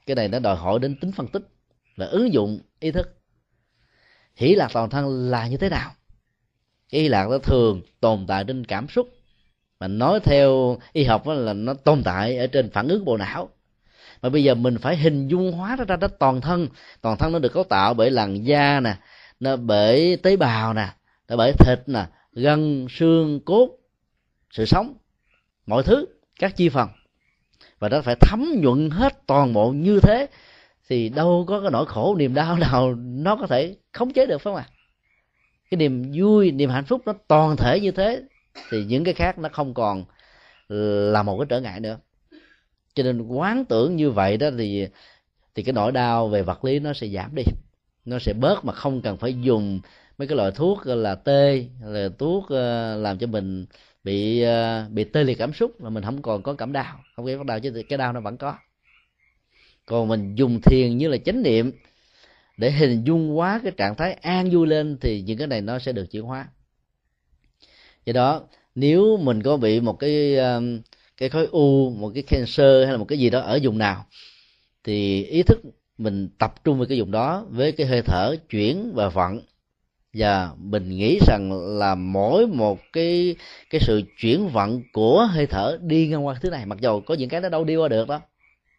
Cái 0.05 0.15
này 0.15 0.27
nó 0.27 0.39
đòi 0.39 0.55
hỏi 0.55 0.79
đến 0.79 0.95
tính 0.99 1.11
phân 1.11 1.27
tích 1.27 1.52
và 1.95 2.05
ứng 2.05 2.33
dụng 2.33 2.59
ý 2.79 2.91
thức. 2.91 3.17
Hỷ 4.35 4.55
lạc 4.55 4.69
toàn 4.73 4.89
thân 4.89 5.29
là 5.29 5.47
như 5.47 5.57
thế 5.57 5.69
nào? 5.69 5.91
Cái 6.89 7.01
hỷ 7.01 7.07
lạc 7.07 7.27
nó 7.29 7.37
thường 7.37 7.81
tồn 7.99 8.25
tại 8.27 8.43
trên 8.43 8.65
cảm 8.65 8.87
xúc. 8.87 9.09
Mà 9.79 9.87
nói 9.87 10.19
theo 10.19 10.77
y 10.93 11.03
học 11.03 11.27
là 11.27 11.53
nó 11.53 11.73
tồn 11.73 12.03
tại 12.03 12.37
ở 12.37 12.47
trên 12.47 12.69
phản 12.71 12.87
ứng 12.87 13.05
bộ 13.05 13.17
não. 13.17 13.49
Mà 14.21 14.29
bây 14.29 14.43
giờ 14.43 14.55
mình 14.55 14.77
phải 14.77 14.97
hình 14.97 15.27
dung 15.27 15.51
hóa 15.51 15.75
nó 15.79 15.85
ra 15.85 15.95
đó 15.95 16.07
toàn 16.07 16.41
thân. 16.41 16.67
Toàn 17.01 17.17
thân 17.17 17.31
nó 17.31 17.39
được 17.39 17.53
cấu 17.53 17.63
tạo 17.63 17.93
bởi 17.93 18.11
làn 18.11 18.45
da 18.45 18.79
nè, 18.79 18.95
nó 19.39 19.55
bởi 19.55 20.17
tế 20.23 20.35
bào 20.35 20.73
nè, 20.73 20.87
nó 21.27 21.35
bởi 21.35 21.53
thịt 21.53 21.79
nè, 21.87 22.05
gân, 22.31 22.87
xương, 22.89 23.39
cốt, 23.39 23.69
sự 24.51 24.65
sống, 24.65 24.93
mọi 25.65 25.83
thứ, 25.83 26.05
các 26.39 26.55
chi 26.57 26.69
phần. 26.69 26.89
Và 27.79 27.89
nó 27.89 28.01
phải 28.01 28.15
thấm 28.15 28.45
nhuận 28.61 28.89
hết 28.89 29.27
toàn 29.27 29.53
bộ 29.53 29.71
như 29.71 29.99
thế 29.99 30.27
thì 30.89 31.09
đâu 31.09 31.45
có 31.47 31.61
cái 31.61 31.71
nỗi 31.71 31.85
khổ 31.85 32.15
niềm 32.19 32.33
đau 32.33 32.57
nào 32.57 32.95
nó 32.95 33.35
có 33.35 33.47
thể 33.47 33.75
khống 33.93 34.13
chế 34.13 34.25
được, 34.25 34.37
phải 34.37 34.51
không 34.51 34.55
ạ? 34.55 34.67
Cái 35.71 35.77
niềm 35.77 36.11
vui, 36.15 36.51
niềm 36.51 36.69
hạnh 36.69 36.85
phúc 36.85 37.01
nó 37.05 37.13
toàn 37.27 37.57
thể 37.57 37.79
như 37.79 37.91
thế, 37.91 38.23
thì 38.71 38.85
những 38.85 39.03
cái 39.03 39.13
khác 39.13 39.39
nó 39.39 39.49
không 39.49 39.73
còn 39.73 40.03
là 41.09 41.23
một 41.23 41.37
cái 41.37 41.45
trở 41.49 41.61
ngại 41.61 41.79
nữa. 41.79 41.97
Cho 42.95 43.03
nên 43.03 43.21
quán 43.21 43.65
tưởng 43.65 43.95
như 43.95 44.11
vậy 44.11 44.37
đó 44.37 44.49
thì 44.57 44.87
thì 45.55 45.63
cái 45.63 45.73
nỗi 45.73 45.91
đau 45.91 46.27
về 46.27 46.41
vật 46.41 46.65
lý 46.65 46.79
nó 46.79 46.93
sẽ 46.93 47.07
giảm 47.07 47.35
đi. 47.35 47.43
Nó 48.05 48.19
sẽ 48.19 48.33
bớt 48.33 48.65
mà 48.65 48.73
không 48.73 49.01
cần 49.01 49.17
phải 49.17 49.33
dùng 49.41 49.79
mấy 50.17 50.27
cái 50.27 50.37
loại 50.37 50.51
thuốc 50.51 50.85
là 50.85 51.15
tê 51.15 51.65
là 51.81 52.09
thuốc 52.17 52.49
ờ, 52.49 52.95
làm 52.95 53.17
cho 53.17 53.27
mình 53.27 53.65
bị 54.03 54.41
ờ, 54.41 54.85
bị 54.89 55.03
tê 55.03 55.23
liệt 55.23 55.37
cảm 55.37 55.53
xúc, 55.53 55.83
là 55.83 55.89
mình 55.89 56.03
không 56.03 56.21
còn 56.21 56.43
có 56.43 56.53
cảm 56.53 56.73
đau. 56.73 56.99
Không 57.15 57.25
có 57.25 57.43
đau 57.43 57.59
chứ 57.59 57.83
cái 57.89 57.97
đau 57.97 58.13
nó 58.13 58.21
vẫn 58.21 58.37
có 58.37 58.55
còn 59.85 60.07
mình 60.07 60.35
dùng 60.35 60.61
thiền 60.61 60.97
như 60.97 61.07
là 61.07 61.17
chánh 61.17 61.43
niệm 61.43 61.71
để 62.57 62.71
hình 62.71 63.03
dung 63.03 63.29
hóa 63.29 63.59
cái 63.63 63.71
trạng 63.77 63.95
thái 63.95 64.13
an 64.13 64.49
vui 64.51 64.67
lên 64.67 64.97
thì 65.01 65.21
những 65.21 65.37
cái 65.37 65.47
này 65.47 65.61
nó 65.61 65.79
sẽ 65.79 65.91
được 65.91 66.11
chuyển 66.11 66.23
hóa. 66.23 66.47
Do 68.05 68.13
đó, 68.13 68.41
nếu 68.75 69.17
mình 69.17 69.43
có 69.43 69.57
bị 69.57 69.79
một 69.79 69.99
cái 69.99 70.37
um, 70.37 70.81
cái 71.17 71.29
khối 71.29 71.47
u, 71.51 71.89
một 71.89 72.11
cái 72.13 72.23
cancer 72.23 72.83
hay 72.83 72.91
là 72.91 72.97
một 72.97 73.05
cái 73.05 73.19
gì 73.19 73.29
đó 73.29 73.39
ở 73.39 73.59
vùng 73.63 73.77
nào, 73.77 74.05
thì 74.83 75.23
ý 75.23 75.43
thức 75.43 75.61
mình 75.97 76.29
tập 76.37 76.53
trung 76.63 76.77
vào 76.77 76.85
cái 76.85 76.99
vùng 76.99 77.11
đó 77.11 77.45
với 77.49 77.71
cái 77.71 77.87
hơi 77.87 78.01
thở 78.01 78.35
chuyển 78.49 78.91
và 78.93 79.09
vận. 79.09 79.41
Và 80.13 80.51
mình 80.57 80.89
nghĩ 80.89 81.19
rằng 81.27 81.51
là 81.79 81.95
mỗi 81.95 82.47
một 82.47 82.79
cái 82.93 83.35
cái 83.69 83.81
sự 83.81 84.01
chuyển 84.19 84.47
vận 84.47 84.81
của 84.93 85.27
hơi 85.31 85.45
thở 85.45 85.77
đi 85.81 86.07
ngang 86.07 86.25
qua 86.25 86.35
thứ 86.41 86.49
này, 86.49 86.65
mặc 86.65 86.77
dù 86.81 87.01
có 87.01 87.13
những 87.13 87.29
cái 87.29 87.41
nó 87.41 87.49
đâu 87.49 87.63
đi 87.63 87.75
qua 87.75 87.87
được 87.87 88.07
đó 88.07 88.21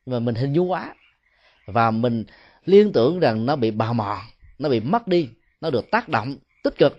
mà 0.06 0.20
mình 0.20 0.34
hình 0.34 0.52
dung 0.52 0.70
quá. 0.70 0.94
Và 1.66 1.90
mình 1.90 2.24
liên 2.64 2.92
tưởng 2.92 3.20
rằng 3.20 3.46
nó 3.46 3.56
bị 3.56 3.70
bào 3.70 3.94
mòn, 3.94 4.18
nó 4.58 4.68
bị 4.68 4.80
mất 4.80 5.08
đi, 5.08 5.28
nó 5.60 5.70
được 5.70 5.90
tác 5.90 6.08
động 6.08 6.36
tích 6.62 6.74
cực, 6.78 6.98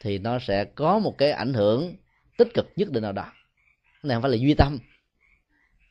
thì 0.00 0.18
nó 0.18 0.38
sẽ 0.38 0.64
có 0.64 0.98
một 0.98 1.18
cái 1.18 1.30
ảnh 1.30 1.54
hưởng 1.54 1.96
tích 2.36 2.48
cực 2.54 2.72
nhất 2.76 2.90
định 2.90 3.02
nào 3.02 3.12
đó. 3.12 3.32
Này 4.02 4.14
không 4.14 4.22
phải 4.22 4.30
là 4.30 4.36
duy 4.36 4.54
tâm, 4.54 4.78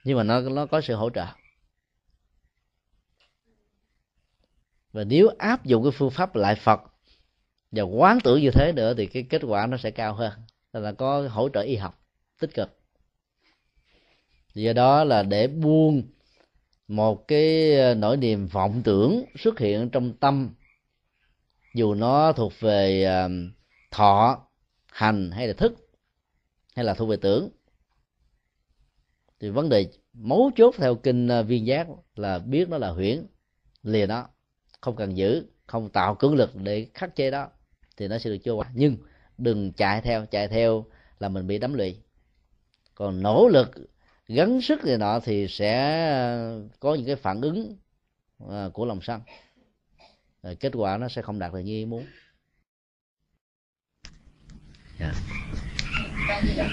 nhưng 0.03 0.17
mà 0.17 0.23
nó 0.23 0.41
nó 0.41 0.65
có 0.65 0.81
sự 0.81 0.95
hỗ 0.95 1.09
trợ. 1.09 1.25
Và 4.91 5.03
nếu 5.03 5.29
áp 5.37 5.65
dụng 5.65 5.83
cái 5.83 5.91
phương 5.91 6.11
pháp 6.11 6.35
lại 6.35 6.55
phật 6.55 6.81
và 7.71 7.83
quán 7.83 8.19
tưởng 8.23 8.41
như 8.41 8.51
thế 8.51 8.71
nữa 8.75 8.93
thì 8.97 9.05
cái 9.05 9.23
kết 9.23 9.41
quả 9.47 9.67
nó 9.67 9.77
sẽ 9.77 9.91
cao 9.91 10.13
hơn. 10.13 10.31
Là 10.73 10.91
có 10.91 11.27
hỗ 11.27 11.49
trợ 11.49 11.61
y 11.61 11.75
học 11.75 11.99
tích 12.39 12.53
cực. 12.53 12.79
Do 14.53 14.73
đó 14.73 15.03
là 15.03 15.23
để 15.23 15.47
buông 15.47 16.03
một 16.87 17.27
cái 17.27 17.75
ờ, 17.79 17.95
nỗi 17.95 18.17
niềm 18.17 18.47
vọng 18.47 18.81
tưởng 18.83 19.25
xuất 19.35 19.59
hiện 19.59 19.89
trong 19.89 20.13
tâm. 20.13 20.49
Dù 21.75 21.93
nó 21.93 22.31
thuộc 22.33 22.53
về 22.59 23.03
ờ, 23.03 23.29
thọ, 23.91 24.47
hành 24.91 25.31
hay 25.31 25.47
là 25.47 25.53
thức, 25.53 25.73
hay 26.75 26.85
là 26.85 26.93
thuộc 26.93 27.09
về 27.09 27.17
tưởng. 27.17 27.49
Thì 29.39 29.49
vấn 29.49 29.69
đề 29.69 29.87
mấu 30.13 30.51
chốt 30.55 30.75
theo 30.77 30.95
kinh 30.95 31.27
ờ, 31.27 31.43
viên 31.43 31.65
giác 31.65 31.87
là 32.15 32.39
biết 32.39 32.69
nó 32.69 32.77
là 32.77 32.89
huyễn, 32.89 33.25
lìa 33.83 34.05
nó, 34.05 34.27
không 34.81 34.95
cần 34.95 35.17
giữ, 35.17 35.45
không 35.65 35.89
tạo 35.89 36.15
cưỡng 36.15 36.35
lực 36.35 36.55
để 36.55 36.87
khắc 36.93 37.15
chế 37.15 37.31
đó, 37.31 37.49
thì 37.97 38.07
nó 38.07 38.17
sẽ 38.17 38.29
được 38.29 38.37
trôi 38.43 38.55
qua 38.55 38.71
nhưng 38.73 38.97
đừng 39.37 39.73
chạy 39.73 40.01
theo 40.01 40.25
chạy 40.25 40.47
theo 40.47 40.85
là 41.19 41.29
mình 41.29 41.47
bị 41.47 41.57
đắm 41.57 41.73
lụy. 41.73 41.97
Còn 42.95 43.21
nỗ 43.21 43.47
lực 43.47 43.71
gắng 44.27 44.61
sức 44.61 44.85
này 44.85 44.97
nọ 44.97 45.19
thì 45.19 45.47
sẽ 45.47 46.01
có 46.79 46.95
những 46.95 47.05
cái 47.05 47.15
phản 47.15 47.41
ứng 47.41 47.75
à, 48.49 48.69
của 48.73 48.85
lòng 48.85 48.99
sân 49.01 49.21
rồi 50.43 50.55
kết 50.55 50.71
quả 50.73 50.97
nó 50.97 51.07
sẽ 51.07 51.21
không 51.21 51.39
đạt 51.39 51.53
được 51.53 51.59
như 51.59 51.73
ý 51.73 51.85
muốn 51.85 52.05
yeah. 54.99 55.13
Dạ. 56.57 56.69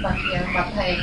Bạch 0.55 0.73
thầy 0.75 0.97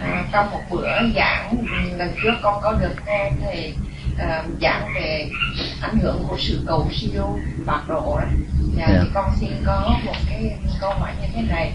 à, 0.00 0.28
trong 0.32 0.50
một 0.50 0.60
bữa 0.70 0.88
giảng 1.14 1.66
lần 1.98 2.10
trước 2.22 2.32
con 2.42 2.60
có 2.62 2.72
được 2.72 2.94
nghe 3.06 3.32
thầy 3.40 3.74
à, 4.18 4.44
giảng 4.60 4.92
về 4.94 5.30
ảnh 5.80 5.98
hưởng 5.98 6.24
của 6.28 6.36
sự 6.38 6.60
cầu 6.66 6.88
siêu 6.92 7.38
bạc 7.66 7.84
độ 7.88 8.18
đó. 8.20 8.26
Dạ, 8.76 8.86
yeah. 8.86 9.00
thì 9.02 9.10
con 9.14 9.30
xin 9.40 9.50
có 9.66 9.98
một 10.04 10.16
cái 10.28 10.58
câu 10.80 10.90
hỏi 10.90 11.14
như 11.20 11.28
thế 11.34 11.42
này 11.42 11.72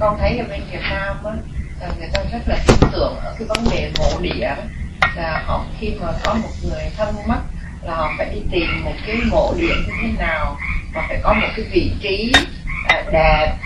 con 0.00 0.16
thấy 0.18 0.38
ở 0.38 0.48
bên 0.48 0.60
Việt 0.72 0.80
Nam 0.90 1.24
á, 1.24 1.32
Ờ, 1.80 1.88
người 1.98 2.08
ta 2.12 2.20
rất 2.32 2.38
là 2.46 2.58
tin 2.66 2.76
tưởng 2.92 3.16
ở 3.24 3.34
cái 3.38 3.48
vấn 3.48 3.64
đề 3.70 3.90
mộ 3.98 4.20
địa 4.20 4.54
là 5.16 5.42
họ 5.46 5.64
khi 5.80 5.92
mà 6.00 6.12
có 6.24 6.34
một 6.34 6.48
người 6.62 6.90
thân 6.96 7.14
mất 7.26 7.40
là 7.82 7.94
họ 7.94 8.12
phải 8.18 8.30
đi 8.34 8.40
tìm 8.50 8.84
một 8.84 8.92
cái 9.06 9.16
mộ 9.30 9.54
địa 9.56 9.74
như 9.86 9.92
thế 10.02 10.08
nào 10.18 10.56
và 10.94 11.04
phải 11.08 11.18
có 11.22 11.32
một 11.32 11.48
cái 11.56 11.64
vị 11.72 11.92
trí 12.00 12.32
ờ, 12.88 13.02
đẹp 13.12 13.56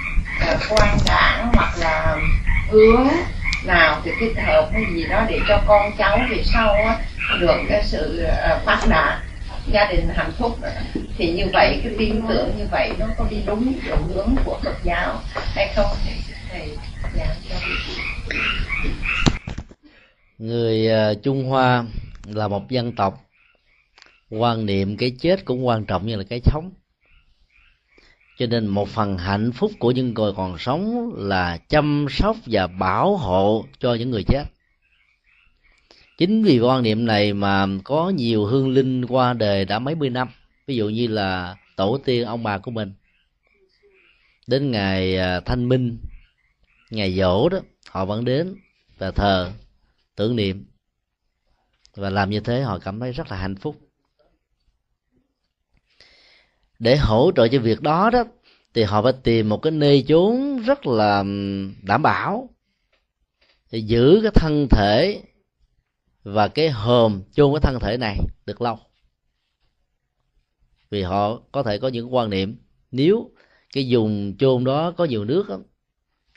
ờ, 0.46 0.58
quan 0.68 0.98
đảng 1.06 1.48
hoặc 1.54 1.72
là 1.78 2.16
hướng 2.68 3.08
nào 3.64 4.00
thì 4.04 4.10
thích 4.20 4.32
hợp 4.46 4.70
cái 4.72 4.84
gì 4.94 5.04
đó 5.06 5.24
để 5.28 5.40
cho 5.48 5.60
con 5.66 5.92
cháu 5.98 6.18
về 6.30 6.42
sau 6.44 6.76
được 7.40 7.56
cái 7.68 7.82
sự 7.84 8.26
phát 8.64 8.80
đạt, 8.88 9.18
gia 9.72 9.84
đình 9.84 10.08
hạnh 10.14 10.32
phúc. 10.38 10.58
Thì 11.18 11.32
như 11.32 11.46
vậy, 11.52 11.80
cái 11.84 11.92
tin 11.98 12.28
tưởng 12.28 12.50
như 12.58 12.64
vậy 12.70 12.92
nó 12.98 13.06
có 13.18 13.24
đi 13.30 13.36
đúng 13.46 13.72
chỗ 13.88 13.96
hướng 13.96 14.34
của 14.44 14.58
Phật 14.64 14.76
giáo 14.84 15.20
hay 15.54 15.72
không 15.76 15.96
thì 16.04 16.12
thầy 16.52 16.68
giảng 17.16 17.36
dạ 17.50 17.56
cho 17.60 17.68
người 20.42 20.88
à, 20.88 21.14
Trung 21.14 21.44
Hoa 21.44 21.84
là 22.24 22.48
một 22.48 22.70
dân 22.70 22.92
tộc. 22.92 23.28
Quan 24.30 24.66
niệm 24.66 24.96
cái 24.96 25.10
chết 25.20 25.44
cũng 25.44 25.66
quan 25.66 25.84
trọng 25.84 26.06
như 26.06 26.16
là 26.16 26.24
cái 26.24 26.40
sống. 26.44 26.70
Cho 28.38 28.46
nên 28.46 28.66
một 28.66 28.88
phần 28.88 29.18
hạnh 29.18 29.52
phúc 29.52 29.72
của 29.78 29.90
những 29.90 30.14
người 30.14 30.32
còn 30.36 30.58
sống 30.58 31.12
là 31.16 31.56
chăm 31.68 32.06
sóc 32.10 32.36
và 32.46 32.66
bảo 32.66 33.16
hộ 33.16 33.64
cho 33.78 33.94
những 33.94 34.10
người 34.10 34.24
chết. 34.26 34.44
Chính 36.18 36.42
vì 36.42 36.60
quan 36.60 36.82
niệm 36.82 37.06
này 37.06 37.32
mà 37.32 37.66
có 37.84 38.10
nhiều 38.10 38.44
hương 38.44 38.68
linh 38.68 39.04
qua 39.04 39.32
đời 39.32 39.64
đã 39.64 39.78
mấy 39.78 39.94
mươi 39.94 40.10
năm. 40.10 40.28
Ví 40.66 40.76
dụ 40.76 40.88
như 40.88 41.06
là 41.06 41.56
tổ 41.76 41.98
tiên 42.04 42.24
ông 42.24 42.42
bà 42.42 42.58
của 42.58 42.70
mình. 42.70 42.92
Đến 44.46 44.70
ngày 44.70 45.16
à, 45.16 45.40
thanh 45.40 45.68
minh, 45.68 45.98
ngày 46.90 47.12
dỗ 47.12 47.48
đó, 47.48 47.58
họ 47.88 48.04
vẫn 48.04 48.24
đến 48.24 48.54
và 48.98 49.10
thờ 49.10 49.52
tưởng 50.16 50.36
niệm. 50.36 50.66
Và 51.94 52.10
làm 52.10 52.30
như 52.30 52.40
thế 52.40 52.62
họ 52.62 52.78
cảm 52.78 53.00
thấy 53.00 53.12
rất 53.12 53.30
là 53.30 53.36
hạnh 53.36 53.56
phúc. 53.56 53.76
Để 56.78 56.96
hỗ 56.96 57.32
trợ 57.36 57.48
cho 57.48 57.60
việc 57.60 57.80
đó 57.80 58.10
đó 58.10 58.24
thì 58.74 58.82
họ 58.82 59.02
phải 59.02 59.12
tìm 59.22 59.48
một 59.48 59.58
cái 59.58 59.70
nơi 59.70 60.04
chốn 60.08 60.58
rất 60.66 60.86
là 60.86 61.24
đảm 61.82 62.02
bảo 62.02 62.48
để 63.72 63.78
giữ 63.78 64.20
cái 64.22 64.30
thân 64.34 64.66
thể 64.70 65.22
và 66.22 66.48
cái 66.48 66.70
hòm 66.70 67.22
chôn 67.32 67.52
cái 67.52 67.60
thân 67.60 67.80
thể 67.80 67.96
này 67.96 68.18
được 68.46 68.62
lâu. 68.62 68.78
Vì 70.90 71.02
họ 71.02 71.40
có 71.52 71.62
thể 71.62 71.78
có 71.78 71.88
những 71.88 72.14
quan 72.14 72.30
niệm 72.30 72.56
nếu 72.90 73.30
cái 73.72 73.88
dùng 73.88 74.36
chôn 74.38 74.64
đó 74.64 74.90
có 74.90 75.04
nhiều 75.04 75.24
nước 75.24 75.48
đó, 75.48 75.58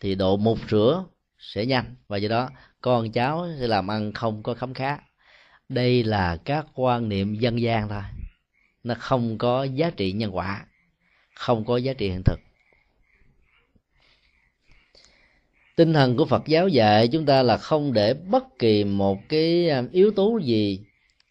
thì 0.01 0.15
độ 0.15 0.37
một 0.37 0.57
rửa 0.69 1.05
sẽ 1.39 1.65
nhanh. 1.65 1.95
Và 2.07 2.17
do 2.17 2.29
đó 2.29 2.49
con 2.85 3.11
cháu 3.11 3.47
sẽ 3.59 3.67
làm 3.67 3.91
ăn 3.91 4.13
không 4.13 4.43
có 4.43 4.53
khấm 4.53 4.73
khá. 4.73 4.97
Đây 5.69 6.03
là 6.03 6.37
các 6.45 6.65
quan 6.73 7.09
niệm 7.09 7.35
dân 7.35 7.61
gian 7.61 7.89
thôi. 7.89 8.01
Nó 8.83 8.95
không 8.99 9.37
có 9.37 9.63
giá 9.63 9.89
trị 9.89 10.11
nhân 10.11 10.35
quả, 10.35 10.65
không 11.33 11.65
có 11.65 11.77
giá 11.77 11.93
trị 11.93 12.09
hiện 12.09 12.21
thực. 12.25 12.39
Tinh 15.75 15.93
thần 15.93 16.17
của 16.17 16.25
phật 16.25 16.43
giáo 16.47 16.67
dạy 16.67 17.07
chúng 17.07 17.25
ta 17.25 17.43
là 17.43 17.57
không 17.57 17.93
để 17.93 18.13
bất 18.13 18.59
kỳ 18.59 18.83
một 18.83 19.19
cái 19.29 19.69
à, 19.69 19.83
yếu 19.91 20.11
tố 20.11 20.39
gì 20.43 20.79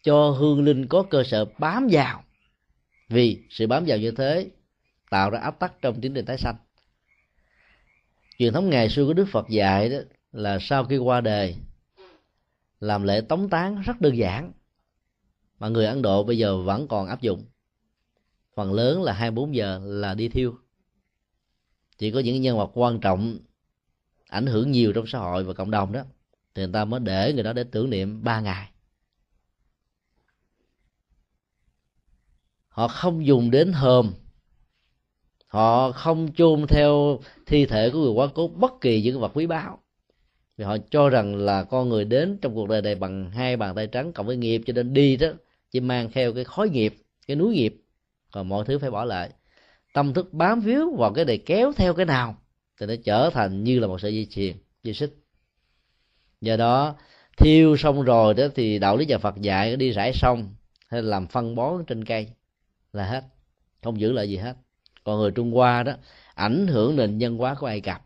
cho 0.03 0.29
hương 0.29 0.63
linh 0.63 0.87
có 0.87 1.03
cơ 1.09 1.23
sở 1.23 1.45
bám 1.45 1.87
vào. 1.91 2.23
Vì 3.09 3.43
sự 3.49 3.67
bám 3.67 3.83
vào 3.87 3.97
như 3.97 4.11
thế 4.11 4.47
tạo 5.09 5.29
ra 5.29 5.39
áp 5.39 5.59
tắc 5.59 5.73
trong 5.81 6.01
tiến 6.01 6.13
trình 6.13 6.25
tái 6.25 6.37
sanh. 6.37 6.55
Truyền 8.37 8.53
thống 8.53 8.69
ngày 8.69 8.89
xưa 8.89 9.05
của 9.05 9.13
đức 9.13 9.27
phật 9.31 9.49
dạy 9.49 9.89
đó 9.89 9.97
là 10.35 10.57
sau 10.61 10.85
khi 10.85 10.97
qua 10.97 11.21
đời 11.21 11.55
làm 12.79 13.03
lễ 13.03 13.21
tống 13.21 13.49
tán 13.49 13.81
rất 13.81 14.01
đơn 14.01 14.17
giản, 14.17 14.51
mà 15.59 15.67
người 15.69 15.85
ấn 15.85 16.01
độ 16.01 16.23
bây 16.23 16.37
giờ 16.37 16.57
vẫn 16.57 16.87
còn 16.87 17.07
áp 17.07 17.21
dụng. 17.21 17.45
Phần 18.55 18.73
lớn 18.73 19.03
là 19.03 19.13
24 19.13 19.55
giờ 19.55 19.81
là 19.83 20.13
đi 20.13 20.29
thiêu. 20.29 20.55
Chỉ 21.97 22.11
có 22.11 22.19
những 22.19 22.41
nhân 22.41 22.57
vật 22.57 22.71
quan 22.73 22.99
trọng 22.99 23.37
ảnh 24.29 24.45
hưởng 24.45 24.71
nhiều 24.71 24.93
trong 24.93 25.07
xã 25.07 25.19
hội 25.19 25.43
và 25.43 25.53
cộng 25.53 25.71
đồng 25.71 25.91
đó, 25.91 26.01
thì 26.55 26.63
người 26.63 26.73
ta 26.73 26.85
mới 26.85 26.99
để 26.99 27.33
người 27.33 27.43
đó 27.43 27.53
để 27.53 27.63
tưởng 27.63 27.89
niệm 27.89 28.23
ba 28.23 28.39
ngày. 28.39 28.69
Họ 32.67 32.87
không 32.87 33.25
dùng 33.25 33.51
đến 33.51 33.73
hòm. 33.73 34.13
Họ 35.47 35.91
không 35.91 36.33
chôn 36.33 36.67
theo 36.67 37.19
thi 37.45 37.65
thể 37.65 37.89
của 37.89 37.99
người 37.99 38.11
quá 38.11 38.27
cố 38.35 38.47
bất 38.47 38.71
kỳ 38.81 39.01
những 39.01 39.19
vật 39.19 39.31
quý 39.33 39.47
báu 39.47 39.79
vì 40.57 40.65
họ 40.65 40.77
cho 40.91 41.09
rằng 41.09 41.35
là 41.35 41.63
con 41.63 41.89
người 41.89 42.05
đến 42.05 42.37
trong 42.41 42.55
cuộc 42.55 42.69
đời 42.69 42.81
này 42.81 42.95
bằng 42.95 43.31
hai 43.31 43.57
bàn 43.57 43.75
tay 43.75 43.87
trắng 43.87 44.13
cộng 44.13 44.25
với 44.25 44.37
nghiệp, 44.37 44.61
cho 44.65 44.73
nên 44.73 44.93
đi 44.93 45.17
đó 45.17 45.27
chỉ 45.71 45.79
mang 45.79 46.11
theo 46.11 46.33
cái 46.33 46.43
khói 46.43 46.69
nghiệp, 46.69 46.95
cái 47.27 47.35
núi 47.35 47.53
nghiệp. 47.53 47.81
Còn 48.31 48.49
mọi 48.49 48.65
thứ 48.65 48.79
phải 48.79 48.91
bỏ 48.91 49.05
lại. 49.05 49.29
Tâm 49.93 50.13
thức 50.13 50.33
bám 50.33 50.59
víu 50.59 50.95
vào 50.95 51.13
cái 51.13 51.25
này 51.25 51.37
kéo 51.37 51.71
theo 51.75 51.93
cái 51.93 52.05
nào 52.05 52.37
thì 52.79 52.85
nó 52.85 52.93
trở 53.05 53.29
thành 53.29 53.63
như 53.63 53.79
là 53.79 53.87
một 53.87 54.01
sợi 54.01 54.13
dây 54.13 54.27
chuyền, 54.29 54.55
dây 54.83 54.93
xích. 54.93 55.13
Do 56.41 56.57
đó, 56.57 56.95
thiêu 57.37 57.77
xong 57.77 58.01
rồi 58.01 58.33
đó 58.33 58.43
thì 58.55 58.79
đạo 58.79 58.97
lý 58.97 59.05
nhà 59.05 59.17
phật 59.17 59.35
dạy 59.41 59.75
đi 59.75 59.91
rải 59.91 60.13
xong 60.13 60.55
hay 60.89 61.01
làm 61.01 61.27
phân 61.27 61.55
bón 61.55 61.85
trên 61.87 62.05
cây 62.05 62.27
là 62.93 63.05
hết, 63.05 63.23
không 63.83 63.99
giữ 63.99 64.11
lại 64.11 64.29
gì 64.29 64.37
hết. 64.37 64.55
Còn 65.03 65.19
người 65.19 65.31
trung 65.31 65.51
hoa 65.51 65.83
đó, 65.83 65.93
ảnh 66.33 66.67
hưởng 66.67 66.95
nền 66.95 67.17
nhân 67.17 67.37
hóa 67.37 67.55
của 67.55 67.67
ai 67.67 67.81
cập 67.81 68.04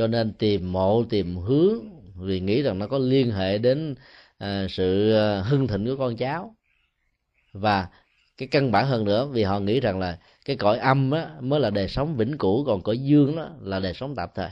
cho 0.00 0.06
nên 0.06 0.32
tìm 0.32 0.72
mộ 0.72 1.04
tìm 1.04 1.36
hướng 1.36 1.78
vì 2.16 2.40
nghĩ 2.40 2.62
rằng 2.62 2.78
nó 2.78 2.86
có 2.86 2.98
liên 2.98 3.30
hệ 3.30 3.58
đến 3.58 3.94
à, 4.38 4.66
sự 4.70 5.12
à, 5.12 5.42
hưng 5.42 5.66
thịnh 5.66 5.86
của 5.86 5.96
con 5.96 6.16
cháu. 6.16 6.56
Và 7.52 7.88
cái 8.38 8.48
căn 8.48 8.72
bản 8.72 8.86
hơn 8.86 9.04
nữa 9.04 9.26
vì 9.26 9.42
họ 9.42 9.60
nghĩ 9.60 9.80
rằng 9.80 9.98
là 9.98 10.18
cái 10.44 10.56
cõi 10.56 10.78
âm 10.78 11.10
á, 11.10 11.30
mới 11.40 11.60
là 11.60 11.70
đời 11.70 11.88
sống 11.88 12.16
vĩnh 12.16 12.38
cửu 12.38 12.64
còn 12.64 12.82
cõi 12.82 12.98
dương 12.98 13.36
đó 13.36 13.50
là 13.60 13.80
đời 13.80 13.94
sống 13.94 14.14
tạm 14.14 14.28
thời. 14.34 14.50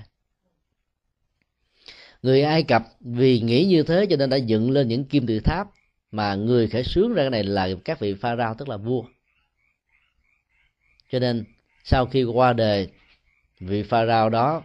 Người 2.23 2.43
ai 2.43 2.63
cập 2.63 2.83
vì 3.01 3.41
nghĩ 3.41 3.65
như 3.65 3.83
thế 3.83 4.07
cho 4.11 4.17
nên 4.17 4.31
đã 4.31 4.37
dựng 4.37 4.71
lên 4.71 4.89
những 4.89 5.05
kim 5.05 5.27
tự 5.27 5.41
tháp 5.41 5.67
mà 6.11 6.35
người 6.35 6.69
khởi 6.69 6.85
sướng 6.85 7.15
ra 7.15 7.23
cái 7.23 7.31
này 7.31 7.45
là 7.45 7.69
các 7.85 8.01
vị 8.01 8.15
pha 8.15 8.37
rao 8.37 8.55
tức 8.55 8.69
là 8.69 8.77
vua. 8.77 9.05
Cho 11.11 11.19
nên 11.19 11.45
sau 11.85 12.07
khi 12.07 12.25
qua 12.25 12.53
đời 12.53 12.89
vị 13.61 13.83
pha 13.83 14.07
rao 14.07 14.31
đó 14.31 14.63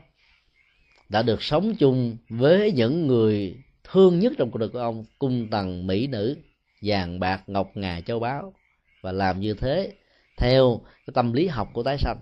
đã 1.14 1.22
được 1.22 1.44
sống 1.44 1.76
chung 1.76 2.18
với 2.30 2.72
những 2.72 3.08
người 3.08 3.56
thương 3.84 4.20
nhất 4.20 4.34
trong 4.38 4.52
cuộc 4.52 4.58
đời 4.58 4.70
của 4.70 4.80
ông, 4.80 5.06
cung 5.20 5.48
tần 5.52 5.88
mỹ 5.88 6.08
nữ, 6.08 6.38
vàng 6.82 7.20
bạc 7.20 7.44
ngọc 7.48 7.72
ngà 7.76 8.02
châu 8.02 8.20
báu, 8.20 8.54
và 9.02 9.12
làm 9.12 9.40
như 9.40 9.54
thế 9.54 9.94
theo 10.38 10.82
cái 10.86 11.12
tâm 11.14 11.34
lý 11.34 11.48
học 11.48 11.70
của 11.74 11.84
tái 11.84 11.98
sanh. 11.98 12.18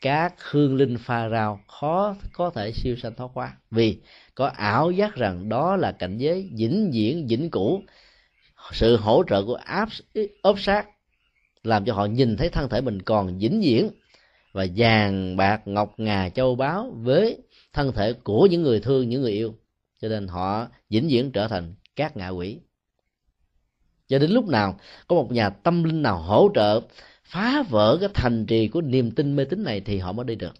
Các 0.00 0.34
hương 0.50 0.76
linh 0.76 0.98
pha 0.98 1.26
rào 1.26 1.60
khó, 1.66 2.16
có 2.32 2.50
thể 2.50 2.72
siêu 2.72 2.96
sanh 2.96 3.14
thoát 3.14 3.30
qua 3.34 3.56
vì 3.70 3.98
có 4.34 4.46
ảo 4.46 4.90
giác 4.90 5.14
rằng 5.14 5.48
đó 5.48 5.76
là 5.76 5.92
cảnh 5.92 6.18
giới 6.18 6.50
vĩnh 6.56 6.90
viễn, 6.92 7.26
vĩnh 7.26 7.50
cửu. 7.50 7.82
Sự 8.72 8.96
hỗ 8.96 9.22
trợ 9.28 9.44
của 9.44 9.54
áp 9.54 9.88
ốp 10.42 10.60
sát 10.60 10.86
làm 11.64 11.84
cho 11.84 11.94
họ 11.94 12.06
nhìn 12.06 12.36
thấy 12.36 12.48
thân 12.48 12.68
thể 12.68 12.80
mình 12.80 13.02
còn 13.02 13.38
vĩnh 13.38 13.60
viễn, 13.60 13.90
và 14.52 14.66
vàng 14.76 15.36
bạc 15.36 15.60
ngọc 15.64 15.94
ngà 15.96 16.28
châu 16.28 16.54
báu 16.54 16.92
với 16.96 17.38
thân 17.72 17.92
thể 17.92 18.12
của 18.12 18.46
những 18.46 18.62
người 18.62 18.80
thương, 18.80 19.08
những 19.08 19.22
người 19.22 19.32
yêu. 19.32 19.54
Cho 19.98 20.08
nên 20.08 20.28
họ 20.28 20.68
vĩnh 20.88 21.08
viễn 21.08 21.32
trở 21.32 21.48
thành 21.48 21.74
các 21.96 22.16
ngạ 22.16 22.28
quỷ. 22.28 22.58
Cho 24.06 24.18
đến 24.18 24.30
lúc 24.30 24.48
nào 24.48 24.80
có 25.08 25.16
một 25.16 25.32
nhà 25.32 25.50
tâm 25.50 25.84
linh 25.84 26.02
nào 26.02 26.18
hỗ 26.18 26.50
trợ 26.54 26.80
phá 27.24 27.62
vỡ 27.68 27.96
cái 28.00 28.08
thành 28.14 28.46
trì 28.46 28.68
của 28.68 28.80
niềm 28.80 29.10
tin 29.10 29.36
mê 29.36 29.44
tín 29.44 29.64
này 29.64 29.80
thì 29.80 29.98
họ 29.98 30.12
mới 30.12 30.24
đi 30.26 30.34
được. 30.34 30.52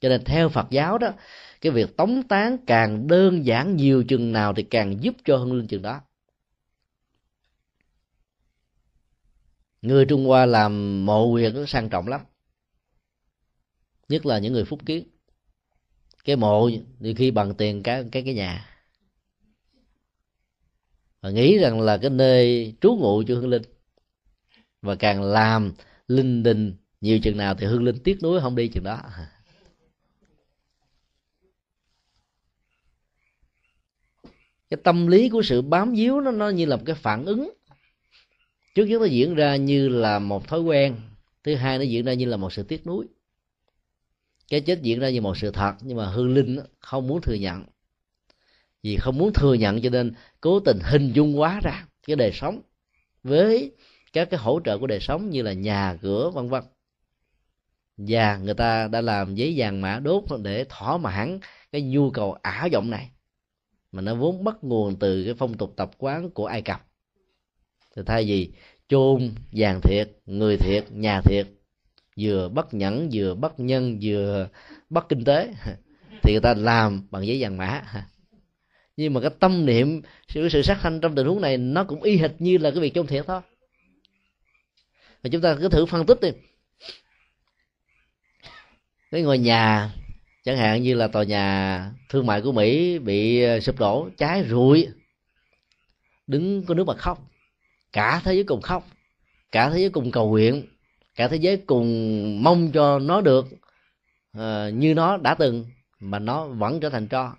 Cho 0.00 0.08
nên 0.08 0.24
theo 0.24 0.48
phật 0.48 0.66
giáo 0.70 0.98
đó, 0.98 1.12
cái 1.60 1.72
việc 1.72 1.96
tống 1.96 2.22
tán 2.22 2.56
càng 2.66 3.06
đơn 3.06 3.46
giản 3.46 3.76
nhiều 3.76 4.04
chừng 4.08 4.32
nào 4.32 4.54
thì 4.54 4.62
càng 4.62 5.02
giúp 5.02 5.14
cho 5.24 5.36
hưng 5.36 5.52
linh 5.52 5.66
chừng 5.66 5.82
đó. 5.82 6.00
Người 9.82 10.04
trung 10.04 10.26
hoa 10.26 10.46
làm 10.46 11.04
mộ 11.06 11.26
quyền 11.26 11.54
nó 11.54 11.66
sang 11.66 11.88
trọng 11.88 12.08
lắm. 12.08 12.20
Nhất 14.08 14.26
là 14.26 14.38
những 14.38 14.52
người 14.52 14.64
phúc 14.64 14.80
kiến 14.86 15.15
cái 16.26 16.36
mộ 16.36 16.70
thì 17.00 17.14
khi 17.14 17.30
bằng 17.30 17.54
tiền 17.54 17.82
cái 17.82 18.04
cái 18.12 18.22
cái 18.22 18.34
nhà. 18.34 18.70
Và 21.20 21.30
nghĩ 21.30 21.58
rằng 21.58 21.80
là 21.80 21.98
cái 21.98 22.10
nơi 22.10 22.74
trú 22.80 22.96
ngụ 23.00 23.22
cho 23.28 23.34
hương 23.34 23.48
linh. 23.48 23.62
Và 24.82 24.94
càng 24.94 25.22
làm 25.22 25.72
linh 26.08 26.42
đình 26.42 26.76
nhiều 27.00 27.18
chừng 27.18 27.36
nào 27.36 27.54
thì 27.54 27.66
hương 27.66 27.82
linh 27.82 27.98
tiếc 28.04 28.22
nuối 28.22 28.40
không 28.40 28.56
đi 28.56 28.68
chừng 28.68 28.84
đó. 28.84 29.02
Cái 34.70 34.80
tâm 34.84 35.06
lý 35.06 35.28
của 35.28 35.42
sự 35.42 35.62
bám 35.62 35.92
víu 35.92 36.20
nó 36.20 36.30
nó 36.30 36.48
như 36.48 36.66
là 36.66 36.76
một 36.76 36.82
cái 36.86 36.96
phản 36.96 37.24
ứng. 37.24 37.52
Trước 38.74 38.84
nhất 38.84 39.00
nó 39.00 39.06
diễn 39.06 39.34
ra 39.34 39.56
như 39.56 39.88
là 39.88 40.18
một 40.18 40.48
thói 40.48 40.60
quen, 40.60 40.96
thứ 41.44 41.54
hai 41.54 41.78
nó 41.78 41.84
diễn 41.84 42.04
ra 42.04 42.14
như 42.14 42.26
là 42.26 42.36
một 42.36 42.52
sự 42.52 42.62
tiếc 42.62 42.86
nuối 42.86 43.06
cái 44.48 44.60
chết 44.60 44.82
diễn 44.82 45.00
ra 45.00 45.10
như 45.10 45.20
một 45.20 45.36
sự 45.36 45.50
thật, 45.50 45.74
nhưng 45.80 45.96
mà 45.96 46.06
hương 46.06 46.34
linh 46.34 46.58
không 46.78 47.06
muốn 47.06 47.20
thừa 47.20 47.34
nhận. 47.34 47.64
Vì 48.82 48.96
không 48.96 49.18
muốn 49.18 49.32
thừa 49.32 49.54
nhận 49.54 49.82
cho 49.82 49.90
nên 49.90 50.14
cố 50.40 50.60
tình 50.60 50.78
hình 50.82 51.12
dung 51.12 51.40
quá 51.40 51.60
ra 51.64 51.86
cái 52.06 52.16
đời 52.16 52.32
sống 52.32 52.60
với 53.22 53.72
các 54.12 54.30
cái 54.30 54.40
hỗ 54.40 54.60
trợ 54.64 54.78
của 54.78 54.86
đời 54.86 55.00
sống 55.00 55.30
như 55.30 55.42
là 55.42 55.52
nhà, 55.52 55.98
cửa, 56.02 56.30
vân 56.30 56.48
vân. 56.48 56.62
Và 57.96 58.36
người 58.36 58.54
ta 58.54 58.88
đã 58.88 59.00
làm 59.00 59.34
giấy 59.34 59.54
vàng 59.56 59.80
mã 59.80 59.98
đốt 59.98 60.24
để 60.42 60.64
thỏa 60.68 60.98
mãn 60.98 61.38
cái 61.72 61.82
nhu 61.82 62.10
cầu 62.10 62.32
ảo 62.42 62.68
vọng 62.72 62.90
này. 62.90 63.10
Mà 63.92 64.02
nó 64.02 64.14
vốn 64.14 64.44
bắt 64.44 64.56
nguồn 64.62 64.96
từ 64.96 65.24
cái 65.24 65.34
phong 65.34 65.56
tục 65.56 65.72
tập 65.76 65.90
quán 65.98 66.30
của 66.30 66.46
ai 66.46 66.62
cập. 66.62 66.86
Thì 67.96 68.02
thay 68.06 68.24
vì 68.24 68.52
chôn 68.88 69.30
vàng 69.52 69.80
thiệt, 69.80 70.10
người 70.26 70.56
thiệt, 70.56 70.84
nhà 70.90 71.20
thiệt 71.20 71.46
vừa 72.20 72.48
bất 72.48 72.74
nhẫn, 72.74 73.08
vừa 73.12 73.34
bất 73.34 73.60
nhân, 73.60 73.98
vừa 74.02 74.48
bất 74.90 75.08
kinh 75.08 75.24
tế. 75.24 75.54
Thì 76.22 76.32
người 76.32 76.40
ta 76.40 76.54
làm 76.54 77.06
bằng 77.10 77.26
giấy 77.26 77.42
vàng 77.42 77.56
mã. 77.56 77.82
Nhưng 78.96 79.14
mà 79.14 79.20
cái 79.20 79.30
tâm 79.40 79.66
niệm, 79.66 80.02
sự 80.28 80.48
sự 80.48 80.62
sát 80.62 80.78
sanh 80.82 81.00
trong 81.00 81.14
tình 81.14 81.26
huống 81.26 81.40
này, 81.40 81.56
nó 81.56 81.84
cũng 81.84 82.02
y 82.02 82.16
hệt 82.16 82.30
như 82.38 82.58
là 82.58 82.70
cái 82.70 82.80
việc 82.80 82.94
chôn 82.94 83.06
thiệt 83.06 83.24
thôi. 83.26 83.40
Và 85.22 85.30
chúng 85.32 85.42
ta 85.42 85.56
cứ 85.60 85.68
thử 85.68 85.86
phân 85.86 86.06
tích 86.06 86.20
đi. 86.20 86.28
Cái 89.10 89.22
ngôi 89.22 89.38
nhà, 89.38 89.90
chẳng 90.44 90.56
hạn 90.56 90.82
như 90.82 90.94
là 90.94 91.08
tòa 91.08 91.24
nhà 91.24 91.90
thương 92.08 92.26
mại 92.26 92.40
của 92.40 92.52
mỹ 92.52 92.98
bị 92.98 93.42
ờ, 93.42 93.60
sụp 93.60 93.78
đổ, 93.78 94.08
cháy 94.16 94.44
rụi. 94.48 94.88
Đứng 96.26 96.64
có 96.66 96.74
nước 96.74 96.84
mà 96.86 96.94
khóc. 96.94 97.30
Cả 97.92 98.20
thế 98.24 98.34
giới 98.34 98.44
cùng 98.44 98.60
khóc. 98.60 98.88
Cả 99.52 99.70
thế 99.70 99.78
giới 99.78 99.90
cùng 99.90 100.10
cầu 100.10 100.30
nguyện 100.30 100.66
cả 101.16 101.28
thế 101.28 101.36
giới 101.36 101.56
cùng 101.56 102.42
mong 102.42 102.70
cho 102.72 102.98
nó 102.98 103.20
được 103.20 103.46
uh, 104.38 104.74
như 104.74 104.94
nó 104.94 105.16
đã 105.16 105.34
từng 105.34 105.64
mà 106.00 106.18
nó 106.18 106.46
vẫn 106.46 106.80
trở 106.80 106.90
thành 106.90 107.08
tro. 107.08 107.36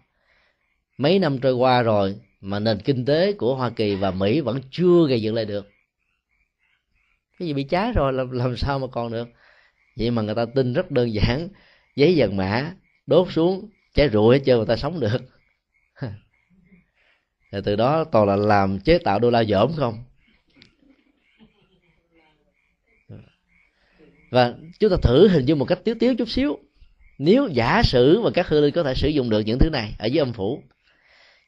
Mấy 0.97 1.19
năm 1.19 1.39
trôi 1.39 1.53
qua 1.53 1.82
rồi 1.82 2.15
mà 2.41 2.59
nền 2.59 2.80
kinh 2.80 3.05
tế 3.05 3.34
của 3.34 3.55
hoa 3.55 3.69
kỳ 3.69 3.95
và 3.95 4.11
mỹ 4.11 4.41
vẫn 4.41 4.61
chưa 4.71 5.07
gây 5.09 5.21
dựng 5.21 5.36
lại 5.36 5.45
được. 5.45 5.69
Cái 7.39 7.47
gì 7.47 7.53
bị 7.53 7.63
cháy 7.63 7.91
rồi 7.95 8.13
làm, 8.13 8.32
làm 8.32 8.57
sao 8.57 8.80
mà 8.80 8.88
còn 8.88 9.11
được? 9.11 9.28
Vậy 9.97 10.11
mà 10.11 10.21
người 10.21 10.36
ta 10.36 10.45
tin 10.45 10.73
rất 10.73 10.91
đơn 10.91 11.13
giản 11.13 11.47
giấy 11.95 12.13
vàng 12.17 12.38
mã 12.38 12.73
đốt 13.07 13.28
xuống 13.32 13.69
cháy 13.93 14.09
rụi 14.13 14.38
hết 14.38 14.43
trơn 14.45 14.57
người 14.57 14.65
ta 14.65 14.75
sống 14.75 14.99
được. 14.99 15.21
Rồi 17.51 17.61
từ 17.65 17.75
đó 17.75 18.03
toàn 18.03 18.28
là 18.28 18.36
làm 18.36 18.80
chế 18.80 18.97
tạo 18.97 19.19
đô 19.19 19.30
la 19.30 19.43
dởm 19.43 19.73
không? 19.78 20.03
Và 24.30 24.53
chúng 24.80 24.89
ta 24.89 24.97
thử 25.01 25.28
hình 25.28 25.45
dung 25.45 25.59
một 25.59 25.65
cách 25.65 25.80
tiếu 25.84 25.95
tiếu 25.99 26.15
chút 26.15 26.30
xíu. 26.30 26.57
Nếu 27.17 27.47
giả 27.47 27.82
sử 27.84 28.21
mà 28.21 28.30
các 28.34 28.47
hư 28.47 28.61
linh 28.61 28.73
có 28.73 28.84
thể 28.84 28.93
sử 28.95 29.07
dụng 29.07 29.30
được 29.30 29.39
những 29.39 29.59
thứ 29.59 29.69
này 29.69 29.95
ở 29.99 30.05
dưới 30.05 30.19
âm 30.19 30.34
phủ, 30.34 30.63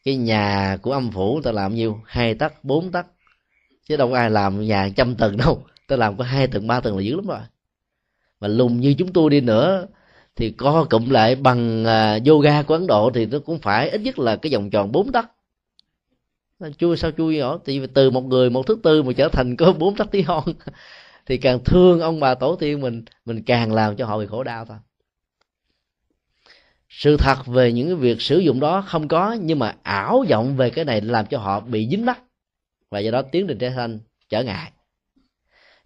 cái 0.04 0.16
nhà 0.16 0.78
của 0.82 0.92
âm 0.92 1.12
phủ 1.12 1.42
ta 1.42 1.52
làm 1.52 1.76
nhiêu? 1.76 2.02
Hai 2.06 2.34
tấc, 2.34 2.64
bốn 2.64 2.92
tấc. 2.92 3.06
Chứ 3.88 3.98
đâu 3.98 4.10
có 4.10 4.18
ai 4.18 4.30
làm 4.30 4.66
nhà 4.66 4.90
trăm 4.96 5.16
tầng 5.16 5.38
đâu. 5.38 5.64
Ta 5.88 5.96
làm 5.96 6.18
có 6.18 6.24
hai 6.24 6.48
tầng, 6.48 6.68
ba 6.68 6.80
tầng 6.80 6.98
là 6.98 7.04
dữ 7.04 7.16
lắm 7.16 7.28
rồi. 7.28 7.40
Mà 8.40 8.48
lùng 8.48 8.80
như 8.82 8.94
chúng 8.98 9.14
tôi 9.14 9.30
đi 9.30 9.42
nữa, 9.42 9.88
thì 10.36 10.52
co 10.52 10.88
cụm 10.90 11.10
lại 11.10 11.36
bằng 11.36 11.86
à, 11.86 12.20
yoga 12.28 12.62
của 12.64 12.74
ấn 12.74 12.88
độ 12.88 13.12
thì 13.14 13.26
nó 13.26 13.40
cũng 13.40 13.60
phải 13.60 13.90
ít 13.90 14.02
nhất 14.02 14.20
là 14.20 14.36
cái 14.36 14.52
vòng 14.54 14.70
tròn 14.70 14.92
bốn 14.92 15.12
tấc. 15.12 15.26
Chui 16.78 16.98
sao 16.98 17.12
chui 17.12 17.38
nhỏ 17.38 17.60
thì 17.66 17.82
từ 17.94 18.12
một 18.12 18.24
người, 18.24 18.50
một 18.50 18.68
thứ 18.68 18.78
tư 18.84 19.04
mà 19.04 19.14
trở 19.14 19.30
thành 19.30 19.56
có 19.56 19.74
bốn 19.74 19.96
tấc 19.96 20.12
tí 20.12 20.22
hon 20.22 20.44
thì 21.30 21.38
càng 21.38 21.64
thương 21.64 22.00
ông 22.00 22.20
bà 22.20 22.36
tổ 22.36 22.56
tiên 22.56 22.82
mình 22.82 23.04
mình 23.26 23.44
càng 23.44 23.74
làm 23.74 23.96
cho 23.96 24.06
họ 24.06 24.20
bị 24.20 24.26
khổ 24.26 24.44
đau 24.44 24.66
thôi. 24.66 24.78
Sự 26.90 27.18
thật 27.18 27.46
về 27.46 27.72
những 27.72 27.88
cái 27.88 27.96
việc 27.96 28.22
sử 28.22 28.40
dụng 28.40 28.60
đó 28.60 28.82
không 28.82 29.08
có, 29.08 29.38
nhưng 29.42 29.60
mà 29.60 29.76
ảo 29.84 30.26
vọng 30.30 30.56
về 30.58 30.70
cái 30.70 30.86
này 30.86 31.02
làm 31.02 31.26
cho 31.26 31.38
họ 31.38 31.60
bị 31.60 31.88
dính 31.92 32.06
mắt 32.06 32.20
và 32.90 33.00
do 33.00 33.12
đó 33.12 33.22
tiến 33.22 33.48
trình 33.48 33.58
trái 33.58 33.74
xanh 33.76 34.00
trở 34.30 34.44
ngại. 34.44 34.72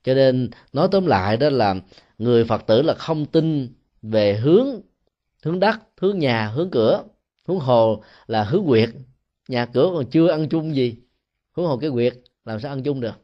Cho 0.04 0.14
nên 0.14 0.50
nói 0.74 0.88
tóm 0.92 1.06
lại 1.06 1.38
đó 1.38 1.50
là 1.50 1.76
người 2.18 2.46
phật 2.46 2.68
tử 2.68 2.82
là 2.82 2.94
không 2.94 3.26
tin 3.26 3.74
về 4.02 4.36
hướng 4.36 4.82
hướng 5.44 5.60
đất, 5.60 5.80
hướng 5.98 6.20
nhà, 6.20 6.48
hướng 6.48 6.72
cửa, 6.72 7.04
hướng 7.48 7.60
hồ 7.60 8.04
là 8.28 8.44
hướng 8.44 8.66
quyệt. 8.66 8.90
Nhà 9.48 9.66
cửa 9.66 9.92
còn 9.94 10.06
chưa 10.10 10.28
ăn 10.28 10.50
chung 10.50 10.76
gì, 10.76 10.96
hướng 11.52 11.66
hồ 11.66 11.78
cái 11.78 11.90
quyệt, 11.90 12.14
làm 12.46 12.60
sao 12.60 12.72
ăn 12.72 12.84
chung 12.84 13.02
được? 13.02 13.23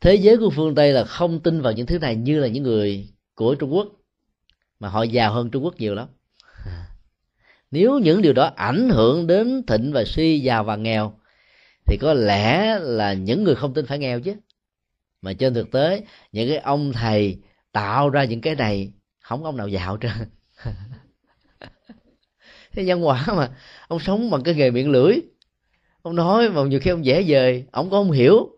Thế 0.00 0.14
giới 0.14 0.36
của 0.36 0.50
phương 0.50 0.74
tây 0.74 0.92
là 0.92 1.04
không 1.04 1.40
tin 1.40 1.60
vào 1.60 1.72
những 1.72 1.86
thứ 1.86 1.98
này 1.98 2.16
như 2.16 2.40
là 2.40 2.48
những 2.48 2.62
người 2.62 3.08
của 3.34 3.54
trung 3.54 3.74
quốc, 3.74 3.88
mà 4.80 4.88
họ 4.88 5.02
giàu 5.02 5.32
hơn 5.32 5.50
trung 5.50 5.64
quốc 5.64 5.74
nhiều 5.78 5.94
lắm. 5.94 6.08
Nếu 7.70 7.98
những 7.98 8.22
điều 8.22 8.32
đó 8.32 8.52
ảnh 8.56 8.88
hưởng 8.88 9.26
đến 9.26 9.62
thịnh 9.66 9.92
và 9.92 10.04
suy, 10.04 10.40
giàu 10.40 10.64
và 10.64 10.76
nghèo, 10.76 11.18
thì 11.86 11.96
có 12.00 12.14
lẽ 12.14 12.78
là 12.78 13.12
những 13.12 13.44
người 13.44 13.54
không 13.54 13.74
tin 13.74 13.86
phải 13.86 13.98
nghèo 13.98 14.20
chứ. 14.20 14.34
Mà 15.22 15.32
trên 15.32 15.54
thực 15.54 15.70
tế, 15.70 16.02
những 16.32 16.48
cái 16.48 16.58
ông 16.58 16.92
thầy 16.92 17.38
tạo 17.72 18.10
ra 18.10 18.24
những 18.24 18.40
cái 18.40 18.54
này, 18.54 18.92
không 19.20 19.42
có 19.42 19.48
ông 19.48 19.56
nào 19.56 19.68
giàu 19.68 19.98
trơn. 20.00 20.12
Thế 22.72 22.84
nhân 22.84 23.06
quả 23.06 23.26
mà, 23.36 23.50
ông 23.88 24.00
sống 24.00 24.30
bằng 24.30 24.42
cái 24.42 24.54
nghề 24.54 24.70
miệng 24.70 24.90
lưỡi. 24.90 25.14
Ông 26.02 26.16
nói 26.16 26.48
mà 26.50 26.62
nhiều 26.62 26.80
khi 26.80 26.90
ông 26.90 27.04
dễ 27.04 27.24
dời, 27.24 27.64
ông 27.72 27.90
có 27.90 27.96
không 27.96 28.10
hiểu 28.10 28.57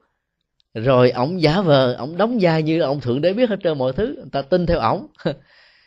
rồi 0.74 1.10
ổng 1.10 1.42
giả 1.42 1.60
vờ, 1.60 1.94
ổng 1.94 2.16
đóng 2.16 2.38
vai 2.40 2.62
như 2.62 2.80
ông 2.80 3.00
thượng 3.00 3.20
đế 3.20 3.32
biết 3.32 3.50
hết 3.50 3.56
trơn 3.62 3.78
mọi 3.78 3.92
thứ. 3.92 4.14
Người 4.16 4.30
ta 4.32 4.42
tin 4.42 4.66
theo 4.66 4.78
ổng. 4.78 5.06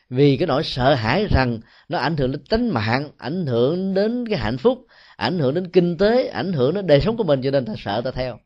Vì 0.09 0.38
cái 0.38 0.47
nỗi 0.47 0.63
sợ 0.63 0.93
hãi 0.93 1.27
rằng 1.29 1.59
nó 1.89 1.97
ảnh 1.97 2.17
hưởng 2.17 2.31
đến 2.31 2.41
tính 2.49 2.69
mạng, 2.69 3.09
ảnh 3.17 3.45
hưởng 3.45 3.93
đến 3.93 4.27
cái 4.29 4.39
hạnh 4.39 4.57
phúc, 4.57 4.86
ảnh 5.15 5.39
hưởng 5.39 5.53
đến 5.53 5.71
kinh 5.71 5.97
tế, 5.97 6.27
ảnh 6.27 6.53
hưởng 6.53 6.73
đến 6.73 6.88
đời 6.88 7.01
sống 7.01 7.17
của 7.17 7.23
mình, 7.23 7.41
cho 7.43 7.51
nên 7.51 7.65
ta 7.65 7.73
sợ 7.77 8.01
ta 8.01 8.11
theo. 8.11 8.39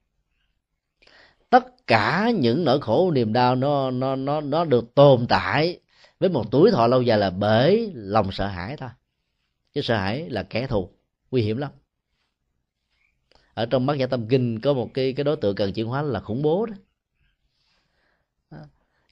Tất 1.50 1.88
cả 1.88 2.32
những 2.36 2.66
nỗi 2.66 2.82
khổ, 2.82 3.12
niềm 3.12 3.34
đau 3.34 3.56
nó 3.56 3.92
nó 3.92 4.16
nó 4.16 4.42
nó 4.42 4.66
được 4.66 4.96
tồn 4.96 5.28
tại 5.30 5.80
với 6.20 6.30
một 6.30 6.52
tuổi 6.52 6.72
thọ 6.72 6.88
lâu 6.88 7.02
dài 7.02 7.18
là 7.18 7.30
bởi 7.30 7.92
lòng 7.96 8.32
sợ 8.32 8.48
hãi 8.48 8.78
thôi. 8.78 8.90
Chứ 9.74 9.82
sợ 9.82 9.98
hãi 9.98 10.30
là 10.30 10.44
kẻ 10.44 10.68
thù, 10.68 10.90
nguy 11.32 11.42
hiểm 11.42 11.58
lắm 11.58 11.72
ở 13.58 13.66
trong 13.66 13.86
bát 13.86 13.98
giả 13.98 14.06
tâm 14.06 14.28
kinh 14.28 14.60
có 14.60 14.74
một 14.74 14.94
cái 14.94 15.14
cái 15.14 15.24
đối 15.24 15.36
tượng 15.36 15.56
cần 15.56 15.74
chuyển 15.74 15.88
hóa 15.88 16.02
là 16.02 16.20
khủng 16.20 16.42
bố 16.42 16.66
đó. 16.66 16.74
À, 18.50 18.60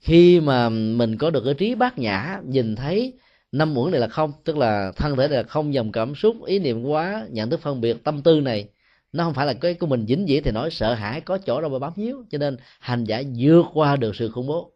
khi 0.01 0.39
mà 0.39 0.69
mình 0.69 1.17
có 1.17 1.29
được 1.29 1.41
cái 1.45 1.53
trí 1.53 1.75
bát 1.75 1.97
nhã, 1.99 2.41
nhìn 2.45 2.75
thấy 2.75 3.13
năm 3.51 3.77
uẩn 3.77 3.91
này 3.91 4.01
là 4.01 4.07
không, 4.07 4.31
tức 4.43 4.57
là 4.57 4.91
thân 4.95 5.15
thể 5.15 5.27
này 5.27 5.37
là 5.37 5.43
không 5.43 5.73
dòng 5.73 5.91
cảm 5.91 6.15
xúc, 6.15 6.45
ý 6.45 6.59
niệm 6.59 6.83
quá 6.83 7.25
nhận 7.29 7.49
thức 7.49 7.59
phân 7.59 7.81
biệt, 7.81 8.03
tâm 8.03 8.21
tư 8.21 8.41
này, 8.41 8.69
nó 9.13 9.23
không 9.23 9.33
phải 9.33 9.45
là 9.45 9.53
cái 9.53 9.73
của 9.73 9.87
mình 9.87 10.05
dính 10.07 10.27
dĩ 10.27 10.41
thì 10.41 10.51
nói 10.51 10.71
sợ 10.71 10.93
hãi 10.93 11.21
có 11.21 11.37
chỗ 11.37 11.61
đâu 11.61 11.69
mà 11.69 11.79
bám 11.79 11.93
víu. 11.95 12.23
Cho 12.29 12.37
nên 12.37 12.57
hành 12.79 13.03
giả 13.03 13.23
vượt 13.37 13.65
qua 13.73 13.95
được 13.95 14.15
sự 14.15 14.31
khủng 14.31 14.47
bố. 14.47 14.71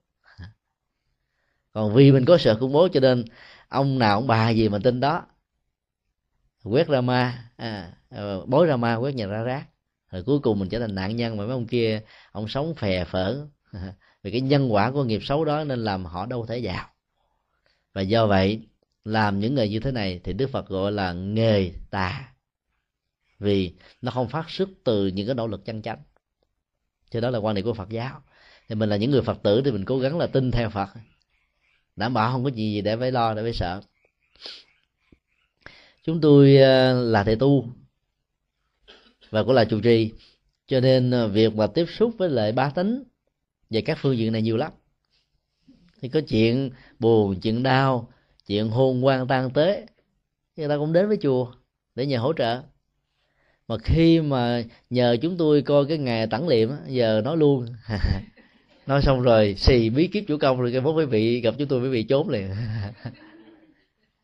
Còn 1.74 1.94
vì 1.94 2.12
mình 2.12 2.26
có 2.26 2.38
sợ 2.38 2.58
khủng 2.60 2.72
bố 2.72 2.88
cho 2.88 3.00
nên 3.00 3.26
ông 3.68 4.00
nào 4.00 4.18
ông 4.18 4.28
bà 4.28 4.50
gì 4.50 4.70
mà 4.70 4.80
tin 4.84 5.00
đó 5.00 5.26
quét 6.64 6.88
ra 6.88 7.02
ma 7.02 7.52
à, 7.58 7.94
ờ, 8.10 8.46
bối 8.46 8.68
ra 8.68 8.78
ma 8.78 8.96
quét 8.96 9.16
nhà 9.16 9.26
ra 9.26 9.44
rác. 9.44 9.68
Rồi 10.12 10.24
cuối 10.24 10.40
cùng 10.40 10.60
mình 10.60 10.70
trở 10.70 10.80
thành 10.80 10.96
nạn 10.96 11.16
nhân 11.16 11.38
mà 11.38 11.44
mấy 11.44 11.54
ông 11.54 11.68
kia 11.68 12.02
ông 12.32 12.48
sống 12.48 12.76
phè 12.76 13.06
phở. 13.06 13.48
Vì 14.24 14.32
cái 14.32 14.42
nhân 14.42 14.74
quả 14.74 14.92
của 14.92 15.04
nghiệp 15.04 15.20
xấu 15.24 15.46
đó 15.46 15.64
nên 15.64 15.80
làm 15.80 16.06
họ 16.06 16.26
đâu 16.26 16.46
thể 16.46 16.58
giàu. 16.58 16.90
và 17.94 18.02
do 18.02 18.28
vậy 18.28 18.62
làm 19.06 19.40
những 19.40 19.56
nghề 19.56 19.70
như 19.70 19.80
thế 19.80 19.92
này 19.92 20.22
thì 20.24 20.34
đức 20.34 20.50
phật 20.50 20.68
gọi 20.68 20.92
là 20.92 21.14
nghề 21.14 21.72
tà. 21.90 22.34
Vì 23.40 23.74
nó 24.02 24.12
không 24.12 24.30
phát 24.30 24.50
xuất 24.50 24.70
từ 24.84 25.08
những 25.08 25.28
cái 25.28 25.36
nỗ 25.36 25.48
lực 25.48 25.66
chân 25.66 25.82
chánh. 25.82 26.04
Cho 27.10 27.22
đó 27.22 27.30
là 27.30 27.40
quan 27.40 27.56
điểm 27.56 27.66
của 27.66 27.74
phật 27.74 27.90
giáo. 27.90 28.22
Thì 28.70 28.76
mình 28.76 28.90
là 28.90 28.96
những 28.98 29.12
người 29.12 29.22
phật 29.22 29.38
tử 29.44 29.62
thì 29.66 29.72
mình 29.72 29.86
cố 29.86 30.00
gắng 30.00 30.18
là 30.18 30.28
tin 30.28 30.52
theo 30.52 30.70
phật. 30.70 30.90
Đảm 31.96 32.14
bảo 32.14 32.32
không 32.32 32.44
có 32.44 32.50
gì 32.50 32.74
gì 32.74 32.82
để 32.82 32.98
phải 32.98 33.12
lo 33.12 33.34
để 33.34 33.44
phải 33.44 33.54
sợ 33.54 33.82
chúng 36.04 36.22
tôi 36.22 36.58
ờ, 36.58 37.04
là 37.04 37.24
thầy 37.24 37.36
tu 37.36 37.66
và 39.30 39.44
cũng 39.44 39.54
là 39.54 39.66
chủ 39.66 39.80
trì. 39.82 40.12
Cho 40.68 40.80
nên 40.80 41.12
ờ, 41.12 41.28
việc 41.28 41.56
mà 41.56 41.68
tiếp 41.68 41.86
xúc 41.98 42.12
với 42.18 42.30
lại 42.30 42.52
ba 42.52 42.70
tính 42.70 43.04
về 43.70 43.82
các 43.82 43.98
phương 44.02 44.18
diện 44.18 44.34
này 44.34 44.42
nhiều 44.42 44.58
lắm. 44.58 44.72
Thì 46.02 46.10
có 46.10 46.22
chuyện 46.22 46.70
buồn, 47.00 47.40
chuyện 47.40 47.64
đau, 47.64 48.10
chuyện 48.48 48.70
hôn 48.70 49.06
quan 49.06 49.28
tan 49.28 49.50
tế, 49.50 49.86
người 50.56 50.68
ta 50.68 50.78
cũng 50.78 50.94
đến 50.94 51.08
với 51.08 51.18
chùa 51.22 51.52
để 51.96 52.06
nhờ 52.06 52.18
hỗ 52.18 52.34
trợ. 52.34 52.62
Mà 53.68 53.78
khi 53.84 54.22
mà 54.22 54.64
nhờ 54.90 55.18
chúng 55.22 55.38
tôi 55.38 55.62
coi 55.62 55.86
cái 55.86 55.98
ngày 55.98 56.28
tản 56.28 56.48
liệm 56.48 56.70
giờ 56.88 57.22
nói 57.26 57.38
luôn. 57.38 57.66
Nói 58.88 59.02
xong 59.02 59.22
rồi 59.22 59.56
xì 59.58 59.90
bí 59.90 60.08
kíp 60.08 60.24
chủ 60.28 60.38
công 60.38 60.62
rồi 60.62 60.72
cái 60.72 60.82
bố 60.82 60.94
quý 60.94 61.06
vị 61.06 61.42
gặp 61.42 61.56
chúng 61.58 61.68
tôi, 61.68 61.82
quý 61.82 61.90
vị 61.90 62.04
trốn 62.04 62.30
liền. 62.30 62.50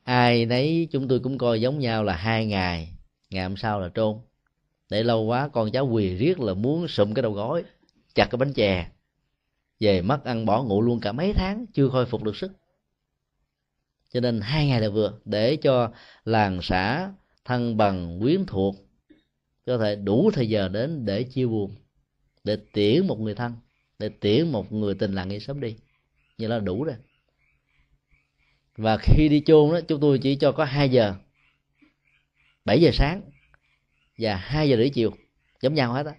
ai 0.05 0.45
nấy 0.45 0.87
chúng 0.91 1.07
tôi 1.07 1.19
cũng 1.19 1.37
coi 1.37 1.61
giống 1.61 1.79
nhau 1.79 2.03
là 2.03 2.15
hai 2.15 2.45
ngày. 2.45 2.93
Ngày 3.29 3.43
hôm 3.43 3.57
sau 3.57 3.79
là 3.79 3.89
trôn. 3.95 4.17
Để 4.89 5.03
lâu 5.03 5.23
quá, 5.23 5.47
con 5.47 5.71
cháu 5.71 5.87
quỳ 5.87 6.15
riết 6.15 6.39
là 6.39 6.53
muốn 6.53 6.87
sụm 6.87 7.13
cái 7.13 7.23
đầu 7.23 7.31
gối, 7.31 7.63
chặt 8.15 8.25
cái 8.31 8.37
bánh 8.37 8.53
chè. 8.53 8.87
Về 9.79 10.01
mất 10.01 10.23
ăn 10.23 10.45
bỏ 10.45 10.63
ngủ 10.63 10.81
luôn 10.81 10.99
cả 10.99 11.11
mấy 11.11 11.33
tháng, 11.33 11.65
chưa 11.73 11.89
khôi 11.89 12.05
phục 12.05 12.23
được 12.23 12.35
sức. 12.35 12.51
Cho 14.13 14.19
nên 14.19 14.41
hai 14.41 14.67
ngày 14.67 14.81
là 14.81 14.89
vừa, 14.89 15.13
để 15.25 15.55
cho 15.55 15.91
làng 16.25 16.59
xã 16.61 17.11
thân 17.45 17.77
bằng 17.77 18.19
quyến 18.21 18.45
thuộc, 18.45 18.75
có 19.65 19.77
thể 19.77 19.95
đủ 19.95 20.31
thời 20.33 20.49
giờ 20.49 20.69
đến 20.69 21.05
để 21.05 21.23
chia 21.23 21.45
buồn, 21.45 21.75
để 22.43 22.57
tiễn 22.73 23.07
một 23.07 23.19
người 23.19 23.35
thân, 23.35 23.53
để 23.99 24.09
tiễn 24.09 24.51
một 24.51 24.71
người 24.71 24.95
tình 24.95 25.13
làng 25.13 25.29
nghĩa 25.29 25.39
sớm 25.39 25.61
đi. 25.61 25.75
Như 26.37 26.47
là 26.47 26.59
đủ 26.59 26.83
rồi 26.83 26.95
và 28.77 28.97
khi 28.97 29.29
đi 29.29 29.41
chôn 29.45 29.71
đó, 29.71 29.79
chúng 29.87 29.99
tôi 29.99 30.19
chỉ 30.19 30.35
cho 30.35 30.51
có 30.51 30.63
2 30.63 30.89
giờ. 30.89 31.13
7 32.65 32.81
giờ 32.81 32.91
sáng 32.93 33.21
và 34.17 34.35
2 34.35 34.69
giờ 34.69 34.77
rưỡi 34.77 34.89
chiều. 34.89 35.11
Giống 35.61 35.73
nhau 35.73 35.93
hết 35.93 36.05
á. 36.05 36.13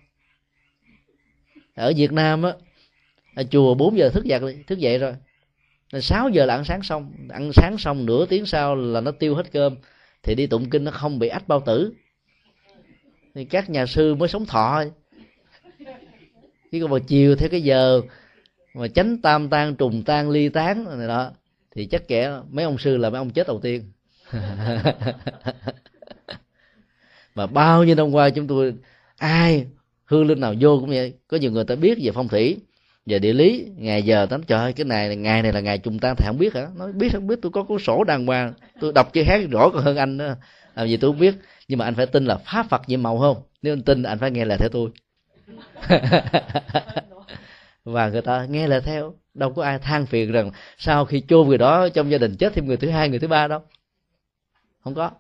Ở 1.75 1.93
Việt 1.97 2.13
Nam 2.13 2.43
á 2.43 2.53
ở 3.35 3.45
chùa 3.51 3.75
4 3.75 3.99
giờ 3.99 4.11
thức 4.11 4.25
dậy 4.25 4.65
thức 4.67 4.79
dậy 4.79 4.99
rồi. 4.99 5.15
6 6.01 6.29
giờ 6.29 6.47
là 6.47 6.55
ăn 6.55 6.65
sáng 6.65 6.83
xong. 6.83 7.13
Ăn 7.29 7.51
sáng 7.53 7.79
xong 7.79 8.07
nửa 8.07 8.27
tiếng 8.27 8.47
sau 8.47 8.77
là 8.77 9.01
nó 9.01 9.11
tiêu 9.11 9.35
hết 9.35 9.53
cơm. 9.53 9.77
Thì 10.23 10.35
đi 10.35 10.47
tụng 10.47 10.71
kinh 10.71 10.85
nó 10.85 10.91
không 10.91 11.19
bị 11.19 11.29
ách 11.29 11.49
bao 11.49 11.61
tử. 11.61 11.93
Thì 13.35 13.45
các 13.45 13.71
nhà 13.71 13.87
sư 13.87 14.15
mới 14.15 14.29
sống 14.29 14.47
thọ. 14.47 14.85
Chứ 16.73 16.81
còn 16.81 16.91
vào 16.91 17.01
chiều 17.01 17.37
theo 17.37 17.49
cái 17.49 17.63
giờ 17.63 18.01
mà 18.75 18.89
tránh 18.89 19.23
tam 19.23 19.49
tan 19.49 19.77
trùng 19.77 20.03
tan 20.03 20.31
ly 20.31 20.49
tán, 20.49 20.99
này 20.99 21.09
đó 21.09 21.33
thì 21.77 21.87
chắc 21.87 22.09
kẻ 22.09 22.33
mấy 22.51 22.65
ông 22.65 22.79
sư 22.79 22.97
là 22.97 23.11
mấy 23.11 23.19
ông 23.19 23.31
chết 23.31 23.47
đầu 23.47 23.61
tiên. 23.63 23.93
Mà 27.35 27.47
bao 27.47 27.85
nhiêu 27.85 27.95
năm 27.95 28.11
qua 28.11 28.31
chúng 28.31 28.47
tôi, 28.47 28.75
ai 29.17 29.67
hương 30.05 30.27
linh 30.27 30.41
nào 30.41 30.55
vô 30.61 30.79
cũng 30.81 30.89
vậy. 30.89 31.15
Có 31.29 31.37
nhiều 31.37 31.51
người 31.51 31.65
ta 31.65 31.75
biết 31.75 31.99
về 32.03 32.11
phong 32.15 32.29
thủy, 32.29 32.57
về 33.07 33.19
địa 33.19 33.33
lý, 33.33 33.67
ngày 33.77 34.03
giờ 34.03 34.27
tắm 34.27 34.43
trời 34.43 34.73
cái 34.73 34.85
này 34.85 35.17
ngày 35.17 35.43
này 35.43 35.53
là 35.53 35.61
ngày 35.61 35.79
trùng 35.79 35.99
ta 35.99 36.15
thì 36.15 36.25
không 36.27 36.39
biết 36.39 36.55
hả? 36.55 36.67
Nói, 36.77 36.93
biết, 36.93 37.09
không 37.13 37.27
biết, 37.27 37.39
tôi 37.43 37.53
có 37.53 37.63
cuốn 37.63 37.79
sổ 37.79 38.05
đàng 38.05 38.27
hoàng, 38.27 38.53
tôi 38.81 38.93
đọc 38.93 39.13
chữ 39.13 39.23
hát 39.27 39.41
rõ 39.51 39.71
còn 39.71 39.83
hơn 39.83 39.97
anh 39.97 40.19
đó. 40.19 40.35
Làm 40.75 40.89
gì 40.89 40.97
tôi 40.97 41.11
không 41.11 41.21
biết. 41.21 41.35
Nhưng 41.69 41.79
mà 41.79 41.85
anh 41.85 41.95
phải 41.95 42.07
tin 42.07 42.25
là 42.25 42.37
pháp 42.37 42.67
phật 42.71 42.83
nhiệm 42.89 43.03
màu 43.03 43.19
không? 43.19 43.43
Nếu 43.63 43.73
anh 43.73 43.83
tin, 43.83 44.03
anh 44.03 44.19
phải 44.19 44.31
nghe 44.31 44.45
lời 44.45 44.59
theo 44.59 44.69
tôi. 44.69 44.91
và 47.87 48.09
người 48.09 48.23
ta 48.23 48.45
nghe 48.45 48.69
lời 48.69 48.81
theo. 48.81 49.15
Đâu 49.35 49.53
có 49.53 49.63
ai 49.63 49.79
than 49.79 50.07
phiền 50.07 50.33
rằng 50.33 50.51
sau 50.79 51.05
khi 51.05 51.23
chôn 51.29 51.49
người 51.49 51.59
đó 51.59 51.89
trong 51.89 52.11
gia 52.11 52.19
đình 52.19 52.37
chết 52.37 52.55
thêm 52.55 52.67
người 52.67 52.77
thứ 52.77 52.91
hai, 52.91 53.09
người 53.09 53.19
thứ 53.19 53.29
ba 53.29 53.49
đâu. 53.49 53.61
Không 54.85 54.95
có. 54.95 55.11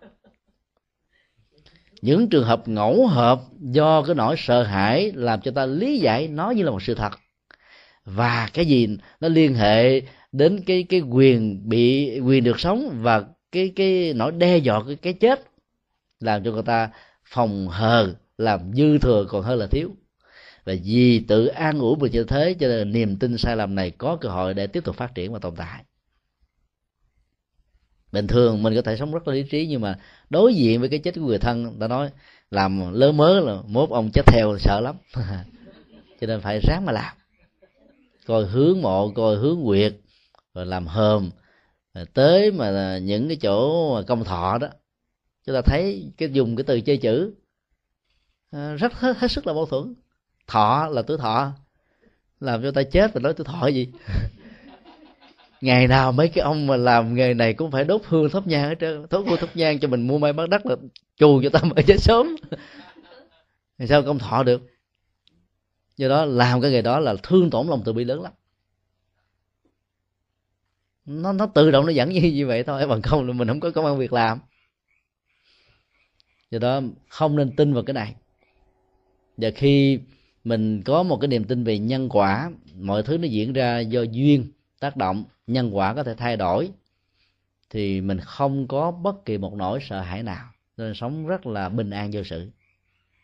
Những 2.02 2.28
trường 2.28 2.44
hợp 2.44 2.68
ngẫu 2.68 3.06
hợp 3.06 3.40
do 3.60 4.02
cái 4.02 4.14
nỗi 4.14 4.34
sợ 4.38 4.62
hãi 4.62 5.12
làm 5.14 5.40
cho 5.40 5.50
ta 5.50 5.66
lý 5.66 5.98
giải 5.98 6.28
nó 6.28 6.50
như 6.50 6.62
là 6.62 6.70
một 6.70 6.82
sự 6.82 6.94
thật. 6.94 7.12
Và 8.04 8.50
cái 8.54 8.66
gì 8.66 8.88
nó 9.20 9.28
liên 9.28 9.54
hệ 9.54 10.02
đến 10.32 10.62
cái 10.66 10.86
cái 10.88 11.00
quyền 11.00 11.68
bị, 11.68 12.20
quyền 12.20 12.44
được 12.44 12.60
sống 12.60 12.98
và 13.02 13.24
cái 13.52 13.72
cái 13.76 14.12
nỗi 14.14 14.32
đe 14.32 14.58
dọa 14.58 14.82
cái 14.86 14.96
cái 14.96 15.12
chết 15.12 15.42
làm 16.20 16.44
cho 16.44 16.52
người 16.52 16.62
ta 16.62 16.90
phòng 17.24 17.68
hờ, 17.68 18.14
làm 18.38 18.72
dư 18.74 18.98
thừa 18.98 19.26
còn 19.28 19.42
hơn 19.42 19.58
là 19.58 19.66
thiếu 19.66 19.96
và 20.66 20.74
vì 20.84 21.20
tự 21.28 21.46
an 21.46 21.78
ủi 21.78 21.96
mình 21.96 22.12
như 22.12 22.24
thế 22.24 22.54
cho 22.60 22.68
nên 22.68 22.92
niềm 22.92 23.16
tin 23.16 23.38
sai 23.38 23.56
lầm 23.56 23.74
này 23.74 23.90
có 23.90 24.16
cơ 24.20 24.28
hội 24.28 24.54
để 24.54 24.66
tiếp 24.66 24.84
tục 24.84 24.96
phát 24.96 25.14
triển 25.14 25.32
và 25.32 25.38
tồn 25.38 25.54
tại. 25.56 25.84
Bình 28.12 28.26
thường 28.26 28.62
mình 28.62 28.74
có 28.74 28.82
thể 28.82 28.96
sống 28.96 29.12
rất 29.12 29.28
là 29.28 29.34
lý 29.34 29.42
trí 29.42 29.66
nhưng 29.66 29.80
mà 29.80 29.98
đối 30.30 30.54
diện 30.54 30.80
với 30.80 30.88
cái 30.88 30.98
chết 30.98 31.14
của 31.14 31.20
người 31.20 31.38
thân 31.38 31.78
ta 31.80 31.88
nói 31.88 32.10
làm 32.50 32.92
lớn 32.92 33.16
mớ 33.16 33.40
là 33.40 33.62
mốt 33.66 33.90
ông 33.90 34.10
chết 34.12 34.26
theo 34.26 34.58
sợ 34.58 34.80
lắm. 34.80 34.96
Cho 36.20 36.26
nên 36.26 36.40
phải 36.40 36.60
ráng 36.60 36.84
mà 36.84 36.92
làm. 36.92 37.16
Coi 38.26 38.46
hướng 38.46 38.82
mộ 38.82 39.10
coi 39.10 39.36
hướng 39.36 39.58
nguyệt 39.58 39.94
rồi 40.54 40.66
làm 40.66 40.86
hờm. 40.86 41.30
Rồi 41.94 42.04
tới 42.14 42.52
mà 42.52 42.98
những 42.98 43.28
cái 43.28 43.36
chỗ 43.36 44.02
công 44.06 44.24
thọ 44.24 44.58
đó 44.58 44.68
chúng 45.46 45.54
ta 45.54 45.60
thấy 45.62 46.12
cái 46.16 46.30
dùng 46.32 46.56
cái 46.56 46.64
từ 46.64 46.80
chơi 46.80 46.96
chữ 46.96 47.34
à, 48.50 48.74
rất 48.74 48.92
hết, 48.92 49.16
hết 49.16 49.30
sức 49.30 49.46
là 49.46 49.52
mâu 49.52 49.66
thuẫn 49.66 49.94
thọ, 50.46 50.88
là 50.92 51.02
tuổi 51.02 51.18
thọ. 51.18 51.52
Làm 52.40 52.62
cho 52.62 52.70
ta 52.70 52.82
chết 52.82 53.14
và 53.14 53.20
nói 53.20 53.34
tuổi 53.34 53.44
thọ 53.44 53.66
gì? 53.66 53.88
Ngày 55.60 55.86
nào 55.86 56.12
mấy 56.12 56.28
cái 56.28 56.42
ông 56.42 56.66
mà 56.66 56.76
làm 56.76 57.14
nghề 57.14 57.34
này 57.34 57.54
cũng 57.54 57.70
phải 57.70 57.84
đốt 57.84 58.00
hương 58.04 58.30
thắp 58.30 58.46
nhang 58.46 58.68
hết 58.68 58.74
trơn. 58.80 59.08
Thốt 59.08 59.26
hương 59.26 59.40
thắp 59.40 59.56
nhang 59.56 59.78
cho 59.78 59.88
mình 59.88 60.06
mua 60.06 60.18
may 60.18 60.32
bán 60.32 60.50
đất 60.50 60.66
là 60.66 60.76
chù 61.16 61.40
cho 61.42 61.48
ta 61.50 61.60
mới 61.62 61.82
chết 61.86 61.96
sớm. 62.00 62.36
Thì 63.78 63.86
sao 63.86 64.02
công 64.02 64.18
thọ 64.18 64.42
được? 64.42 64.62
Do 65.96 66.08
đó 66.08 66.24
làm 66.24 66.60
cái 66.60 66.70
nghề 66.70 66.82
đó 66.82 67.00
là 67.00 67.14
thương 67.22 67.50
tổn 67.50 67.66
lòng 67.66 67.82
từ 67.84 67.92
bi 67.92 68.04
lớn 68.04 68.22
lắm. 68.22 68.32
Nó 71.04 71.32
nó 71.32 71.46
tự 71.46 71.70
động 71.70 71.86
nó 71.86 71.92
dẫn 71.92 72.08
như 72.08 72.20
như 72.20 72.46
vậy 72.46 72.62
thôi, 72.62 72.86
bằng 72.86 73.02
không 73.02 73.26
là 73.26 73.32
mình 73.32 73.48
không 73.48 73.60
có 73.60 73.70
công 73.70 73.86
an 73.86 73.98
việc 73.98 74.12
làm. 74.12 74.38
Do 76.50 76.58
đó 76.58 76.80
không 77.08 77.36
nên 77.36 77.56
tin 77.56 77.74
vào 77.74 77.82
cái 77.82 77.94
này. 77.94 78.14
Và 79.36 79.50
khi 79.50 79.98
mình 80.46 80.82
có 80.82 81.02
một 81.02 81.16
cái 81.20 81.28
niềm 81.28 81.44
tin 81.44 81.64
về 81.64 81.78
nhân 81.78 82.08
quả. 82.08 82.50
Mọi 82.80 83.02
thứ 83.02 83.18
nó 83.18 83.26
diễn 83.26 83.52
ra 83.52 83.78
do 83.78 84.02
duyên, 84.02 84.52
tác 84.80 84.96
động, 84.96 85.24
nhân 85.46 85.76
quả 85.76 85.94
có 85.94 86.02
thể 86.02 86.14
thay 86.14 86.36
đổi. 86.36 86.70
Thì 87.70 88.00
mình 88.00 88.20
không 88.20 88.68
có 88.68 88.90
bất 88.90 89.24
kỳ 89.24 89.38
một 89.38 89.54
nỗi 89.54 89.78
sợ 89.88 90.00
hãi 90.00 90.22
nào. 90.22 90.46
Nên 90.76 90.94
sống 90.94 91.26
rất 91.26 91.46
là 91.46 91.68
bình 91.68 91.90
an 91.90 92.10
vô 92.12 92.22
sự. 92.24 92.50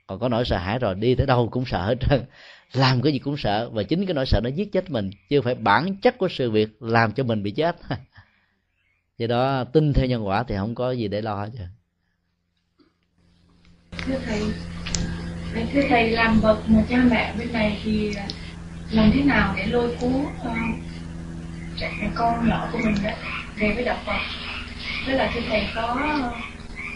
Còn 0.07 0.19
có 0.19 0.29
nỗi 0.29 0.45
sợ 0.45 0.59
hãi 0.59 0.79
rồi 0.79 0.95
đi 0.95 1.15
tới 1.15 1.27
đâu 1.27 1.49
cũng 1.51 1.65
sợ 1.67 1.87
hết 1.87 1.95
trơn. 2.01 2.25
Làm 2.73 3.03
cái 3.03 3.13
gì 3.13 3.19
cũng 3.19 3.37
sợ. 3.37 3.71
Và 3.71 3.83
chính 3.83 4.07
cái 4.07 4.15
nỗi 4.15 4.27
sợ 4.27 4.41
nó 4.45 4.51
giết 4.51 4.73
chết 4.73 4.91
mình. 4.91 5.11
Chứ 5.29 5.41
phải 5.41 5.55
bản 5.55 5.97
chất 5.97 6.19
của 6.19 6.29
sự 6.31 6.51
việc 6.51 6.83
làm 6.83 7.13
cho 7.13 7.25
mình 7.25 7.43
bị 7.43 7.51
chết. 7.51 7.77
Do 9.19 9.27
đó, 9.27 9.65
tin 9.65 9.93
theo 9.93 10.07
nhân 10.07 10.27
quả 10.27 10.43
thì 10.43 10.57
không 10.57 10.75
có 10.75 10.91
gì 10.91 11.09
để 11.09 11.23
lo 11.23 11.35
hết 11.35 11.51
thưa 14.07 14.19
thầy 14.27 14.43
thưa 15.55 15.83
thầy 15.89 16.11
làm 16.11 16.41
bậc 16.41 16.69
một 16.69 16.83
cha 16.91 16.97
mẹ 16.97 17.33
bên 17.39 17.53
này 17.53 17.81
thì 17.85 18.15
làm 18.91 19.11
thế 19.15 19.23
nào 19.23 19.55
để 19.57 19.67
lôi 19.67 19.97
cuốn 20.01 20.13
uh, 20.13 20.57
trẻ 21.81 21.91
con 22.15 22.49
nhỏ 22.49 22.69
của 22.73 22.79
mình 22.85 22.95
đó 23.05 23.11
về 23.57 23.73
với 23.75 23.85
đạo 23.85 23.99
Phật? 24.07 24.19
Tức 25.07 25.13
là 25.13 25.31
thưa 25.35 25.41
thầy 25.49 25.67
có 25.75 25.97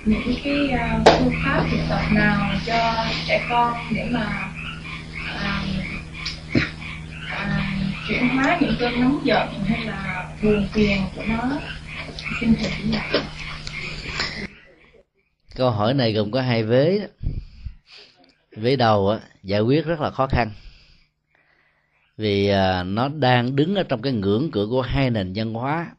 những 0.05 0.35
cái 0.45 0.71
uh, 0.75 1.07
phương 1.07 1.33
pháp 1.45 1.65
thực 1.71 1.81
tập 1.89 2.01
nào 2.13 2.53
cho 2.67 3.05
trẻ 3.27 3.47
con 3.51 3.75
để 3.91 4.09
mà 4.11 4.51
uh, 5.35 5.69
uh, 6.55 7.63
chuyển 8.09 8.29
hóa 8.29 8.59
những 8.61 8.77
cơn 8.81 9.01
nóng 9.01 9.21
giận 9.25 9.49
hay 9.69 9.85
là 9.85 10.29
buồn 10.43 10.69
phiền 10.73 11.03
của 11.17 11.23
nó? 11.29 11.61
Xin 12.41 12.55
thầy 12.55 12.73
chỉ 12.79 12.91
dạy. 12.91 13.21
Câu 15.55 15.71
hỏi 15.71 15.95
này 15.95 16.13
gồm 16.13 16.31
có 16.31 16.43
hai 16.43 16.63
vế 16.63 16.99
đó 16.99 17.07
vế 18.57 18.77
đầu 18.77 19.09
á 19.09 19.21
giải 19.43 19.61
quyết 19.61 19.87
rất 19.87 20.01
là 20.01 20.11
khó 20.11 20.27
khăn 20.27 20.51
vì 22.17 22.49
à, 22.49 22.83
nó 22.83 23.09
đang 23.09 23.57
đứng 23.57 23.75
ở 23.75 23.83
trong 23.83 24.03
cái 24.03 24.13
ngưỡng 24.13 24.51
cửa 24.51 24.67
của 24.71 24.83
hai 24.83 25.11
nền 25.11 25.33
văn 25.35 25.55
hóa 25.55 25.95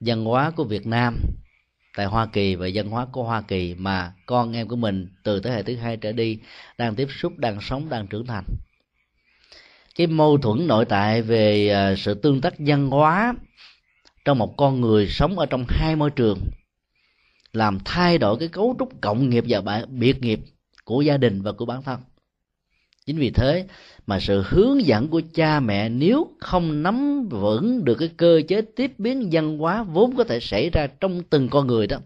văn 0.00 0.24
hóa 0.24 0.50
của 0.50 0.64
Việt 0.64 0.86
Nam 0.86 1.16
tại 1.96 2.06
Hoa 2.06 2.26
Kỳ 2.26 2.54
và 2.54 2.68
văn 2.74 2.88
hóa 2.88 3.06
của 3.12 3.24
Hoa 3.24 3.42
Kỳ 3.42 3.74
mà 3.74 4.12
con 4.26 4.52
em 4.52 4.68
của 4.68 4.76
mình 4.76 5.08
từ 5.22 5.40
thế 5.40 5.50
hệ 5.50 5.62
thứ 5.62 5.76
hai 5.76 5.96
trở 5.96 6.12
đi 6.12 6.38
đang 6.78 6.94
tiếp 6.94 7.08
xúc, 7.10 7.38
đang 7.38 7.60
sống, 7.60 7.88
đang 7.88 8.06
trưởng 8.06 8.26
thành. 8.26 8.44
Cái 9.94 10.06
mâu 10.06 10.38
thuẫn 10.38 10.66
nội 10.66 10.84
tại 10.84 11.22
về 11.22 11.68
à, 11.68 11.94
sự 11.96 12.14
tương 12.14 12.40
tác 12.40 12.54
văn 12.58 12.90
hóa 12.90 13.34
trong 14.24 14.38
một 14.38 14.56
con 14.56 14.80
người 14.80 15.08
sống 15.08 15.38
ở 15.38 15.46
trong 15.46 15.64
hai 15.68 15.96
môi 15.96 16.10
trường 16.10 16.38
làm 17.52 17.78
thay 17.84 18.18
đổi 18.18 18.38
cái 18.38 18.48
cấu 18.48 18.76
trúc 18.78 19.00
cộng 19.00 19.30
nghiệp 19.30 19.44
và 19.48 19.84
biệt 19.88 20.22
nghiệp 20.22 20.40
của 20.90 21.02
gia 21.02 21.16
đình 21.16 21.42
và 21.42 21.52
của 21.52 21.64
bản 21.64 21.82
thân. 21.82 22.00
Chính 23.06 23.18
vì 23.18 23.30
thế 23.30 23.66
mà 24.06 24.20
sự 24.20 24.42
hướng 24.46 24.86
dẫn 24.86 25.08
của 25.08 25.22
cha 25.34 25.60
mẹ 25.60 25.88
nếu 25.88 26.36
không 26.40 26.82
nắm 26.82 27.28
vững 27.28 27.84
được 27.84 27.94
cái 27.94 28.10
cơ 28.16 28.40
chế 28.48 28.62
tiếp 28.62 28.92
biến 28.98 29.28
văn 29.32 29.58
hóa 29.58 29.82
vốn 29.82 30.16
có 30.16 30.24
thể 30.24 30.40
xảy 30.40 30.70
ra 30.70 30.86
trong 31.00 31.22
từng 31.22 31.48
con 31.48 31.66
người 31.66 31.86
đó, 31.86 31.98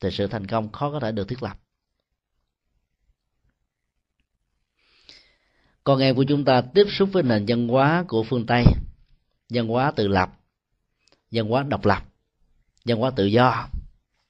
thì 0.00 0.08
sự 0.12 0.26
thành 0.26 0.46
công 0.46 0.72
khó 0.72 0.90
có 0.90 1.00
thể 1.00 1.12
được 1.12 1.28
thiết 1.28 1.42
lập. 1.42 1.58
Con 5.84 6.00
em 6.00 6.16
của 6.16 6.24
chúng 6.28 6.44
ta 6.44 6.60
tiếp 6.60 6.84
xúc 6.90 7.08
với 7.12 7.22
nền 7.22 7.44
văn 7.48 7.68
hóa 7.68 8.04
của 8.08 8.22
phương 8.22 8.46
tây, 8.46 8.64
văn 9.50 9.68
hóa 9.68 9.92
tự 9.96 10.08
lập, 10.08 10.30
văn 11.30 11.48
hóa 11.48 11.62
độc 11.62 11.86
lập, 11.86 12.02
văn 12.84 12.98
hóa 12.98 13.10
tự 13.16 13.24
do, 13.24 13.68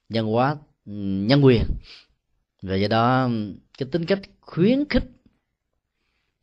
văn 0.09 0.25
hóa 0.25 0.55
ừ, 0.85 0.91
nhân 1.27 1.45
quyền. 1.45 1.63
Và 2.61 2.75
do 2.75 2.87
đó 2.87 3.29
cái 3.77 3.89
tính 3.91 4.05
cách 4.05 4.19
khuyến 4.41 4.89
khích, 4.89 5.03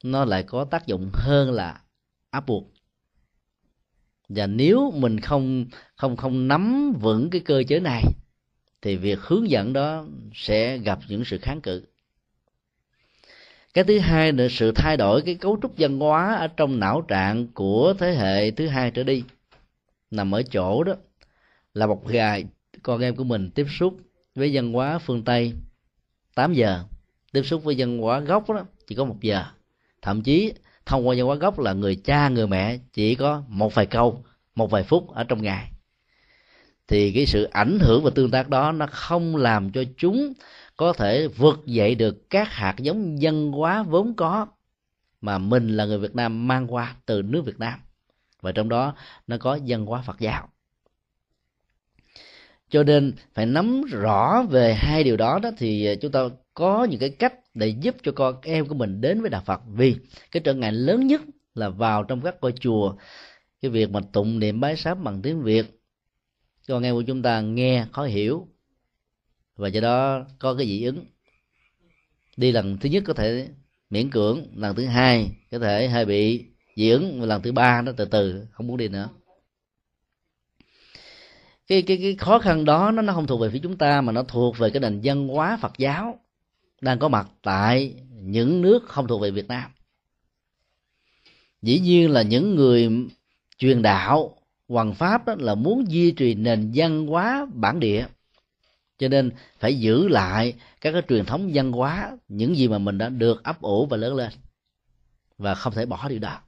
nó 0.05 0.25
lại 0.25 0.43
có 0.43 0.65
tác 0.65 0.87
dụng 0.87 1.11
hơn 1.13 1.51
là 1.51 1.81
áp 2.31 2.47
buộc. 2.47 2.73
Và 4.29 4.47
nếu 4.47 4.91
mình 4.91 5.21
không 5.21 5.67
không 5.97 6.17
không 6.17 6.49
nắm 6.49 6.93
vững 7.01 7.31
cái 7.31 7.41
cơ 7.41 7.63
chế 7.69 7.81
này, 7.81 8.05
thì 8.83 8.97
việc 8.97 9.19
hướng 9.21 9.51
dẫn 9.51 9.73
đó 9.73 10.07
sẽ 10.35 10.79
gặp 10.79 10.99
những 11.09 11.25
sự 11.25 11.39
kháng 11.39 11.61
cự. 11.61 11.87
Cái 13.75 13.85
thứ 13.85 13.99
hai 13.99 14.33
là 14.33 14.47
sự 14.51 14.73
thay 14.73 14.97
đổi 14.97 15.23
cái 15.23 15.35
cấu 15.35 15.59
trúc 15.63 15.75
văn 15.79 15.99
hóa 15.99 16.35
ở 16.35 16.49
trong 16.49 16.81
não 16.81 17.01
trạng 17.01 17.47
của 17.47 17.95
thế 17.99 18.15
hệ 18.15 18.51
thứ 18.51 18.69
hai 18.69 18.91
trở 18.91 19.03
đi 19.03 19.25
nằm 20.11 20.35
ở 20.35 20.43
chỗ 20.43 20.85
đó, 20.85 20.95
là 21.75 21.87
một 21.87 22.05
ngày 22.07 22.45
con 22.83 23.01
em 23.01 23.17
của 23.17 23.25
mình 23.25 23.51
tiếp 23.51 23.67
xúc 23.79 23.97
với 24.35 24.51
văn 24.53 24.73
hóa 24.73 24.99
phương 24.99 25.25
tây 25.25 25.53
8 26.35 26.53
giờ 26.53 26.85
tiếp 27.33 27.43
xúc 27.43 27.65
với 27.65 27.77
dân 27.77 27.99
hóa 27.99 28.21
gốc 28.21 28.51
đó, 28.51 28.65
chỉ 28.87 28.95
có 28.95 29.05
một 29.05 29.17
giờ. 29.21 29.45
Thậm 30.03 30.23
chí, 30.23 30.53
thông 30.87 31.09
qua 31.09 31.15
văn 31.19 31.27
hóa 31.27 31.35
gốc 31.35 31.59
là 31.59 31.73
người 31.73 31.97
cha, 31.97 32.29
người 32.29 32.47
mẹ 32.47 32.79
chỉ 32.93 33.15
có 33.15 33.43
một 33.49 33.75
vài 33.75 33.87
câu, 33.87 34.25
một 34.55 34.71
vài 34.71 34.83
phút 34.83 35.15
ở 35.15 35.25
trong 35.25 35.43
ngày. 35.43 35.71
Thì 36.89 37.13
cái 37.13 37.27
sự 37.27 37.45
ảnh 37.45 37.79
hưởng 37.81 38.05
và 38.05 38.11
tương 38.15 38.31
tác 38.31 38.49
đó 38.49 38.73
nó 38.73 38.87
không 38.87 39.37
làm 39.37 39.73
cho 39.73 39.85
chúng 39.97 40.33
có 40.77 40.93
thể 40.93 41.29
vượt 41.29 41.61
dậy 41.67 41.95
được 41.95 42.31
các 42.31 42.49
hạt 42.53 42.75
giống 42.79 43.17
văn 43.21 43.53
hóa 43.53 43.83
vốn 43.83 44.15
có 44.15 44.47
mà 45.21 45.39
mình 45.39 45.69
là 45.69 45.85
người 45.85 45.99
Việt 45.99 46.15
Nam 46.15 46.49
mang 46.49 46.75
qua 46.75 46.97
từ 47.07 47.23
nước 47.23 47.45
Việt 47.45 47.59
Nam. 47.59 47.81
Và 48.41 48.53
trong 48.53 48.69
đó 48.69 48.95
nó 49.27 49.37
có 49.41 49.59
văn 49.67 49.87
hóa 49.87 50.03
Phật 50.03 50.21
giáo 50.21 50.49
cho 52.71 52.83
nên 52.83 53.13
phải 53.35 53.47
nắm 53.47 53.83
rõ 53.83 54.43
về 54.51 54.75
hai 54.75 55.05
điều 55.05 55.17
đó 55.17 55.39
đó 55.43 55.51
thì 55.59 55.87
à, 55.87 55.95
chúng 55.95 56.13
ta 56.13 56.21
có 56.55 56.85
những 56.91 57.01
cái 57.01 57.11
cách 57.11 57.35
để 57.55 57.69
giúp 57.69 57.97
cho 58.03 58.13
con 58.13 58.35
em 58.43 58.67
của 58.67 58.75
mình 58.75 59.01
đến 59.01 59.21
với 59.21 59.31
đạo 59.31 59.43
Phật. 59.47 59.61
Vì 59.67 59.97
cái 60.31 60.41
trở 60.45 60.55
ngại 60.55 60.73
lớn 60.73 61.07
nhất 61.07 61.21
là 61.55 61.69
vào 61.69 62.05
trong 62.05 62.21
các 62.21 62.35
ngôi 62.41 62.53
chùa, 62.53 62.95
cái 63.63 63.71
việc 63.71 63.91
mà 63.91 64.01
tụng 64.13 64.39
niệm 64.39 64.61
bái 64.61 64.77
sám 64.77 65.05
bằng 65.05 65.23
tiếng 65.23 65.43
Việt, 65.43 65.81
cho 66.67 66.81
nghe 66.81 66.93
của 66.93 67.03
chúng 67.03 67.23
ta 67.23 67.41
nghe, 67.41 67.87
khó 67.93 68.05
hiểu, 68.05 68.49
và 69.57 69.69
do 69.69 69.81
đó 69.81 70.27
có 70.39 70.55
cái 70.55 70.67
dị 70.67 70.85
ứng. 70.85 71.05
Đi 72.37 72.53
lần 72.53 72.79
thứ 72.79 72.89
nhất 72.89 73.03
có 73.07 73.15
thể 73.15 73.49
miễn 73.91 74.11
cưỡng, 74.11 74.47
lần 74.57 74.77
thứ 74.77 74.87
hai 74.87 75.31
có 75.51 75.59
thể 75.59 75.89
hơi 75.89 76.05
bị 76.05 76.45
dị 76.77 76.91
ứng 76.91 77.23
lần 77.23 77.43
thứ 77.43 77.53
ba 77.53 77.83
nó 77.83 77.93
từ 77.93 78.05
từ, 78.05 78.47
không 78.53 78.67
muốn 78.67 78.77
đi 78.77 78.89
nữa 78.89 79.09
cái 81.71 81.83
cái 81.83 81.97
cái 81.97 82.15
khó 82.15 82.39
khăn 82.39 82.65
đó 82.65 82.91
nó 82.91 83.03
nó 83.03 83.13
không 83.13 83.27
thuộc 83.27 83.41
về 83.41 83.51
phía 83.51 83.61
chúng 83.63 83.77
ta 83.77 84.01
mà 84.01 84.13
nó 84.13 84.23
thuộc 84.23 84.59
về 84.59 84.71
cái 84.71 84.81
nền 84.81 85.01
văn 85.05 85.29
hóa 85.29 85.59
Phật 85.61 85.73
giáo 85.79 86.21
đang 86.81 86.99
có 86.99 87.09
mặt 87.09 87.29
tại 87.43 87.95
những 88.11 88.63
nước 88.63 88.85
không 88.87 89.07
thuộc 89.07 89.21
về 89.21 89.31
Việt 89.31 89.49
Nam. 89.49 89.71
Dĩ 91.63 91.79
nhiên 91.81 92.11
là 92.11 92.23
những 92.23 92.55
người 92.55 92.91
truyền 93.59 93.83
đạo, 93.83 94.37
hoàng 94.69 94.95
pháp 94.95 95.27
đó 95.27 95.35
là 95.39 95.55
muốn 95.55 95.91
duy 95.91 96.13
trì 96.13 96.35
nền 96.35 96.73
văn 96.75 97.07
hóa 97.07 97.47
bản 97.55 97.81
địa. 97.81 98.07
Cho 98.99 99.09
nên 99.09 99.31
phải 99.59 99.79
giữ 99.79 100.09
lại 100.09 100.55
các 100.81 100.93
cái 100.93 101.03
truyền 101.09 101.25
thống 101.25 101.51
văn 101.55 101.73
hóa, 101.73 102.19
những 102.29 102.57
gì 102.57 102.69
mà 102.69 102.79
mình 102.79 102.99
đã 102.99 103.09
được 103.09 103.45
ấp 103.45 103.61
ủ 103.61 103.87
và 103.87 103.97
lớn 103.97 104.15
lên 104.15 104.31
và 105.39 105.55
không 105.55 105.73
thể 105.73 105.87
bỏ 105.87 106.09
điều 106.09 106.19
đó. 106.19 106.39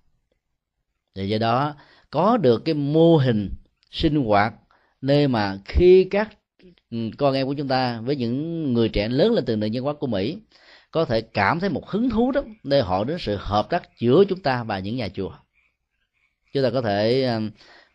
Và 1.14 1.22
do 1.22 1.38
đó 1.38 1.74
có 2.10 2.36
được 2.36 2.64
cái 2.64 2.74
mô 2.74 3.16
hình 3.16 3.50
sinh 3.90 4.24
hoạt 4.24 4.54
nơi 5.03 5.28
mà 5.28 5.59
khi 5.64 6.05
các 6.11 6.38
ừ, 6.90 6.98
con 7.18 7.34
em 7.34 7.46
của 7.46 7.55
chúng 7.55 7.68
ta 7.68 8.00
với 8.00 8.16
những 8.16 8.72
người 8.72 8.88
trẻ 8.88 9.09
lớn 9.09 9.32
lên 9.32 9.44
từ 9.44 9.57
nền 9.57 9.72
văn 9.72 9.82
hóa 9.82 9.92
của 9.92 10.07
mỹ 10.07 10.38
có 10.90 11.05
thể 11.05 11.20
cảm 11.20 11.61
thấy 11.61 11.70
một 11.70 11.88
hứng 11.88 12.11
thú 12.11 12.32
đó 12.32 12.42
nơi 12.64 12.82
họ 12.82 13.05
đến 13.05 13.16
sự 13.20 13.36
hợp 13.40 13.70
tác 13.70 13.82
giữa 13.98 14.24
chúng 14.28 14.40
ta 14.40 14.64
và 14.64 14.78
những 14.78 14.96
nhà 14.96 15.09
chùa. 15.09 15.32
Chúng 16.53 16.62
ta 16.62 16.70
có 16.70 16.80
thể 16.80 17.22
ờ, 17.22 17.40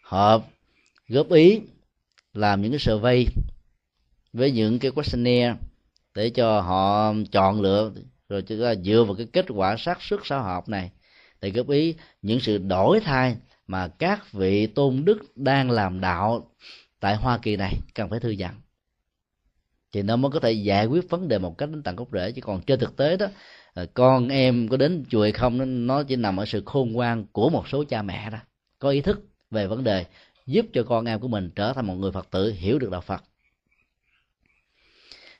hợp 0.02 0.46
góp 1.08 1.32
ý, 1.32 1.62
làm 2.34 2.62
những 2.62 2.72
cái 2.72 2.80
survey 2.80 3.26
với 4.34 4.52
những 4.52 4.80
cái 4.80 4.92
questionnaire 4.92 5.56
để 6.16 6.30
cho 6.30 6.62
họ 6.62 7.14
chọn 7.32 7.62
lựa, 7.62 7.92
rồi 8.30 8.42
chúng 8.42 8.62
ta 8.62 8.76
dựa 8.76 9.04
vào 9.04 9.16
cái 9.16 9.28
kết 9.34 9.46
quả 9.50 9.76
xác 9.78 10.02
suất 10.02 10.20
xã 10.24 10.40
học 10.40 10.70
này 10.70 10.92
để 11.42 11.50
góp 11.50 11.70
ý 11.70 11.96
những 12.22 12.40
sự 12.40 12.58
đổi 12.58 13.00
thay 13.00 13.36
mà 13.68 13.88
các 13.88 14.32
vị 14.32 14.68
tôn 14.68 15.06
đức 15.06 15.18
đang 15.36 15.72
làm 15.72 16.02
đạo 16.02 16.52
tại 17.00 17.16
Hoa 17.16 17.38
Kỳ 17.38 17.56
này, 17.56 17.74
cần 17.96 18.10
phải 18.10 18.20
thư 18.20 18.36
giãn. 18.36 18.56
Thì 19.92 20.02
nó 20.02 20.16
mới 20.16 20.32
có 20.32 20.40
thể 20.40 20.52
giải 20.52 20.86
quyết 20.86 21.10
vấn 21.10 21.28
đề 21.28 21.38
một 21.38 21.58
cách 21.58 21.70
đến 21.70 21.84
tận 21.84 21.96
gốc 21.96 22.08
rễ. 22.14 22.32
Chứ 22.32 22.42
còn 22.42 22.62
trên 22.62 22.80
thực 22.80 22.98
tế 22.98 23.18
đó 23.18 23.28
ờ, 23.74 23.86
con 23.94 24.28
em 24.28 24.68
có 24.68 24.78
đến 24.78 25.06
chùa 25.10 25.22
hay 25.24 25.32
không, 25.32 25.88
nó 25.88 26.04
chỉ 26.04 26.16
nằm 26.16 26.38
ở 26.38 26.46
sự 26.46 26.64
khôn 26.66 26.92
ngoan 26.92 27.26
của 27.32 27.50
một 27.50 27.68
số 27.68 27.84
cha 27.84 28.02
mẹ 28.02 28.30
đó 28.30 28.38
có 28.80 28.90
ý 28.90 29.02
thức 29.02 29.20
về 29.52 29.68
vấn 29.68 29.84
đề, 29.84 30.06
giúp 30.46 30.66
cho 30.74 30.84
con 30.84 31.06
em 31.06 31.20
của 31.20 31.28
mình 31.28 31.52
trở 31.56 31.74
thành 31.74 31.88
một 31.88 31.96
người 31.96 32.12
phật 32.12 32.28
tử, 32.32 32.54
hiểu 32.58 32.80
được 32.80 32.92
đạo 32.92 33.02
phật. 33.02 33.24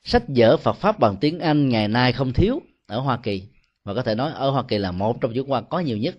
Sách 0.04 0.22
vở 0.28 0.56
phật 0.56 0.72
pháp 0.72 0.98
bằng 0.98 1.16
tiếng 1.20 1.40
anh 1.40 1.68
ngày 1.68 1.88
nay 1.88 2.12
không 2.12 2.32
thiếu 2.32 2.60
ở 2.86 3.00
hoa 3.00 3.18
kỳ. 3.22 3.42
Và 3.84 3.94
có 3.94 4.02
thể 4.02 4.14
nói 4.14 4.32
ở 4.32 4.50
hoa 4.50 4.62
kỳ 4.68 4.78
là 4.78 4.92
một 4.92 5.20
trong 5.20 5.32
những 5.32 5.50
quan 5.50 5.64
có 5.70 5.80
nhiều 5.80 5.96
nhất. 5.96 6.18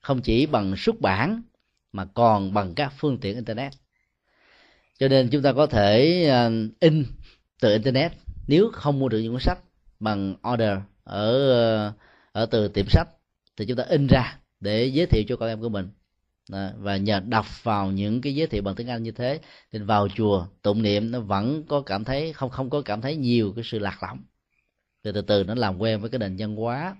Không 0.00 0.20
chỉ 0.22 0.46
bằng 0.46 0.76
xuất 0.76 1.00
bản, 1.00 1.42
mà 1.92 2.04
còn 2.04 2.54
bằng 2.54 2.74
các 2.74 2.92
phương 2.98 3.18
tiện 3.18 3.34
internet 3.34 3.72
cho 4.98 5.08
nên 5.08 5.28
chúng 5.28 5.42
ta 5.42 5.52
có 5.52 5.66
thể 5.66 6.24
à, 6.28 6.50
in 6.80 7.04
từ 7.60 7.72
internet. 7.72 8.12
Nếu 8.46 8.70
không 8.72 8.98
mua 8.98 9.08
được 9.08 9.18
những 9.18 9.32
cuốn 9.32 9.40
sách 9.40 9.58
bằng 10.00 10.34
order 10.52 10.78
ở 11.04 11.92
ở 12.32 12.46
từ 12.46 12.68
tiệm 12.68 12.86
sách, 12.88 13.08
thì 13.56 13.66
chúng 13.66 13.76
ta 13.76 13.84
in 13.88 14.06
ra 14.06 14.38
để 14.60 14.84
giới 14.86 15.06
thiệu 15.06 15.22
cho 15.28 15.36
con 15.36 15.48
em 15.48 15.60
của 15.60 15.68
mình. 15.68 15.90
Và 16.78 16.96
nhờ 16.96 17.20
đọc 17.20 17.46
vào 17.62 17.92
những 17.92 18.20
cái 18.20 18.34
giới 18.34 18.46
thiệu 18.46 18.62
bằng 18.62 18.74
tiếng 18.74 18.88
Anh 18.88 19.02
như 19.02 19.10
thế 19.10 19.40
thì 19.72 19.78
vào 19.78 20.08
chùa 20.08 20.46
tụng 20.62 20.82
niệm, 20.82 21.10
nó 21.10 21.20
vẫn 21.20 21.64
có 21.68 21.80
cảm 21.80 22.04
thấy, 22.04 22.32
không 22.32 22.50
không 22.50 22.70
có 22.70 22.82
cảm 22.82 23.00
thấy 23.00 23.16
nhiều 23.16 23.52
cái 23.56 23.64
sự 23.64 23.78
lạc 23.78 24.02
lõng. 24.02 24.18
Từ 25.02 25.12
từ 25.12 25.20
từ 25.20 25.44
nó 25.44 25.54
làm 25.54 25.78
quen 25.78 26.00
với 26.00 26.10
cái 26.10 26.18
nền 26.18 26.36
văn 26.38 26.56
hóa 26.56 26.96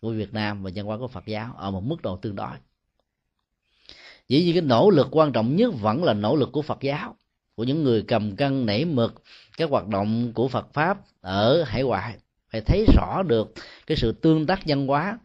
của 0.00 0.10
Việt 0.10 0.34
Nam 0.34 0.62
và 0.62 0.70
văn 0.74 0.86
hóa 0.86 0.98
của 0.98 1.08
Phật 1.08 1.26
giáo 1.26 1.54
ở 1.58 1.70
một 1.70 1.84
mức 1.84 2.02
độ 2.02 2.16
tương 2.16 2.36
đối. 2.36 2.56
Dĩ 4.28 4.44
nhiên 4.44 4.54
cái 4.54 4.62
nỗ 4.62 4.90
lực 4.90 5.08
quan 5.10 5.32
trọng 5.32 5.56
nhất 5.56 5.74
vẫn 5.80 6.04
là 6.04 6.14
nỗ 6.14 6.36
lực 6.36 6.48
của 6.52 6.62
Phật 6.62 6.78
giáo 6.80 7.16
của 7.56 7.64
những 7.64 7.84
người 7.84 8.02
cầm 8.02 8.36
cân 8.36 8.66
nảy 8.66 8.84
mực, 8.84 9.22
các 9.56 9.70
hoạt 9.70 9.88
động 9.88 10.32
của 10.32 10.48
Phật 10.48 10.72
pháp 10.72 10.98
ở 11.20 11.62
hải 11.62 11.82
ngoại. 11.82 12.16
Phải 12.52 12.60
thấy 12.60 12.86
rõ 12.94 13.22
được 13.22 13.54
cái 13.86 13.96
sự 13.96 14.12
tương 14.12 14.46
tác 14.46 14.60
văn 14.66 14.86
hóa. 14.86 15.18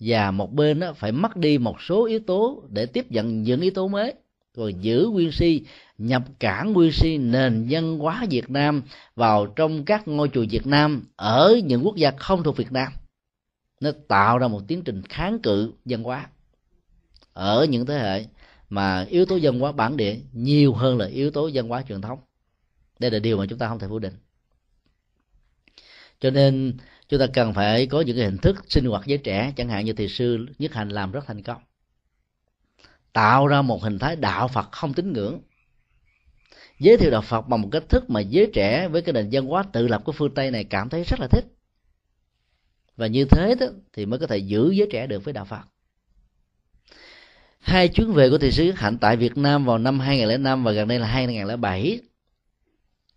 Và 0.00 0.30
một 0.30 0.52
bên 0.52 0.80
đó 0.80 0.92
phải 0.92 1.12
mất 1.12 1.36
đi 1.36 1.58
một 1.58 1.82
số 1.82 2.06
yếu 2.06 2.20
tố 2.26 2.62
để 2.68 2.86
tiếp 2.86 3.12
nhận 3.12 3.42
những 3.42 3.60
yếu 3.60 3.70
tố 3.70 3.88
mới. 3.88 4.14
Rồi 4.54 4.74
giữ 4.74 5.08
nguyên 5.12 5.32
si, 5.32 5.64
nhập 5.98 6.22
cản 6.38 6.72
nguyên 6.72 6.92
si 6.92 7.18
nền 7.18 7.66
văn 7.70 7.98
hóa 7.98 8.26
Việt 8.30 8.50
Nam 8.50 8.82
vào 9.14 9.46
trong 9.46 9.84
các 9.84 10.08
ngôi 10.08 10.28
chùa 10.28 10.44
Việt 10.50 10.66
Nam 10.66 11.04
ở 11.16 11.60
những 11.64 11.82
quốc 11.84 11.96
gia 11.96 12.10
không 12.10 12.42
thuộc 12.42 12.56
Việt 12.56 12.72
Nam. 12.72 12.92
Nó 13.80 13.90
tạo 14.08 14.38
ra 14.38 14.48
một 14.48 14.60
tiến 14.68 14.82
trình 14.82 15.02
kháng 15.02 15.38
cự 15.38 15.72
văn 15.84 16.02
hóa 16.02 16.26
ở 17.32 17.66
những 17.70 17.86
thế 17.86 17.98
hệ 17.98 18.24
mà 18.70 19.04
yếu 19.10 19.26
tố 19.26 19.36
dân 19.36 19.60
hóa 19.60 19.72
bản 19.72 19.96
địa 19.96 20.16
nhiều 20.32 20.74
hơn 20.74 20.98
là 20.98 21.06
yếu 21.06 21.30
tố 21.30 21.46
dân 21.46 21.68
hóa 21.68 21.82
truyền 21.88 22.00
thống. 22.00 22.18
Đây 22.98 23.10
là 23.10 23.18
điều 23.18 23.36
mà 23.38 23.46
chúng 23.46 23.58
ta 23.58 23.68
không 23.68 23.78
thể 23.78 23.88
phủ 23.88 23.98
định. 23.98 24.14
Cho 26.20 26.30
nên 26.30 26.76
chúng 27.08 27.20
ta 27.20 27.26
cần 27.26 27.54
phải 27.54 27.86
có 27.86 28.00
những 28.00 28.16
cái 28.16 28.24
hình 28.24 28.38
thức 28.38 28.56
sinh 28.68 28.84
hoạt 28.84 29.06
giới 29.06 29.18
trẻ, 29.18 29.52
chẳng 29.56 29.68
hạn 29.68 29.84
như 29.84 29.92
thầy 29.92 30.08
sư 30.08 30.46
nhất 30.58 30.72
hành 30.72 30.88
làm 30.88 31.12
rất 31.12 31.26
thành 31.26 31.42
công. 31.42 31.62
Tạo 33.12 33.46
ra 33.46 33.62
một 33.62 33.82
hình 33.82 33.98
thái 33.98 34.16
đạo 34.16 34.48
phật 34.48 34.72
không 34.72 34.94
tín 34.94 35.12
ngưỡng. 35.12 35.40
Giới 36.78 36.96
thiệu 36.96 37.10
đạo 37.10 37.22
phật 37.22 37.40
bằng 37.40 37.62
một 37.62 37.68
cách 37.72 37.88
thức 37.88 38.10
mà 38.10 38.20
giới 38.20 38.50
trẻ 38.54 38.88
với 38.88 39.02
cái 39.02 39.12
nền 39.12 39.28
văn 39.32 39.46
hóa 39.46 39.64
tự 39.72 39.88
lập 39.88 40.02
của 40.04 40.12
phương 40.12 40.34
tây 40.34 40.50
này 40.50 40.64
cảm 40.64 40.88
thấy 40.88 41.04
rất 41.04 41.20
là 41.20 41.28
thích. 41.28 41.44
Và 42.96 43.06
như 43.06 43.24
thế 43.24 43.54
đó 43.60 43.66
thì 43.92 44.06
mới 44.06 44.18
có 44.18 44.26
thể 44.26 44.38
giữ 44.38 44.70
giới 44.70 44.88
trẻ 44.92 45.06
được 45.06 45.24
với 45.24 45.34
đạo 45.34 45.44
phật 45.44 45.69
hai 47.60 47.88
chuyến 47.88 48.12
về 48.12 48.30
của 48.30 48.38
thầy 48.38 48.52
sứ 48.52 48.70
Hạnh 48.70 48.98
tại 48.98 49.16
Việt 49.16 49.36
Nam 49.36 49.64
vào 49.64 49.78
năm 49.78 50.00
2005 50.00 50.64
và 50.64 50.72
gần 50.72 50.88
đây 50.88 50.98
là 50.98 51.06
2007 51.06 52.00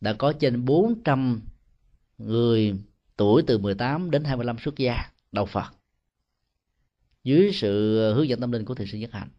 đã 0.02 0.14
có 0.14 0.34
trên 0.34 0.66
400 0.66 1.42
người 2.18 2.76
tuổi 3.18 3.44
từ 3.48 3.58
18 3.58 4.12
đến 4.12 4.24
25 4.24 4.58
xuất 4.58 4.78
gia 4.78 5.10
đầu 5.32 5.46
Phật. 5.46 5.74
Dưới 7.24 7.52
sự 7.54 8.00
hướng 8.14 8.28
dẫn 8.28 8.40
tâm 8.40 8.52
linh 8.52 8.66
của 8.66 8.76
thầy 8.76 8.88
sư 8.88 8.98
Nhất 8.98 9.10
Hạnh 9.14 9.30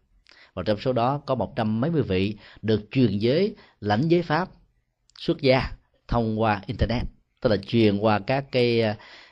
và 0.53 0.63
trong 0.65 0.79
số 0.79 0.93
đó 0.93 1.21
có 1.25 1.35
một 1.35 1.53
trăm 1.55 1.81
mấy 1.81 1.91
mươi 1.91 2.03
vị 2.03 2.37
được 2.61 2.81
truyền 2.91 3.17
giới, 3.17 3.55
lãnh 3.79 4.07
giới 4.07 4.21
pháp 4.21 4.49
xuất 5.19 5.41
gia 5.41 5.71
thông 6.07 6.41
qua 6.41 6.61
internet, 6.65 7.03
tức 7.41 7.49
là 7.49 7.57
truyền 7.67 7.97
qua 7.97 8.19
các 8.19 8.45
cái 8.51 8.81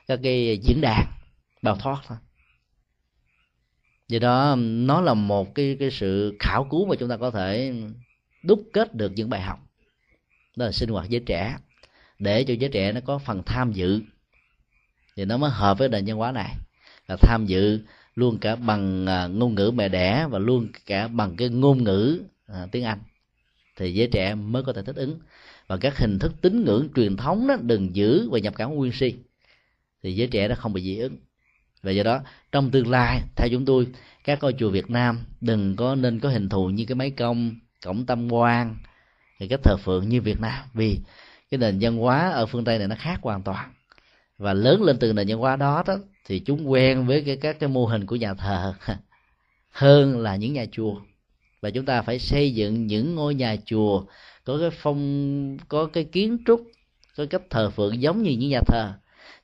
các 0.07 0.19
cái 0.23 0.57
diễn 0.57 0.81
đàn, 0.81 1.05
bao 1.61 1.75
thoát 1.75 2.01
thôi 2.07 2.17
do 4.13 4.19
đó 4.19 4.55
nó 4.59 5.01
là 5.01 5.13
một 5.13 5.55
cái 5.55 5.77
cái 5.79 5.91
sự 5.91 6.35
khảo 6.39 6.67
cứu 6.71 6.85
mà 6.85 6.95
chúng 6.95 7.09
ta 7.09 7.17
có 7.17 7.31
thể 7.31 7.73
đúc 8.43 8.63
kết 8.73 8.95
được 8.95 9.11
những 9.15 9.29
bài 9.29 9.41
học. 9.41 9.59
Đó 10.55 10.65
là 10.65 10.71
sinh 10.71 10.89
hoạt 10.89 11.09
giới 11.09 11.21
trẻ. 11.25 11.57
Để 12.19 12.43
cho 12.43 12.53
giới 12.53 12.69
trẻ 12.69 12.91
nó 12.91 13.01
có 13.05 13.17
phần 13.17 13.43
tham 13.45 13.71
dự 13.71 14.01
thì 15.15 15.25
nó 15.25 15.37
mới 15.37 15.49
hợp 15.49 15.77
với 15.77 15.89
nền 15.89 16.05
văn 16.05 16.17
hóa 16.17 16.31
này. 16.31 16.55
Là 17.07 17.15
tham 17.21 17.45
dự 17.45 17.79
luôn 18.15 18.37
cả 18.37 18.55
bằng 18.55 19.05
à, 19.05 19.27
ngôn 19.27 19.55
ngữ 19.55 19.71
mẹ 19.75 19.89
đẻ 19.89 20.27
và 20.29 20.39
luôn 20.39 20.67
cả 20.85 21.07
bằng 21.07 21.35
cái 21.35 21.49
ngôn 21.49 21.83
ngữ 21.83 22.19
à, 22.47 22.67
tiếng 22.71 22.83
anh. 22.83 22.99
Thì 23.75 23.93
giới 23.93 24.07
trẻ 24.07 24.35
mới 24.35 24.63
có 24.63 24.73
thể 24.73 24.81
thích 24.83 24.95
ứng. 24.95 25.19
Và 25.67 25.77
các 25.77 25.97
hình 25.97 26.19
thức 26.19 26.31
tín 26.41 26.63
ngưỡng 26.65 26.87
truyền 26.95 27.17
thống 27.17 27.47
đó 27.47 27.55
đừng 27.61 27.95
giữ 27.95 28.29
và 28.29 28.39
nhập 28.39 28.53
cảm 28.57 28.75
nguyên 28.75 28.91
si 28.91 29.15
thì 30.03 30.15
giới 30.15 30.27
trẻ 30.27 30.47
nó 30.47 30.55
không 30.55 30.73
bị 30.73 30.81
dị 30.81 30.97
ứng 30.97 31.17
và 31.83 31.91
do 31.91 32.03
đó, 32.03 32.21
trong 32.51 32.71
tương 32.71 32.89
lai, 32.89 33.21
theo 33.35 33.47
chúng 33.51 33.65
tôi, 33.65 33.87
các 34.23 34.39
ngôi 34.41 34.53
chùa 34.59 34.69
Việt 34.69 34.89
Nam 34.89 35.19
đừng 35.41 35.75
có 35.75 35.95
nên 35.95 36.19
có 36.19 36.29
hình 36.29 36.49
thù 36.49 36.69
như 36.69 36.85
cái 36.85 36.95
máy 36.95 37.11
công 37.11 37.55
cổng 37.85 38.05
tâm 38.05 38.31
quan 38.31 38.75
thì 39.39 39.47
cách 39.47 39.59
thờ 39.63 39.77
phượng 39.77 40.09
như 40.09 40.21
Việt 40.21 40.39
Nam. 40.39 40.63
Vì 40.73 40.99
cái 41.51 41.57
nền 41.57 41.77
văn 41.81 41.97
hóa 41.97 42.29
ở 42.29 42.45
phương 42.45 42.63
Tây 42.63 42.79
này 42.79 42.87
nó 42.87 42.95
khác 42.99 43.19
hoàn 43.21 43.43
toàn. 43.43 43.73
Và 44.37 44.53
lớn 44.53 44.83
lên 44.83 44.97
từ 44.99 45.13
nền 45.13 45.27
văn 45.27 45.37
hóa 45.37 45.55
đó 45.55 45.83
đó, 45.87 45.95
thì 46.25 46.39
chúng 46.39 46.71
quen 46.71 47.05
với 47.05 47.23
cái, 47.25 47.37
các 47.37 47.59
cái 47.59 47.69
mô 47.69 47.85
hình 47.85 48.05
của 48.05 48.15
nhà 48.15 48.33
thờ 48.33 48.73
hơn 49.71 50.19
là 50.19 50.35
những 50.35 50.53
nhà 50.53 50.65
chùa. 50.71 51.01
Và 51.61 51.69
chúng 51.69 51.85
ta 51.85 52.01
phải 52.01 52.19
xây 52.19 52.53
dựng 52.53 52.87
những 52.87 53.15
ngôi 53.15 53.35
nhà 53.35 53.55
chùa 53.65 54.05
có 54.43 54.57
cái 54.59 54.69
phong, 54.69 55.57
có 55.67 55.85
cái 55.85 56.03
kiến 56.03 56.37
trúc, 56.47 56.61
có 57.17 57.25
cách 57.29 57.41
thờ 57.49 57.69
phượng 57.69 58.01
giống 58.01 58.23
như 58.23 58.31
những 58.31 58.49
nhà 58.49 58.59
thờ. 58.67 58.93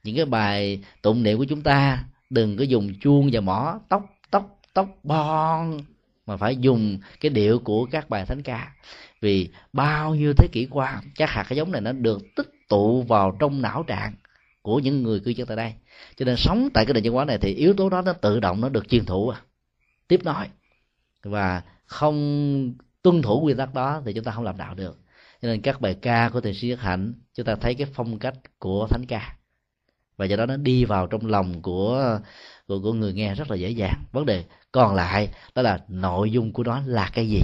Những 0.04 0.16
cái 0.16 0.26
bài 0.26 0.84
tụng 1.02 1.24
niệm 1.24 1.38
của 1.38 1.46
chúng 1.46 1.62
ta 1.62 2.06
đừng 2.30 2.58
có 2.58 2.64
dùng 2.64 2.94
chuông 3.02 3.30
và 3.34 3.42
mỏ 3.42 3.80
tóc 3.90 4.06
tóc 4.32 4.60
tóc 4.74 4.88
bon 5.04 5.80
mà 6.26 6.38
phải 6.38 6.56
dùng 6.56 7.00
cái 7.20 7.30
điệu 7.30 7.60
của 7.60 7.86
các 7.86 8.10
bài 8.10 8.26
thánh 8.26 8.42
ca. 8.42 8.74
Vì 9.22 9.50
bao 9.74 10.16
nhiêu 10.16 10.34
thế 10.34 10.48
kỷ 10.52 10.68
qua 10.70 11.02
các 11.16 11.30
hạt 11.30 11.46
cái 11.50 11.58
giống 11.58 11.72
này 11.72 11.82
nó 11.82 11.92
được 11.92 12.22
tích 12.36 12.50
tụ 12.70 13.02
vào 13.02 13.38
trong 13.40 13.62
não 13.62 13.84
trạng 13.84 14.14
của 14.62 14.80
những 14.80 15.04
người 15.04 15.20
cư 15.20 15.32
dân 15.32 15.48
tại 15.48 15.58
đây. 15.58 15.74
Cho 16.16 16.26
nên 16.26 16.36
sống 16.38 16.70
tại 16.74 16.86
cái 16.86 16.94
nền 16.94 17.04
văn 17.04 17.14
hóa 17.14 17.26
này 17.26 17.38
thì 17.38 17.54
yếu 17.54 17.74
tố 17.74 17.90
đó 17.90 18.02
nó 18.02 18.14
tự 18.14 18.40
động 18.40 18.62
nó 18.62 18.70
được 18.70 18.90
truyền 18.90 19.06
thủ 19.06 19.30
à, 19.30 19.42
tiếp 20.08 20.24
nói 20.24 20.48
và 21.24 21.62
không 21.86 22.74
tuân 23.02 23.22
thủ 23.22 23.42
quy 23.42 23.54
tắc 23.54 23.74
đó 23.74 24.02
thì 24.06 24.14
chúng 24.14 24.24
ta 24.24 24.32
không 24.32 24.44
làm 24.44 24.58
đạo 24.58 24.76
được. 24.76 25.00
Cho 25.42 25.48
nên 25.48 25.62
các 25.62 25.82
bài 25.82 25.94
ca 26.02 26.30
của 26.30 26.42
thầy 26.42 26.54
sư 26.54 26.68
nhất 26.68 26.80
hạnh 26.80 27.14
chúng 27.34 27.46
ta 27.46 27.56
thấy 27.56 27.76
cái 27.76 27.88
phong 27.94 28.20
cách 28.20 28.36
của 28.60 28.88
thánh 28.90 29.06
ca 29.06 29.36
và 30.20 30.26
do 30.26 30.36
đó 30.36 30.46
nó 30.46 30.58
đi 30.58 30.86
vào 30.86 31.08
trong 31.08 31.26
lòng 31.26 31.62
của 31.62 32.20
của, 32.68 32.80
của 32.80 32.94
người 32.94 33.14
nghe 33.14 33.36
rất 33.36 33.52
là 33.52 33.58
dễ 33.58 33.70
dàng. 33.70 34.04
Vấn 34.12 34.26
đề 34.26 34.44
còn 34.72 34.96
lại 34.96 35.30
đó 35.56 35.62
là 35.62 35.80
nội 35.88 36.32
dung 36.32 36.54
của 36.54 36.64
nó 36.64 36.82
là 36.86 37.10
cái 37.14 37.30
gì? 37.30 37.42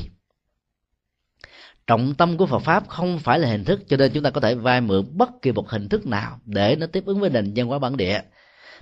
Trọng 1.88 2.16
tâm 2.16 2.38
của 2.38 2.46
Phật 2.46 2.60
pháp 2.60 2.88
không 2.88 3.20
phải 3.20 3.40
là 3.40 3.48
hình 3.48 3.64
thức 3.64 3.82
cho 3.88 3.98
nên 3.98 4.12
chúng 4.14 4.24
ta 4.24 4.30
có 4.30 4.42
thể 4.42 4.56
vay 4.56 4.82
mượn 4.82 5.06
bất 5.18 5.30
kỳ 5.42 5.52
một 5.52 5.70
hình 5.70 5.90
thức 5.90 6.08
nào 6.08 6.40
để 6.46 6.76
nó 6.76 6.88
tiếp 6.88 7.04
ứng 7.06 7.20
với 7.20 7.30
nền 7.30 7.54
văn 7.56 7.68
hóa 7.68 7.80
bản 7.80 7.98
địa. 7.98 8.22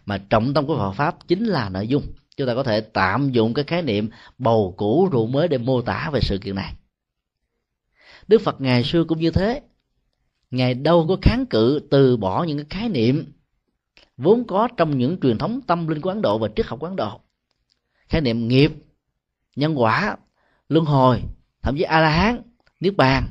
Mà 0.05 0.17
trọng 0.17 0.53
tâm 0.53 0.65
của 0.65 0.77
Phật 0.77 0.91
pháp 0.91 1.27
chính 1.27 1.45
là 1.45 1.69
nội 1.69 1.87
dung. 1.87 2.03
Chúng 2.37 2.47
ta 2.47 2.55
có 2.55 2.63
thể 2.63 2.81
tạm 2.81 3.31
dụng 3.31 3.53
cái 3.53 3.65
khái 3.65 3.81
niệm 3.81 4.09
bầu 4.37 4.73
cũ 4.77 5.09
rượu 5.11 5.27
mới 5.27 5.47
để 5.47 5.57
mô 5.57 5.81
tả 5.81 6.09
về 6.13 6.19
sự 6.23 6.37
kiện 6.37 6.55
này. 6.55 6.73
Đức 8.27 8.41
Phật 8.41 8.61
ngày 8.61 8.83
xưa 8.83 9.03
cũng 9.03 9.19
như 9.19 9.31
thế. 9.31 9.61
Ngài 10.51 10.73
đâu 10.73 11.05
có 11.09 11.17
kháng 11.21 11.45
cự 11.45 11.87
từ 11.91 12.17
bỏ 12.17 12.43
những 12.43 12.57
cái 12.57 12.65
khái 12.69 12.89
niệm 12.89 13.33
vốn 14.17 14.47
có 14.47 14.67
trong 14.77 14.97
những 14.97 15.19
truyền 15.19 15.37
thống 15.37 15.61
tâm 15.67 15.87
linh 15.87 16.01
của 16.01 16.09
Ấn 16.09 16.21
Độ 16.21 16.37
và 16.37 16.47
triết 16.55 16.65
học 16.65 16.79
của 16.79 16.87
Ấn 16.87 16.95
Độ. 16.95 17.19
Khái 18.07 18.21
niệm 18.21 18.47
nghiệp, 18.47 18.71
nhân 19.55 19.81
quả, 19.81 20.17
luân 20.69 20.85
hồi, 20.85 21.21
thậm 21.61 21.77
chí 21.77 21.83
a 21.83 21.99
la 21.99 22.09
hán 22.09 22.41
niết 22.79 22.95
bàn, 22.97 23.27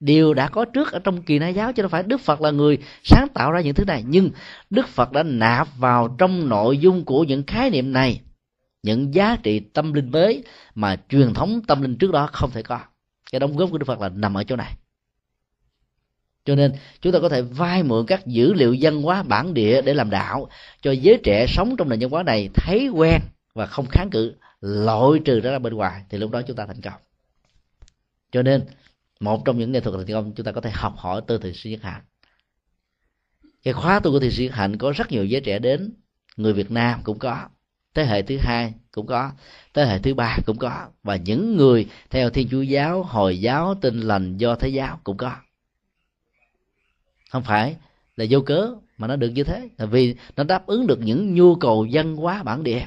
đều 0.00 0.34
đã 0.34 0.48
có 0.48 0.64
trước 0.64 0.92
ở 0.92 0.98
trong 0.98 1.22
kỳ 1.22 1.38
na 1.38 1.48
giáo, 1.48 1.72
chứ 1.72 1.82
đâu 1.82 1.88
phải 1.88 2.02
đức 2.02 2.20
phật 2.20 2.40
là 2.40 2.50
người 2.50 2.78
sáng 3.02 3.28
tạo 3.34 3.52
ra 3.52 3.60
những 3.60 3.74
thứ 3.74 3.84
này. 3.84 4.04
Nhưng 4.06 4.30
đức 4.70 4.88
phật 4.88 5.12
đã 5.12 5.22
nạp 5.22 5.68
vào 5.78 6.16
trong 6.18 6.48
nội 6.48 6.78
dung 6.78 7.04
của 7.04 7.24
những 7.24 7.42
khái 7.46 7.70
niệm 7.70 7.92
này, 7.92 8.20
những 8.82 9.14
giá 9.14 9.36
trị 9.42 9.60
tâm 9.60 9.92
linh 9.92 10.10
mới 10.10 10.44
mà 10.74 10.96
truyền 11.08 11.34
thống 11.34 11.60
tâm 11.66 11.82
linh 11.82 11.96
trước 11.96 12.12
đó 12.12 12.28
không 12.32 12.50
thể 12.50 12.62
có. 12.62 12.80
Cái 13.32 13.40
đóng 13.40 13.56
góp 13.56 13.70
của 13.70 13.78
đức 13.78 13.86
phật 13.86 14.00
là 14.00 14.08
nằm 14.08 14.34
ở 14.34 14.44
chỗ 14.44 14.56
này 14.56 14.74
cho 16.50 16.56
nên, 16.56 16.72
chúng 17.00 17.12
ta 17.12 17.18
có 17.18 17.28
thể 17.28 17.42
vay 17.42 17.82
mượn 17.82 18.06
các 18.06 18.26
dữ 18.26 18.52
liệu 18.52 18.76
văn 18.80 19.02
hóa 19.02 19.22
bản 19.22 19.54
địa 19.54 19.82
để 19.82 19.94
làm 19.94 20.10
đạo, 20.10 20.48
cho 20.82 20.92
giới 20.92 21.20
trẻ 21.22 21.46
sống 21.48 21.76
trong 21.76 21.88
nền 21.88 22.00
văn 22.00 22.10
hóa 22.10 22.22
này 22.22 22.48
thấy 22.54 22.88
quen 22.88 23.20
và 23.54 23.66
không 23.66 23.86
kháng 23.86 24.10
cự, 24.10 24.34
loại 24.60 25.20
trừ 25.24 25.40
ra 25.40 25.58
bên 25.58 25.74
ngoài, 25.74 26.02
thì 26.08 26.18
lúc 26.18 26.30
đó 26.30 26.42
chúng 26.42 26.56
ta 26.56 26.66
thành 26.66 26.80
công. 26.80 27.00
Cho 28.32 28.42
nên, 28.42 28.62
một 29.20 29.44
trong 29.44 29.58
những 29.58 29.72
nghệ 29.72 29.80
thuật 29.80 29.96
thành 29.96 30.14
công, 30.14 30.32
chúng 30.32 30.46
ta 30.46 30.52
có 30.52 30.60
thể 30.60 30.70
học 30.70 30.94
hỏi 30.96 31.22
từ 31.26 31.38
thiền 31.38 31.54
sư 31.54 31.70
nhất 31.70 31.82
hạnh 31.82 32.02
cái 33.62 33.74
khóa 33.74 34.00
tu 34.00 34.10
của 34.10 34.20
thiền 34.20 34.30
sư 34.30 34.42
nhất 34.42 34.54
hạnh 34.54 34.76
có 34.76 34.92
rất 34.96 35.12
nhiều 35.12 35.24
giới 35.24 35.40
trẻ 35.40 35.58
đến, 35.58 35.94
người 36.36 36.52
việt 36.52 36.70
nam 36.70 37.00
cũng 37.04 37.18
có, 37.18 37.48
thế 37.94 38.04
hệ 38.04 38.22
thứ 38.22 38.36
hai 38.40 38.74
cũng 38.92 39.06
có, 39.06 39.30
thế 39.74 39.84
hệ 39.84 39.98
thứ 39.98 40.14
ba 40.14 40.38
cũng 40.46 40.58
có, 40.58 40.88
và 41.02 41.16
những 41.16 41.56
người 41.56 41.86
theo 42.10 42.30
thiên 42.30 42.48
chúa 42.48 42.62
giáo, 42.62 43.02
hồi 43.02 43.40
giáo, 43.40 43.74
Tin 43.74 44.00
lành, 44.00 44.36
do 44.36 44.54
thế 44.54 44.68
giáo 44.68 45.00
cũng 45.04 45.16
có 45.16 45.36
không 47.30 47.42
phải 47.42 47.76
là 48.16 48.24
vô 48.30 48.40
cớ 48.40 48.74
mà 48.98 49.06
nó 49.06 49.16
được 49.16 49.28
như 49.28 49.44
thế. 49.44 49.68
Là 49.78 49.86
vì 49.86 50.14
nó 50.36 50.44
đáp 50.44 50.66
ứng 50.66 50.86
được 50.86 50.98
những 51.00 51.34
nhu 51.34 51.54
cầu 51.54 51.86
văn 51.92 52.16
hóa 52.16 52.42
bản 52.42 52.62
địa. 52.62 52.86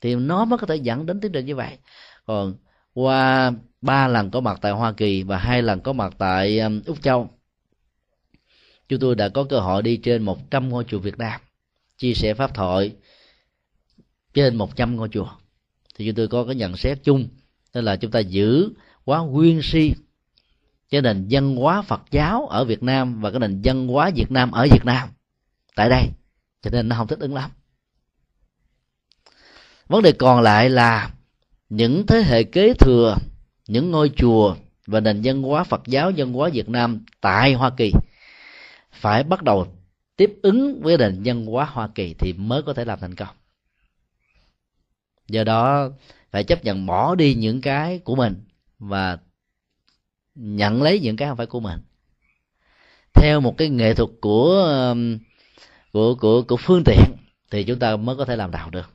Thì 0.00 0.14
nó 0.14 0.44
mới 0.44 0.58
có 0.58 0.66
thể 0.66 0.76
dẫn 0.76 1.06
đến 1.06 1.20
tiến 1.20 1.32
trình 1.32 1.46
như 1.46 1.56
vậy. 1.56 1.78
Còn 2.24 2.54
qua 2.94 3.52
ba 3.80 4.08
lần 4.08 4.30
có 4.30 4.40
mặt 4.40 4.58
tại 4.62 4.72
Hoa 4.72 4.92
Kỳ 4.92 5.22
và 5.22 5.38
hai 5.38 5.62
lần 5.62 5.80
có 5.80 5.92
mặt 5.92 6.14
tại 6.18 6.58
um, 6.58 6.80
Úc 6.86 7.02
Châu, 7.02 7.30
chúng 8.88 9.00
tôi 9.00 9.14
đã 9.14 9.28
có 9.28 9.44
cơ 9.44 9.60
hội 9.60 9.82
đi 9.82 9.96
trên 9.96 10.22
100 10.22 10.68
ngôi 10.68 10.84
chùa 10.84 10.98
Việt 10.98 11.18
Nam, 11.18 11.40
chia 11.98 12.14
sẻ 12.14 12.34
pháp 12.34 12.54
thoại 12.54 12.96
trên 14.34 14.56
100 14.56 14.96
ngôi 14.96 15.08
chùa. 15.08 15.28
Thì 15.94 16.06
chúng 16.06 16.14
tôi 16.14 16.28
có 16.28 16.44
cái 16.44 16.54
nhận 16.54 16.76
xét 16.76 16.98
chung 17.02 17.28
tức 17.72 17.80
là 17.80 17.96
chúng 17.96 18.10
ta 18.10 18.18
giữ 18.18 18.70
quá 19.04 19.20
nguyên 19.20 19.62
si 19.62 19.92
cái 20.90 21.02
nền 21.02 21.26
văn 21.30 21.56
hóa 21.56 21.82
Phật 21.82 22.02
giáo 22.10 22.46
ở 22.46 22.64
Việt 22.64 22.82
Nam 22.82 23.20
và 23.20 23.30
cái 23.30 23.40
nền 23.40 23.60
văn 23.64 23.88
hóa 23.88 24.10
Việt 24.14 24.30
Nam 24.30 24.50
ở 24.50 24.66
Việt 24.70 24.84
Nam. 24.84 25.08
Tại 25.74 25.88
đây. 25.88 26.08
Cho 26.62 26.70
nên 26.70 26.88
nó 26.88 26.96
không 26.96 27.06
thích 27.06 27.18
ứng 27.18 27.34
lắm. 27.34 27.50
Vấn 29.86 30.02
đề 30.02 30.12
còn 30.12 30.40
lại 30.42 30.70
là 30.70 31.10
những 31.68 32.06
thế 32.06 32.22
hệ 32.22 32.42
kế 32.42 32.74
thừa, 32.74 33.16
những 33.68 33.90
ngôi 33.90 34.10
chùa 34.16 34.56
và 34.86 35.00
nền 35.00 35.20
văn 35.24 35.42
hóa 35.42 35.64
Phật 35.64 35.82
giáo, 35.86 36.12
văn 36.16 36.32
hóa 36.32 36.48
Việt 36.52 36.68
Nam 36.68 37.04
tại 37.20 37.52
Hoa 37.52 37.70
Kỳ 37.70 37.92
phải 38.92 39.24
bắt 39.24 39.42
đầu 39.42 39.66
tiếp 40.16 40.38
ứng 40.42 40.82
với 40.82 40.98
nền 40.98 41.22
văn 41.24 41.46
hóa 41.46 41.64
Hoa 41.64 41.88
Kỳ 41.94 42.14
thì 42.18 42.32
mới 42.32 42.62
có 42.62 42.74
thể 42.74 42.84
làm 42.84 43.00
thành 43.00 43.14
công. 43.14 43.36
Do 45.28 45.44
đó 45.44 45.90
phải 46.30 46.44
chấp 46.44 46.64
nhận 46.64 46.86
bỏ 46.86 47.14
đi 47.14 47.34
những 47.34 47.60
cái 47.60 47.98
của 47.98 48.16
mình 48.16 48.34
và 48.78 49.18
nhận 50.38 50.82
lấy 50.82 51.00
những 51.00 51.16
cái 51.16 51.28
không 51.28 51.36
phải 51.36 51.46
của 51.46 51.60
mình. 51.60 51.80
Theo 53.14 53.40
một 53.40 53.54
cái 53.58 53.68
nghệ 53.68 53.94
thuật 53.94 54.10
của 54.20 54.64
um, 54.90 55.18
của 55.92 56.14
của 56.14 56.42
của 56.42 56.56
phương 56.56 56.82
tiện 56.84 57.16
thì 57.50 57.64
chúng 57.64 57.78
ta 57.78 57.96
mới 57.96 58.16
có 58.16 58.24
thể 58.24 58.36
làm 58.36 58.50
đạo 58.50 58.70
được. 58.70 58.90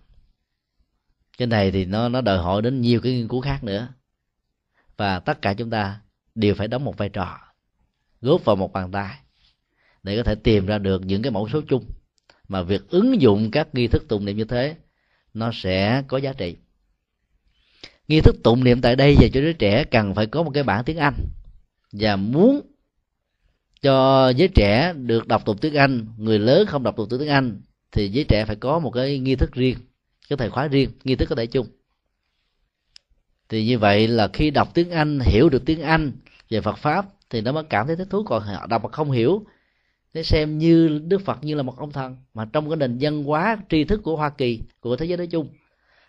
Cái 1.38 1.48
này 1.48 1.72
thì 1.72 1.86
nó 1.86 2.10
nó 2.10 2.22
đòi 2.22 2.38
hỏi 2.38 2.62
đến 2.62 2.82
nhiều 2.82 3.02
cái 3.02 3.14
nghiên 3.14 3.28
cứu 3.28 3.42
khác 3.42 3.64
nữa. 3.64 3.88
Và 4.98 5.20
tất 5.20 5.42
cả 5.42 5.54
chúng 5.54 5.70
ta 5.70 6.00
đều 6.36 6.56
phải 6.56 6.68
đóng 6.68 6.84
một 6.84 6.98
vai 6.98 7.10
trò, 7.10 7.38
góp 8.22 8.46
vào 8.46 8.56
một 8.56 8.74
bàn 8.74 8.92
tay 8.92 9.18
để 10.04 10.18
có 10.18 10.24
thể 10.24 10.36
tìm 10.36 10.66
ra 10.66 10.78
được 10.78 11.06
những 11.06 11.22
cái 11.22 11.32
mẫu 11.32 11.50
số 11.50 11.62
chung. 11.68 11.86
Mà 12.48 12.62
việc 12.62 12.90
ứng 12.90 13.22
dụng 13.22 13.52
các 13.52 13.68
nghi 13.74 13.88
thức 13.88 14.04
tụng 14.08 14.26
niệm 14.26 14.38
như 14.38 14.46
thế, 14.46 14.76
nó 15.34 15.52
sẽ 15.54 16.04
có 16.08 16.18
giá 16.18 16.34
trị 16.34 16.58
nghi 18.08 18.22
thức 18.22 18.36
tụng 18.44 18.64
niệm 18.64 18.82
tại 18.82 18.96
đây 18.96 19.16
và 19.22 19.28
cho 19.34 19.42
đứa 19.42 19.54
trẻ 19.54 19.84
cần 19.84 20.16
phải 20.16 20.26
có 20.26 20.44
một 20.44 20.52
cái 20.54 20.64
bản 20.64 20.84
tiếng 20.86 20.98
anh. 20.98 21.14
Và 21.92 22.16
muốn 22.16 22.62
cho 23.82 24.30
giới 24.30 24.48
trẻ 24.48 24.94
được 24.94 25.28
đọc 25.28 25.46
tụng 25.46 25.58
tiếng 25.58 25.74
anh, 25.74 26.08
người 26.18 26.40
lớn 26.40 26.68
không 26.68 26.84
đọc 26.84 26.96
tụng 26.98 27.08
tiếng 27.10 27.30
anh, 27.30 27.62
thì 27.92 28.10
giới 28.10 28.24
trẻ 28.24 28.46
phải 28.46 28.56
có 28.56 28.80
một 28.80 28.92
cái 28.92 29.20
nghi 29.20 29.36
thức 29.36 29.52
riêng, 29.52 29.78
cái 30.30 30.38
thời 30.38 30.50
khóa 30.50 30.68
riêng, 30.68 30.90
nghi 31.04 31.16
thức 31.16 31.30
có 31.30 31.36
thể 31.36 31.46
chung. 31.46 31.68
Thì 33.50 33.66
như 33.66 33.80
vậy 33.80 34.08
là 34.08 34.28
khi 34.34 34.52
đọc 34.52 34.74
tiếng 34.74 34.92
anh, 34.92 35.20
hiểu 35.20 35.50
được 35.50 35.66
tiếng 35.66 35.82
anh 35.82 36.12
về 36.50 36.62
phật 36.62 36.78
pháp, 36.78 37.06
thì 37.30 37.42
nó 37.42 37.52
mới 37.52 37.64
cảm 37.64 37.88
thấy 37.88 37.96
thích 37.96 38.08
thú. 38.10 38.24
Còn 38.24 38.44
họ 38.44 38.68
đọc 38.68 38.84
mà 38.84 38.90
không 38.90 39.12
hiểu 39.12 39.46
để 40.14 40.24
xem 40.24 40.58
như 40.58 41.02
đức 41.08 41.22
phật 41.22 41.44
như 41.44 41.56
là 41.56 41.64
một 41.64 41.78
ông 41.78 41.92
thần, 41.92 42.18
mà 42.34 42.46
trong 42.54 42.70
cái 42.70 42.78
nền 42.78 42.98
văn 43.02 43.24
hóa 43.24 43.58
tri 43.70 43.84
thức 43.84 44.02
của 44.04 44.16
hoa 44.16 44.30
kỳ, 44.30 44.62
của 44.80 44.96
thế 44.96 45.06
giới 45.06 45.18
nói 45.18 45.28
chung 45.28 45.50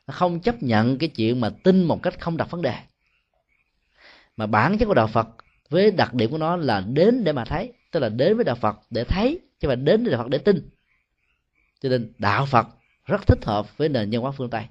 không 0.07 0.41
chấp 0.41 0.63
nhận 0.63 0.99
cái 0.99 1.09
chuyện 1.09 1.41
mà 1.41 1.51
tin 1.51 1.85
một 1.85 2.03
cách 2.03 2.21
không 2.21 2.37
đặt 2.37 2.51
vấn 2.51 2.63
đề. 2.63 2.75
Mà 4.37 4.47
bản 4.47 4.79
chất 4.79 4.87
của 4.87 4.95
đạo 4.95 5.07
phật 5.07 5.29
với 5.71 5.91
đặc 5.91 6.15
điểm 6.15 6.31
của 6.31 6.39
nó 6.39 6.57
là 6.57 6.81
đến 6.81 7.25
để 7.25 7.33
mà 7.33 7.45
thấy, 7.45 7.73
tức 7.91 8.01
là 8.01 8.09
đến 8.09 8.37
với 8.37 8.45
đạo 8.45 8.57
phật 8.57 8.77
để 8.91 9.05
thấy, 9.05 9.41
chứ 9.61 9.69
mà 9.69 9.75
đến 9.75 10.05
với 10.05 10.13
đạo 10.13 10.23
phật 10.23 10.29
để 10.29 10.39
tin. 10.39 10.71
Cho 11.81 11.89
nên 11.89 12.13
đạo 12.19 12.47
phật 12.47 12.67
rất 13.05 13.27
thích 13.27 13.45
hợp 13.45 13.79
với 13.79 13.89
nền 13.89 14.11
văn 14.11 14.23
hóa 14.23 14.31
phương 14.31 14.51
tây. 14.51 14.65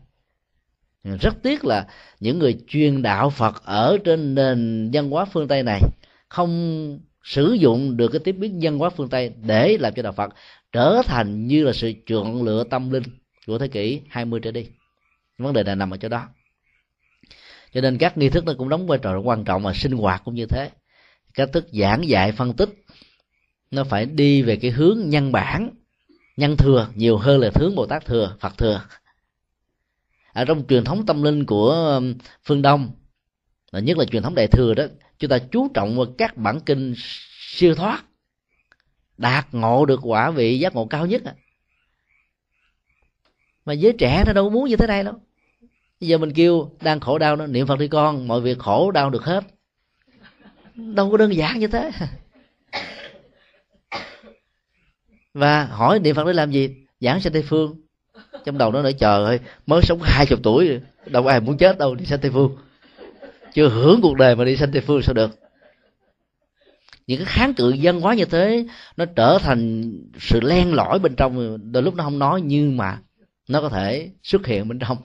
Rất 1.03 1.35
tiếc 1.43 1.65
là 1.65 1.87
những 2.19 2.39
người 2.39 2.57
truyền 2.67 3.01
đạo 3.01 3.29
phật 3.29 3.63
ở 3.65 3.97
trên 4.03 4.35
nền 4.35 4.89
văn 4.93 5.09
hóa 5.09 5.25
phương 5.25 5.47
tây 5.47 5.63
này 5.63 5.81
không 6.29 6.99
sử 7.23 7.53
dụng 7.53 7.97
được 7.97 8.07
cái 8.07 8.19
tiếp 8.19 8.31
biến 8.31 8.59
văn 8.61 8.77
hóa 8.77 8.89
phương 8.89 9.09
tây 9.09 9.31
để 9.41 9.77
làm 9.79 9.93
cho 9.93 10.01
đạo 10.01 10.13
phật 10.13 10.33
trở 10.71 11.01
thành 11.05 11.47
như 11.47 11.63
là 11.63 11.73
sự 11.73 11.93
chọn 12.05 12.43
lựa 12.43 12.63
tâm 12.63 12.91
linh 12.91 13.03
của 13.47 13.57
thế 13.57 13.67
kỷ 13.67 14.01
20 14.09 14.39
trở 14.43 14.51
đi 14.51 14.67
vấn 15.37 15.53
đề 15.53 15.63
này 15.63 15.75
nằm 15.75 15.91
ở 15.91 15.97
chỗ 15.97 16.09
đó. 16.09 16.27
Cho 17.73 17.81
nên 17.81 17.97
các 17.97 18.17
nghi 18.17 18.29
thức 18.29 18.45
nó 18.45 18.53
cũng 18.57 18.69
đóng 18.69 18.87
vai 18.87 18.99
trò 19.01 19.19
quan 19.19 19.43
trọng 19.43 19.63
mà 19.63 19.73
sinh 19.73 19.91
hoạt 19.91 20.21
cũng 20.25 20.35
như 20.35 20.45
thế. 20.45 20.71
Cách 21.33 21.49
thức 21.53 21.67
giảng 21.71 22.07
dạy, 22.07 22.31
phân 22.31 22.53
tích, 22.53 22.69
nó 23.71 23.83
phải 23.83 24.05
đi 24.05 24.41
về 24.41 24.55
cái 24.55 24.71
hướng 24.71 24.99
nhân 25.05 25.31
bản, 25.31 25.69
nhân 26.37 26.57
thừa, 26.57 26.87
nhiều 26.95 27.17
hơn 27.17 27.41
là 27.41 27.49
hướng 27.55 27.75
bồ 27.75 27.85
tát 27.85 28.05
thừa, 28.05 28.37
phật 28.39 28.57
thừa. 28.57 28.85
Ở 30.33 30.45
trong 30.45 30.67
truyền 30.67 30.83
thống 30.83 31.05
tâm 31.05 31.23
linh 31.23 31.45
của 31.45 31.69
um, 31.69 32.13
phương 32.43 32.61
đông 32.61 32.91
nhất 33.71 33.97
là 33.97 34.05
truyền 34.05 34.23
thống 34.23 34.35
đại 34.35 34.47
thừa 34.47 34.73
đó, 34.73 34.83
chúng 35.19 35.29
ta 35.29 35.37
chú 35.51 35.67
trọng 35.73 35.97
vào 35.97 36.05
các 36.17 36.37
bản 36.37 36.59
kinh 36.59 36.93
siêu 37.39 37.75
thoát, 37.75 38.03
đạt 39.17 39.47
ngộ 39.51 39.85
được 39.85 39.99
quả 40.03 40.31
vị 40.31 40.59
giác 40.59 40.75
ngộ 40.75 40.85
cao 40.85 41.05
nhất 41.05 41.21
mà 43.65 43.73
giới 43.73 43.93
trẻ 43.93 44.23
nó 44.27 44.33
đâu 44.33 44.49
muốn 44.49 44.69
như 44.69 44.75
thế 44.75 44.87
này 44.87 45.03
đâu. 45.03 45.13
Bây 46.01 46.07
giờ 46.07 46.17
mình 46.17 46.33
kêu, 46.33 46.71
đang 46.81 46.99
khổ 46.99 47.17
đau 47.17 47.35
nó, 47.35 47.47
niệm 47.47 47.67
phật 47.67 47.79
đi 47.79 47.87
con, 47.87 48.27
mọi 48.27 48.41
việc 48.41 48.59
khổ 48.59 48.91
đau 48.91 49.09
được 49.09 49.23
hết. 49.23 49.43
Đâu 50.75 51.11
có 51.11 51.17
đơn 51.17 51.35
giản 51.35 51.59
như 51.59 51.67
thế. 51.67 51.91
Và 55.33 55.65
hỏi 55.65 55.99
niệm 55.99 56.15
phật 56.15 56.27
để 56.27 56.33
làm 56.33 56.51
gì? 56.51 56.75
Giảng 56.99 57.21
sanh 57.21 57.33
tây 57.33 57.41
phương. 57.41 57.75
Trong 58.45 58.57
đầu 58.57 58.71
nó 58.71 58.81
nói 58.81 58.93
chờ 58.93 59.25
ơi, 59.25 59.39
mới 59.65 59.81
sống 59.81 59.99
hai 60.01 60.25
chục 60.25 60.39
tuổi, 60.43 60.79
đâu 61.05 61.27
ai 61.27 61.39
muốn 61.39 61.57
chết 61.57 61.77
đâu, 61.77 61.95
đi 61.95 62.05
sanh 62.05 62.19
tây 62.19 62.31
phương. 62.31 62.57
Chưa 63.53 63.69
hưởng 63.69 64.01
cuộc 64.01 64.17
đời 64.17 64.35
mà 64.35 64.45
đi 64.45 64.57
sanh 64.57 64.71
tây 64.71 64.81
phương 64.81 65.01
sao 65.01 65.13
được? 65.13 65.31
Những 67.07 67.17
cái 67.17 67.25
kháng 67.25 67.53
cự 67.53 67.75
văn 67.81 68.01
hóa 68.01 68.13
như 68.13 68.25
thế, 68.25 68.65
nó 68.97 69.05
trở 69.05 69.37
thành 69.41 69.91
sự 70.19 70.41
len 70.41 70.73
lỏi 70.73 70.99
bên 70.99 71.15
trong, 71.15 71.57
đôi 71.71 71.83
lúc 71.83 71.95
nó 71.95 72.03
không 72.03 72.19
nói, 72.19 72.41
nhưng 72.41 72.77
mà 72.77 72.99
nó 73.47 73.61
có 73.61 73.69
thể 73.69 74.11
xuất 74.23 74.45
hiện 74.47 74.67
bên 74.67 74.79
trong. 74.79 74.97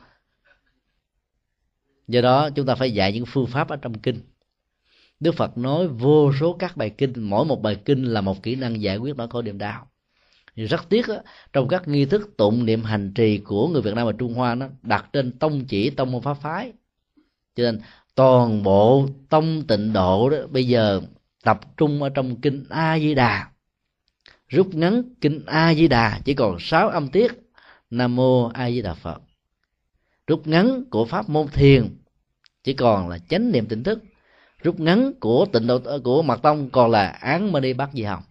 Do 2.08 2.20
đó 2.20 2.50
chúng 2.50 2.66
ta 2.66 2.74
phải 2.74 2.92
dạy 2.92 3.12
những 3.12 3.26
phương 3.26 3.46
pháp 3.46 3.68
ở 3.68 3.76
trong 3.76 3.98
kinh. 3.98 4.20
Đức 5.20 5.34
phật 5.34 5.58
nói 5.58 5.88
vô 5.88 6.32
số 6.40 6.52
các 6.52 6.76
bài 6.76 6.90
kinh 6.90 7.12
mỗi 7.16 7.44
một 7.44 7.62
bài 7.62 7.76
kinh 7.84 8.04
là 8.04 8.20
một 8.20 8.42
kỹ 8.42 8.54
năng 8.54 8.82
giải 8.82 8.96
quyết 8.96 9.16
nỗi 9.16 9.28
khổ 9.28 9.42
niềm 9.42 9.58
đau. 9.58 9.90
Rất 10.56 10.88
tiếc 10.88 11.08
đó, 11.08 11.16
trong 11.52 11.68
các 11.68 11.88
nghi 11.88 12.04
thức 12.04 12.36
tụng 12.36 12.64
niệm 12.66 12.82
hành 12.82 13.12
trì 13.14 13.38
của 13.38 13.68
người 13.68 13.82
Việt 13.82 13.94
Nam 13.94 14.06
và 14.06 14.12
Trung 14.12 14.34
Hoa 14.34 14.54
nó 14.54 14.66
đặt 14.82 15.06
trên 15.12 15.38
tông 15.38 15.64
chỉ 15.64 15.90
tông 15.90 16.12
môn 16.12 16.22
pháp 16.22 16.34
phái. 16.34 16.72
Cho 17.54 17.64
nên 17.64 17.80
toàn 18.14 18.62
bộ 18.62 19.08
tông 19.28 19.66
tịnh 19.66 19.92
độ 19.92 20.30
đó 20.30 20.36
bây 20.50 20.66
giờ 20.66 21.00
tập 21.42 21.60
trung 21.76 22.02
ở 22.02 22.08
trong 22.08 22.40
kinh 22.40 22.64
A 22.68 22.98
Di 22.98 23.14
Đà. 23.14 23.50
Rút 24.48 24.74
ngắn 24.74 25.02
kinh 25.20 25.42
A 25.46 25.74
Di 25.74 25.88
Đà 25.88 26.20
chỉ 26.24 26.34
còn 26.34 26.56
sáu 26.60 26.88
âm 26.88 27.08
tiết. 27.08 27.32
Nam 27.90 28.16
mô 28.16 28.48
A 28.48 28.70
Di 28.70 28.82
Đà 28.82 28.94
Phật. 28.94 29.22
Rút 30.26 30.46
ngắn 30.46 30.84
của 30.90 31.04
pháp 31.04 31.28
môn 31.28 31.48
thiền 31.48 31.96
chỉ 32.64 32.72
còn 32.72 33.08
là 33.08 33.18
chánh 33.18 33.52
niệm 33.52 33.66
tỉnh 33.66 33.82
thức. 33.82 34.02
Rút 34.62 34.80
ngắn 34.80 35.12
của 35.20 35.46
tịnh 35.52 35.66
độ, 35.66 35.80
của 36.04 36.22
mật 36.22 36.42
tông 36.42 36.70
còn 36.70 36.90
là 36.90 37.08
án 37.08 37.52
mani 37.52 37.72
bắt 37.72 37.90
di 37.94 38.02
hồng. 38.02 38.22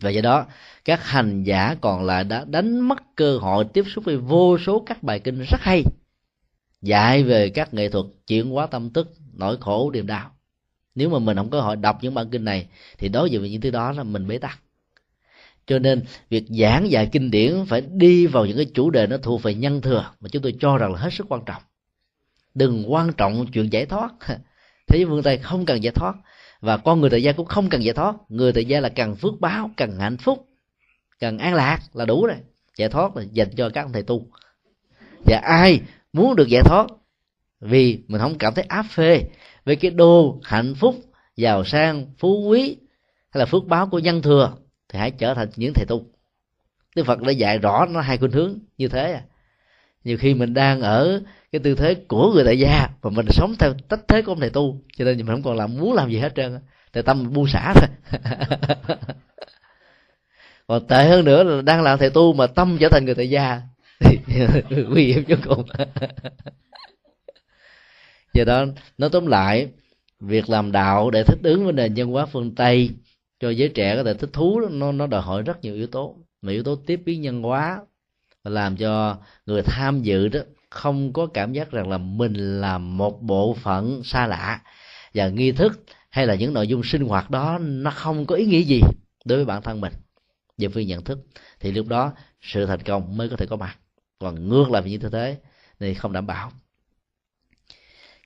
Và 0.00 0.10
do 0.10 0.20
đó, 0.20 0.46
các 0.84 1.06
hành 1.06 1.42
giả 1.42 1.76
còn 1.80 2.04
lại 2.04 2.24
đã 2.24 2.44
đánh 2.44 2.80
mất 2.80 3.16
cơ 3.16 3.38
hội 3.38 3.64
tiếp 3.64 3.84
xúc 3.94 4.04
với 4.04 4.16
vô 4.16 4.58
số 4.58 4.82
các 4.86 5.02
bài 5.02 5.20
kinh 5.20 5.38
rất 5.38 5.60
hay, 5.60 5.82
dạy 6.82 7.22
về 7.22 7.50
các 7.50 7.74
nghệ 7.74 7.88
thuật 7.88 8.06
chuyển 8.26 8.50
hóa 8.50 8.66
tâm 8.66 8.90
tức 8.90 9.14
nỗi 9.32 9.56
khổ 9.60 9.90
niềm 9.90 10.06
đau. 10.06 10.30
Nếu 10.94 11.10
mà 11.10 11.18
mình 11.18 11.36
không 11.36 11.50
có 11.50 11.60
hội 11.60 11.76
đọc 11.76 11.98
những 12.02 12.14
bản 12.14 12.30
kinh 12.30 12.44
này, 12.44 12.68
thì 12.98 13.08
đối 13.08 13.30
diện 13.30 13.40
với 13.40 13.50
những 13.50 13.60
thứ 13.60 13.70
đó 13.70 13.92
là 13.92 14.02
mình 14.02 14.28
bế 14.28 14.38
tắc 14.38 14.60
cho 15.72 15.78
nên 15.78 16.02
việc 16.30 16.44
giảng 16.48 16.90
dạy 16.90 17.08
kinh 17.12 17.30
điển 17.30 17.64
phải 17.68 17.80
đi 17.80 18.26
vào 18.26 18.46
những 18.46 18.56
cái 18.56 18.66
chủ 18.74 18.90
đề 18.90 19.06
nó 19.06 19.16
thuộc 19.16 19.42
về 19.42 19.54
nhân 19.54 19.80
thừa 19.80 20.10
mà 20.20 20.28
chúng 20.28 20.42
tôi 20.42 20.54
cho 20.60 20.78
rằng 20.78 20.92
là 20.92 20.98
hết 20.98 21.12
sức 21.12 21.26
quan 21.28 21.42
trọng. 21.46 21.62
Đừng 22.54 22.92
quan 22.92 23.12
trọng 23.12 23.46
chuyện 23.52 23.72
giải 23.72 23.86
thoát. 23.86 24.10
Thế 24.88 24.98
giới 24.98 25.06
phương 25.06 25.22
tây 25.22 25.38
không 25.38 25.66
cần 25.66 25.82
giải 25.82 25.92
thoát. 25.94 26.14
Và 26.60 26.76
con 26.76 27.00
người 27.00 27.10
tại 27.10 27.22
gia 27.22 27.32
cũng 27.32 27.46
không 27.46 27.68
cần 27.68 27.84
giải 27.84 27.94
thoát. 27.94 28.14
Người 28.28 28.52
tại 28.52 28.64
gia 28.64 28.80
là 28.80 28.88
cần 28.88 29.16
phước 29.16 29.40
báo 29.40 29.70
cần 29.76 29.98
hạnh 29.98 30.16
phúc 30.16 30.46
cần 31.20 31.38
an 31.38 31.54
lạc 31.54 31.78
là 31.92 32.04
đủ 32.04 32.26
rồi. 32.26 32.36
Giải 32.76 32.88
thoát 32.88 33.16
là 33.16 33.22
dành 33.32 33.48
cho 33.56 33.70
các 33.70 33.86
thầy 33.92 34.02
tu. 34.02 34.26
Và 35.26 35.40
ai 35.44 35.80
muốn 36.12 36.36
được 36.36 36.48
giải 36.48 36.62
thoát? 36.64 36.86
Vì 37.60 37.98
mình 38.08 38.20
không 38.20 38.38
cảm 38.38 38.54
thấy 38.54 38.64
áp 38.64 38.82
phê 38.90 39.22
với 39.64 39.76
cái 39.76 39.90
đô 39.90 40.40
hạnh 40.42 40.74
phúc, 40.74 40.94
giàu 41.36 41.64
sang, 41.64 42.06
phú 42.18 42.48
quý 42.48 42.76
hay 43.30 43.38
là 43.38 43.46
phước 43.46 43.64
báo 43.64 43.88
của 43.88 43.98
nhân 43.98 44.22
thừa 44.22 44.52
thì 44.92 44.98
hãy 44.98 45.10
trở 45.10 45.34
thành 45.34 45.48
những 45.56 45.72
thầy 45.74 45.84
tu. 45.88 46.04
Đức 46.96 47.06
Phật 47.06 47.22
đã 47.22 47.32
dạy 47.32 47.58
rõ 47.58 47.86
nó 47.90 48.00
hai 48.00 48.18
khuynh 48.18 48.32
hướng 48.32 48.58
như 48.78 48.88
thế. 48.88 49.12
À. 49.12 49.22
nhiều 50.04 50.16
khi 50.18 50.34
mình 50.34 50.54
đang 50.54 50.80
ở 50.80 51.22
cái 51.52 51.60
tư 51.64 51.74
thế 51.74 51.94
của 51.94 52.32
người 52.32 52.44
tại 52.44 52.58
gia 52.58 52.88
và 53.00 53.10
mình 53.10 53.26
sống 53.30 53.54
theo 53.58 53.74
tách 53.88 54.00
thế 54.08 54.22
của 54.22 54.32
ông 54.32 54.40
thầy 54.40 54.50
tu, 54.50 54.80
cho 54.96 55.04
nên 55.04 55.16
mình 55.16 55.26
không 55.26 55.42
còn 55.42 55.56
làm, 55.56 55.76
muốn 55.78 55.94
làm 55.94 56.10
gì 56.10 56.18
hết 56.18 56.34
trơn 56.34 56.58
tại 56.92 57.02
tâm 57.02 57.22
mình 57.22 57.32
buông 57.32 57.46
xả 57.46 57.74
thôi. 57.74 57.88
Còn 60.66 60.86
tệ 60.86 61.04
hơn 61.04 61.24
nữa 61.24 61.42
là 61.42 61.62
đang 61.62 61.82
làm 61.82 61.98
thầy 61.98 62.10
tu 62.10 62.32
mà 62.32 62.46
tâm 62.46 62.76
trở 62.80 62.88
thành 62.88 63.04
người 63.04 63.14
tại 63.14 63.30
gia 63.30 63.60
thì 64.00 64.18
nguy 64.88 65.12
hiểm 65.12 65.24
vô 65.28 65.36
cùng. 65.44 65.66
Do 68.34 68.44
đó, 68.44 68.64
nói 68.98 69.10
tóm 69.12 69.26
lại, 69.26 69.68
việc 70.20 70.50
làm 70.50 70.72
đạo 70.72 71.10
để 71.10 71.22
thích 71.22 71.38
ứng 71.42 71.64
với 71.64 71.72
nền 71.72 71.92
văn 71.96 72.06
hóa 72.06 72.26
phương 72.26 72.54
tây 72.54 72.90
cho 73.42 73.50
giới 73.50 73.68
trẻ 73.68 73.96
có 73.96 74.04
thể 74.04 74.14
thích 74.14 74.30
thú 74.32 74.60
nó 74.70 74.92
nó 74.92 75.06
đòi 75.06 75.22
hỏi 75.22 75.42
rất 75.42 75.60
nhiều 75.62 75.74
yếu 75.74 75.86
tố. 75.86 76.16
Mà 76.42 76.52
yếu 76.52 76.62
tố 76.62 76.76
tiếp 76.76 77.00
biến 77.04 77.20
nhân 77.22 77.42
hóa 77.42 77.80
làm 78.44 78.76
cho 78.76 79.16
người 79.46 79.62
tham 79.62 80.02
dự 80.02 80.28
đó 80.28 80.40
không 80.70 81.12
có 81.12 81.26
cảm 81.26 81.52
giác 81.52 81.70
rằng 81.70 81.88
là 81.88 81.98
mình 81.98 82.60
là 82.60 82.78
một 82.78 83.22
bộ 83.22 83.56
phận 83.62 84.04
xa 84.04 84.26
lạ. 84.26 84.60
Và 85.14 85.28
nghi 85.28 85.52
thức 85.52 85.84
hay 86.10 86.26
là 86.26 86.34
những 86.34 86.54
nội 86.54 86.68
dung 86.68 86.82
sinh 86.84 87.04
hoạt 87.04 87.30
đó 87.30 87.58
nó 87.60 87.90
không 87.90 88.26
có 88.26 88.34
ý 88.34 88.46
nghĩa 88.46 88.60
gì 88.60 88.80
đối 89.24 89.38
với 89.38 89.44
bản 89.44 89.62
thân 89.62 89.80
mình. 89.80 89.92
Về 90.58 90.68
phương 90.68 90.86
nhận 90.86 91.04
thức 91.04 91.18
thì 91.60 91.72
lúc 91.72 91.86
đó 91.88 92.12
sự 92.40 92.66
thành 92.66 92.82
công 92.82 93.16
mới 93.16 93.28
có 93.28 93.36
thể 93.36 93.46
có 93.46 93.56
mặt. 93.56 93.78
Còn 94.18 94.48
ngược 94.48 94.70
lại 94.70 94.82
như 94.82 94.98
thế 94.98 95.36
thì 95.80 95.94
không 95.94 96.12
đảm 96.12 96.26
bảo. 96.26 96.52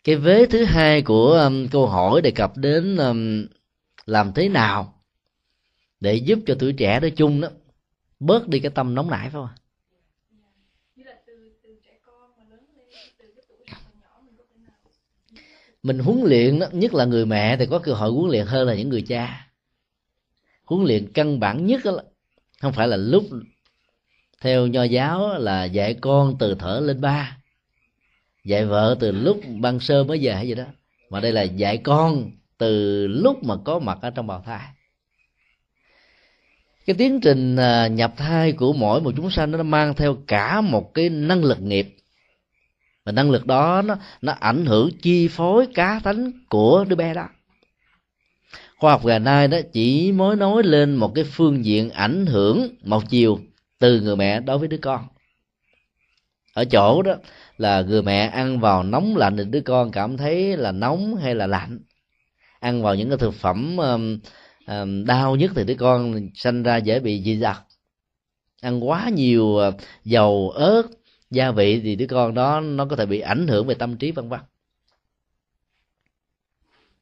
Cái 0.05 0.17
vế 0.17 0.47
thứ 0.47 0.65
hai 0.65 1.03
của 1.03 1.33
um, 1.33 1.69
câu 1.69 1.87
hỏi 1.87 2.23
đề 2.23 2.31
cập 2.31 2.57
đến 2.57 2.97
um, 2.97 3.47
làm 4.07 4.33
thế 4.33 4.49
nào 4.49 4.96
để 6.01 6.15
giúp 6.15 6.39
cho 6.47 6.57
tuổi 6.59 6.73
trẻ 6.73 7.01
nói 7.01 7.11
chung 7.11 7.41
đó 7.41 7.49
bớt 8.21 8.49
đi 8.49 8.61
cái 8.61 8.71
tâm 8.75 8.95
nóng 8.95 9.11
nảy 9.11 9.31
phải 9.31 9.31
không 9.31 9.49
mình 15.83 15.99
huấn 15.99 16.23
luyện 16.25 16.59
đó, 16.59 16.67
nhất 16.73 16.95
là 16.95 17.05
người 17.05 17.27
mẹ 17.27 17.57
thì 17.57 17.67
có 17.67 17.79
cơ 17.79 17.93
hội 17.93 18.11
huấn 18.11 18.31
luyện 18.31 18.47
hơn 18.47 18.67
là 18.69 18.75
những 18.75 18.89
người 18.89 19.03
cha. 19.03 19.49
Huấn 20.65 20.87
luyện 20.87 21.13
căn 21.13 21.41
bản 21.41 21.67
nhất 21.67 21.81
đó, 21.85 22.01
không 22.61 22.73
phải 22.73 22.89
là 22.89 22.97
lúc 22.97 23.25
theo 24.41 24.67
nho 24.67 24.83
giáo 24.83 25.39
là 25.39 25.65
dạy 25.65 25.95
con 25.95 26.37
từ 26.39 26.55
thở 26.59 26.81
lên 26.85 27.01
ba 27.01 27.39
dạy 28.45 28.67
vợ 28.67 28.97
từ 29.01 29.13
lúc 29.13 29.41
ban 29.61 29.81
sơ 29.81 30.05
mới 30.05 30.19
về 30.23 30.33
hay 30.33 30.49
gì 30.49 30.55
đó 30.55 30.65
mà 31.11 31.21
đây 31.21 31.33
là 31.33 31.43
dạy 31.43 31.79
con 31.79 32.31
từ 32.59 33.07
lúc 33.07 33.45
mà 33.45 33.55
có 33.65 33.79
mặt 33.79 33.99
ở 34.03 34.11
trong 34.11 34.27
bào 34.27 34.43
thai 34.47 34.69
cái 36.87 36.97
tiến 36.99 37.21
trình 37.21 37.57
à, 37.57 37.87
nhập 37.87 38.13
thai 38.17 38.53
của 38.53 38.73
mỗi 38.73 39.01
một 39.01 39.13
chúng 39.17 39.31
sanh 39.31 39.51
nó 39.51 39.63
mang 39.63 39.95
theo 39.95 40.17
cả 40.27 40.61
một 40.61 40.95
cái 40.95 41.09
năng 41.09 41.45
lực 41.45 41.61
nghiệp. 41.61 41.97
Và 43.05 43.13
năng 43.13 43.31
lực 43.31 43.47
đó 43.47 43.83
nó 43.83 43.97
nó 44.23 44.33
ảnh 44.41 44.67
hưởng 44.67 44.91
chi 45.03 45.29
phối 45.29 45.67
cá 45.75 46.01
tánh 46.05 46.33
của 46.49 46.85
đứa 46.89 46.97
bé 46.97 47.15
đó. 47.15 47.29
Khoa 48.79 48.93
học 48.93 49.05
ngày 49.05 49.21
nay 49.21 49.49
đó 49.49 49.59
chỉ 49.73 50.13
mới 50.13 50.37
nói 50.37 50.63
lên 50.63 50.95
một 50.95 51.13
cái 51.15 51.25
phương 51.25 51.65
diện 51.65 51.91
ảnh 51.91 52.27
hưởng 52.27 52.69
một 52.83 53.03
chiều 53.11 53.39
từ 53.79 54.01
người 54.01 54.17
mẹ 54.17 54.41
đối 54.41 54.59
với 54.59 54.69
đứa 54.69 54.77
con. 54.77 55.07
Ở 56.55 56.65
chỗ 56.65 57.03
đó 57.03 57.15
là 57.59 57.83
người 57.83 58.03
mẹ 58.03 58.27
ăn 58.27 58.61
vào 58.61 58.83
nóng 58.83 59.17
lạnh 59.17 59.37
thì 59.37 59.45
đứa 59.45 59.61
con 59.61 59.91
cảm 59.91 60.17
thấy 60.17 60.57
là 60.57 60.73
nóng 60.73 61.17
hay 61.17 61.35
là 61.35 61.47
lạnh. 61.47 61.79
Ăn 62.61 62.83
vào 62.83 62.95
những 62.95 63.09
cái 63.09 63.19
thực 63.19 63.35
phẩm 63.35 63.77
đau 65.07 65.37
nhất 65.37 65.51
thì 65.55 65.65
đứa 65.65 65.75
con 65.75 66.29
sanh 66.35 66.63
ra 66.63 66.77
dễ 66.77 67.01
bị 67.01 67.23
dị 67.23 67.37
dật, 67.37 67.57
ăn 68.61 68.89
quá 68.89 69.09
nhiều 69.09 69.57
ờ, 69.57 69.73
dầu 70.05 70.51
ớt 70.51 70.83
gia 71.31 71.51
vị 71.51 71.81
thì 71.81 71.97
đứa 71.97 72.07
con 72.07 72.35
đó 72.35 72.61
nó 72.61 72.85
có 72.85 72.97
thể 72.97 73.07
bị 73.07 73.21
ảnh 73.21 73.47
hưởng 73.49 73.67
về 73.67 73.75
tâm 73.75 73.97
trí 73.97 74.11
vân 74.11 74.29
vân. 74.29 74.41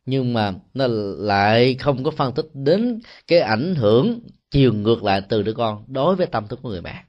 Nhưng 0.07 0.33
mà 0.33 0.53
nó 0.75 0.87
lại 1.19 1.75
không 1.75 2.05
có 2.05 2.11
phân 2.11 2.35
tích 2.35 2.47
đến 2.55 3.01
cái 3.27 3.41
ảnh 3.41 3.75
hưởng 3.75 4.21
chiều 4.51 4.73
ngược 4.73 5.05
lại 5.05 5.23
từ 5.29 5.43
đứa 5.43 5.53
con 5.53 5.85
đối 5.87 6.17
với 6.17 6.27
tâm 6.27 6.49
thức 6.49 6.59
của 6.63 6.69
người 6.69 6.83
mẹ. 6.83 7.05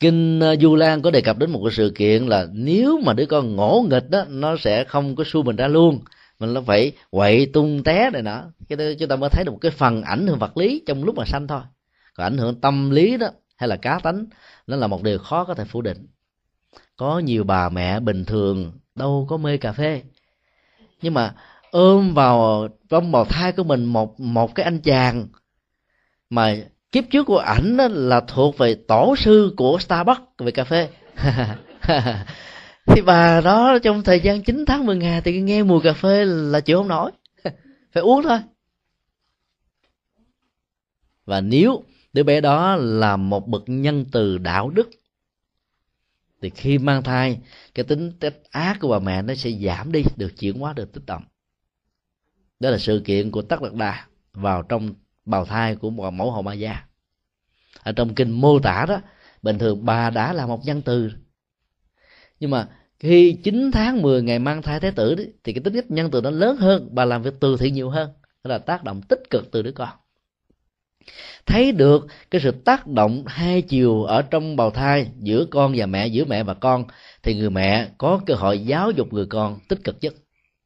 Kinh 0.00 0.40
ờ, 0.40 0.56
du 0.56 0.74
lan 0.74 1.02
có 1.02 1.10
đề 1.10 1.20
cập 1.20 1.38
đến 1.38 1.50
một 1.50 1.60
cái 1.64 1.74
sự 1.76 1.92
kiện 1.94 2.26
là 2.26 2.46
nếu 2.52 3.00
mà 3.04 3.12
đứa 3.12 3.26
con 3.26 3.56
ngỗ 3.56 3.86
nghịch 3.90 4.10
đó 4.10 4.24
nó 4.28 4.56
sẽ 4.56 4.84
không 4.84 5.16
có 5.16 5.24
xu 5.26 5.42
mình 5.42 5.56
ra 5.56 5.68
luôn 5.68 6.00
mình 6.38 6.54
nó 6.54 6.60
phải 6.60 6.92
quậy 7.10 7.46
tung 7.46 7.82
té 7.84 8.10
này 8.10 8.22
nọ. 8.22 8.42
Cái 8.68 8.76
đó 8.76 8.84
chúng 8.98 9.08
ta 9.08 9.16
mới 9.16 9.30
thấy 9.30 9.44
được 9.44 9.52
một 9.52 9.58
cái 9.60 9.70
phần 9.70 10.02
ảnh 10.02 10.26
hưởng 10.26 10.38
vật 10.38 10.56
lý 10.56 10.82
trong 10.86 11.04
lúc 11.04 11.14
mà 11.16 11.24
sanh 11.24 11.46
thôi. 11.46 11.60
Còn 12.14 12.26
ảnh 12.26 12.38
hưởng 12.38 12.60
tâm 12.60 12.90
lý 12.90 13.16
đó, 13.16 13.28
hay 13.56 13.68
là 13.68 13.76
cá 13.76 13.98
tánh, 13.98 14.26
nó 14.66 14.76
là 14.76 14.86
một 14.86 15.02
điều 15.02 15.18
khó 15.18 15.44
có 15.44 15.54
thể 15.54 15.64
phủ 15.64 15.82
định. 15.82 16.06
Có 16.96 17.18
nhiều 17.18 17.44
bà 17.44 17.68
mẹ 17.68 18.00
bình 18.00 18.24
thường, 18.24 18.72
đâu 18.94 19.26
có 19.28 19.36
mê 19.36 19.56
cà 19.56 19.72
phê. 19.72 20.02
Nhưng 21.02 21.14
mà 21.14 21.34
ôm 21.70 22.14
vào 22.14 22.68
trong 22.88 23.12
bào 23.12 23.24
thai 23.24 23.52
của 23.52 23.64
mình 23.64 23.84
một 23.84 24.20
một 24.20 24.54
cái 24.54 24.64
anh 24.64 24.80
chàng 24.80 25.26
mà 26.30 26.56
kiếp 26.92 27.04
trước 27.10 27.24
của 27.24 27.38
ảnh 27.38 27.76
là 27.90 28.20
thuộc 28.20 28.58
về 28.58 28.74
tổ 28.74 29.16
sư 29.16 29.54
của 29.56 29.78
Starbucks 29.78 30.22
về 30.38 30.50
cà 30.50 30.64
phê. 30.64 30.88
thì 32.86 33.00
bà 33.00 33.40
đó, 33.40 33.78
trong 33.82 34.02
thời 34.02 34.20
gian 34.20 34.42
9 34.42 34.64
tháng 34.66 34.86
10 34.86 34.96
ngày 34.96 35.20
thì 35.20 35.40
nghe 35.40 35.62
mùi 35.62 35.80
cà 35.82 35.92
phê 35.92 36.24
là 36.24 36.60
chịu 36.60 36.78
không 36.78 36.88
nổi. 36.88 37.10
Phải 37.92 38.02
uống 38.02 38.22
thôi. 38.22 38.38
Và 41.24 41.40
nếu 41.40 41.82
đứa 42.12 42.22
bé 42.22 42.40
đó 42.40 42.76
là 42.76 43.16
một 43.16 43.48
bậc 43.48 43.62
nhân 43.66 44.04
từ 44.12 44.38
đạo 44.38 44.70
đức, 44.70 44.90
thì 46.42 46.50
khi 46.50 46.78
mang 46.78 47.02
thai, 47.02 47.38
cái 47.74 47.84
tính 47.84 48.12
tích 48.20 48.42
ác 48.50 48.76
của 48.80 48.88
bà 48.88 48.98
mẹ 48.98 49.22
nó 49.22 49.34
sẽ 49.34 49.50
giảm 49.50 49.92
đi, 49.92 50.02
được 50.16 50.38
chuyển 50.38 50.58
hóa 50.58 50.72
được 50.72 50.92
tích 50.92 51.06
động 51.06 51.22
đó 52.60 52.70
là 52.70 52.78
sự 52.78 53.02
kiện 53.04 53.30
của 53.30 53.42
tắc 53.42 53.62
lạc 53.62 53.74
đà 53.74 54.06
vào 54.32 54.62
trong 54.62 54.94
bào 55.24 55.44
thai 55.44 55.76
của 55.76 55.90
một 55.90 56.10
mẫu 56.10 56.32
hậu 56.32 56.42
ma 56.42 56.54
gia. 56.54 56.84
Ở 57.82 57.92
trong 57.92 58.14
kinh 58.14 58.30
mô 58.30 58.58
tả 58.58 58.86
đó, 58.88 59.00
bình 59.42 59.58
thường 59.58 59.84
bà 59.84 60.10
đã 60.10 60.32
là 60.32 60.46
một 60.46 60.64
nhân 60.64 60.82
từ 60.82 61.10
nhưng 62.40 62.50
mà 62.50 62.68
khi 62.98 63.32
9 63.32 63.70
tháng 63.72 64.02
10 64.02 64.22
ngày 64.22 64.38
mang 64.38 64.62
thai 64.62 64.80
thái 64.80 64.90
tử 64.90 65.14
đấy, 65.14 65.32
thì 65.44 65.52
cái 65.52 65.60
tính 65.64 65.74
cách 65.74 65.90
nhân 65.90 66.10
từ 66.10 66.20
nó 66.20 66.30
lớn 66.30 66.56
hơn 66.56 66.88
bà 66.92 67.04
làm 67.04 67.22
việc 67.22 67.34
từ 67.40 67.56
thiện 67.56 67.74
nhiều 67.74 67.90
hơn. 67.90 68.10
Đó 68.44 68.48
là 68.48 68.58
tác 68.58 68.84
động 68.84 69.02
tích 69.02 69.20
cực 69.30 69.50
từ 69.50 69.62
đứa 69.62 69.72
con. 69.72 69.88
Thấy 71.46 71.72
được 71.72 72.06
cái 72.30 72.40
sự 72.40 72.50
tác 72.50 72.86
động 72.86 73.24
hai 73.26 73.62
chiều 73.62 74.02
ở 74.02 74.22
trong 74.22 74.56
bào 74.56 74.70
thai 74.70 75.06
giữa 75.20 75.44
con 75.50 75.74
và 75.76 75.86
mẹ 75.86 76.06
giữa 76.06 76.24
mẹ 76.24 76.42
và 76.42 76.54
con 76.54 76.84
thì 77.22 77.34
người 77.34 77.50
mẹ 77.50 77.88
có 77.98 78.20
cơ 78.26 78.34
hội 78.34 78.58
giáo 78.58 78.90
dục 78.90 79.12
người 79.12 79.26
con 79.26 79.58
tích 79.68 79.84
cực 79.84 79.96
nhất. 80.00 80.14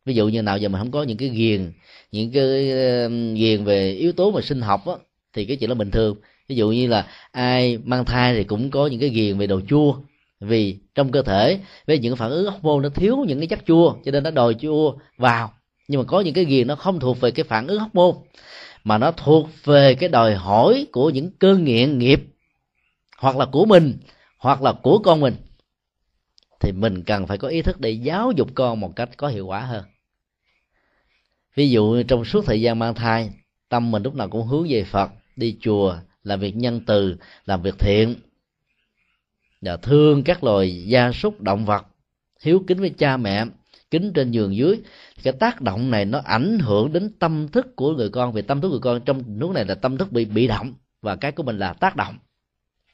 Ví 0.04 0.14
dụ 0.14 0.28
như 0.28 0.42
nào 0.42 0.58
giờ 0.58 0.68
mình 0.68 0.78
không 0.78 0.90
có 0.90 1.02
những 1.02 1.16
cái 1.16 1.28
ghiền 1.28 1.72
những 2.12 2.32
cái 2.32 2.64
ghiền 3.34 3.64
về 3.64 3.92
yếu 3.92 4.12
tố 4.12 4.30
mà 4.30 4.40
sinh 4.40 4.60
học 4.60 4.86
á, 4.86 4.94
thì 5.32 5.44
cái 5.44 5.56
chuyện 5.56 5.70
là 5.70 5.74
bình 5.74 5.90
thường. 5.90 6.16
Ví 6.48 6.56
dụ 6.56 6.70
như 6.70 6.86
là 6.86 7.06
ai 7.32 7.78
mang 7.84 8.04
thai 8.04 8.34
thì 8.34 8.44
cũng 8.44 8.70
có 8.70 8.86
những 8.86 9.00
cái 9.00 9.08
ghiền 9.08 9.38
về 9.38 9.46
đồ 9.46 9.60
chua 9.68 9.94
vì 10.40 10.78
trong 10.94 11.10
cơ 11.10 11.22
thể, 11.22 11.60
với 11.86 11.98
những 11.98 12.16
phản 12.16 12.30
ứng 12.30 12.50
hormone 12.50 12.82
nó 12.82 12.88
thiếu 12.88 13.16
những 13.28 13.38
cái 13.38 13.46
chất 13.46 13.58
chua, 13.66 13.94
cho 14.04 14.10
nên 14.10 14.22
nó 14.22 14.30
đòi 14.30 14.54
chua 14.54 14.94
vào. 15.16 15.52
Nhưng 15.88 16.00
mà 16.00 16.04
có 16.04 16.20
những 16.20 16.34
cái 16.34 16.44
ghiền 16.44 16.66
nó 16.66 16.76
không 16.76 17.00
thuộc 17.00 17.20
về 17.20 17.30
cái 17.30 17.44
phản 17.44 17.66
ứng 17.66 17.80
hormone, 17.80 18.18
mà 18.84 18.98
nó 18.98 19.12
thuộc 19.12 19.48
về 19.64 19.94
cái 19.94 20.08
đòi 20.08 20.34
hỏi 20.34 20.86
của 20.92 21.10
những 21.10 21.30
cơn 21.38 21.64
nghiện 21.64 21.98
nghiệp, 21.98 22.22
hoặc 23.18 23.36
là 23.36 23.46
của 23.46 23.64
mình, 23.64 23.98
hoặc 24.38 24.62
là 24.62 24.72
của 24.72 24.98
con 24.98 25.20
mình. 25.20 25.34
Thì 26.60 26.72
mình 26.72 27.02
cần 27.02 27.26
phải 27.26 27.38
có 27.38 27.48
ý 27.48 27.62
thức 27.62 27.80
để 27.80 27.90
giáo 27.90 28.32
dục 28.36 28.48
con 28.54 28.80
một 28.80 28.96
cách 28.96 29.10
có 29.16 29.28
hiệu 29.28 29.46
quả 29.46 29.60
hơn. 29.60 29.84
Ví 31.54 31.70
dụ 31.70 32.02
trong 32.02 32.24
suốt 32.24 32.44
thời 32.46 32.60
gian 32.60 32.78
mang 32.78 32.94
thai, 32.94 33.30
tâm 33.68 33.90
mình 33.90 34.02
lúc 34.02 34.14
nào 34.14 34.28
cũng 34.28 34.46
hướng 34.46 34.66
về 34.68 34.84
phật, 34.84 35.10
đi 35.36 35.56
chùa, 35.60 35.96
làm 36.22 36.40
việc 36.40 36.56
nhân 36.56 36.80
từ, 36.86 37.16
làm 37.46 37.62
việc 37.62 37.78
thiện 37.78 38.14
là 39.60 39.76
thương 39.76 40.22
các 40.24 40.44
loài 40.44 40.84
gia 40.86 41.12
súc 41.12 41.40
động 41.40 41.64
vật, 41.64 41.86
hiếu 42.42 42.64
kính 42.66 42.80
với 42.80 42.90
cha 42.90 43.16
mẹ, 43.16 43.44
kính 43.90 44.12
trên 44.12 44.30
giường 44.30 44.56
dưới. 44.56 44.80
Cái 45.22 45.32
tác 45.32 45.60
động 45.60 45.90
này 45.90 46.04
nó 46.04 46.20
ảnh 46.24 46.58
hưởng 46.58 46.92
đến 46.92 47.12
tâm 47.18 47.48
thức 47.48 47.76
của 47.76 47.92
người 47.92 48.08
con, 48.08 48.32
vì 48.32 48.42
tâm 48.42 48.60
thức 48.60 48.68
người 48.68 48.80
con 48.80 49.00
trong 49.00 49.22
lúc 49.38 49.50
này 49.50 49.64
là 49.64 49.74
tâm 49.74 49.98
thức 49.98 50.12
bị 50.12 50.24
bị 50.24 50.46
động, 50.46 50.74
và 51.02 51.16
cái 51.16 51.32
của 51.32 51.42
mình 51.42 51.58
là 51.58 51.72
tác 51.72 51.96
động. 51.96 52.14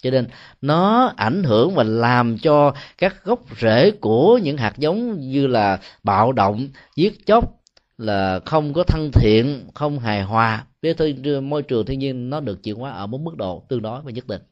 Cho 0.02 0.10
nên 0.10 0.26
nó 0.60 1.12
ảnh 1.16 1.42
hưởng 1.42 1.74
và 1.74 1.82
làm 1.82 2.38
cho 2.38 2.74
các 2.98 3.24
gốc 3.24 3.40
rễ 3.60 3.90
của 3.90 4.38
những 4.42 4.56
hạt 4.56 4.78
giống 4.78 5.20
như 5.20 5.46
là 5.46 5.80
bạo 6.02 6.32
động, 6.32 6.68
giết 6.96 7.26
chóc, 7.26 7.52
là 7.98 8.40
không 8.44 8.72
có 8.72 8.82
thân 8.82 9.10
thiện, 9.12 9.68
không 9.74 9.98
hài 9.98 10.22
hòa 10.22 10.64
với 10.82 11.40
môi 11.40 11.62
trường 11.62 11.86
thiên 11.86 11.98
nhiên, 11.98 12.30
nó 12.30 12.40
được 12.40 12.62
chuyển 12.62 12.76
hóa 12.76 12.90
ở 12.90 13.06
một 13.06 13.20
mức 13.20 13.36
độ 13.36 13.62
tương 13.68 13.82
đối 13.82 14.02
và 14.02 14.10
nhất 14.10 14.26
định 14.26 14.42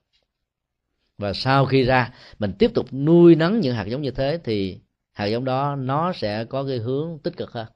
và 1.19 1.33
sau 1.33 1.67
khi 1.67 1.83
ra, 1.83 2.13
mình 2.39 2.53
tiếp 2.59 2.71
tục 2.75 2.93
nuôi 2.93 3.35
nấng 3.35 3.61
những 3.61 3.75
hạt 3.75 3.85
giống 3.85 4.03
như 4.03 4.11
thế, 4.11 4.39
thì 4.45 4.81
hạt 5.13 5.27
giống 5.27 5.45
đó, 5.45 5.77
nó 5.77 6.13
sẽ 6.13 6.45
có 6.45 6.65
cái 6.65 6.79
hướng 6.79 7.19
tích 7.23 7.37
cực 7.37 7.53
hơn. 7.53 7.67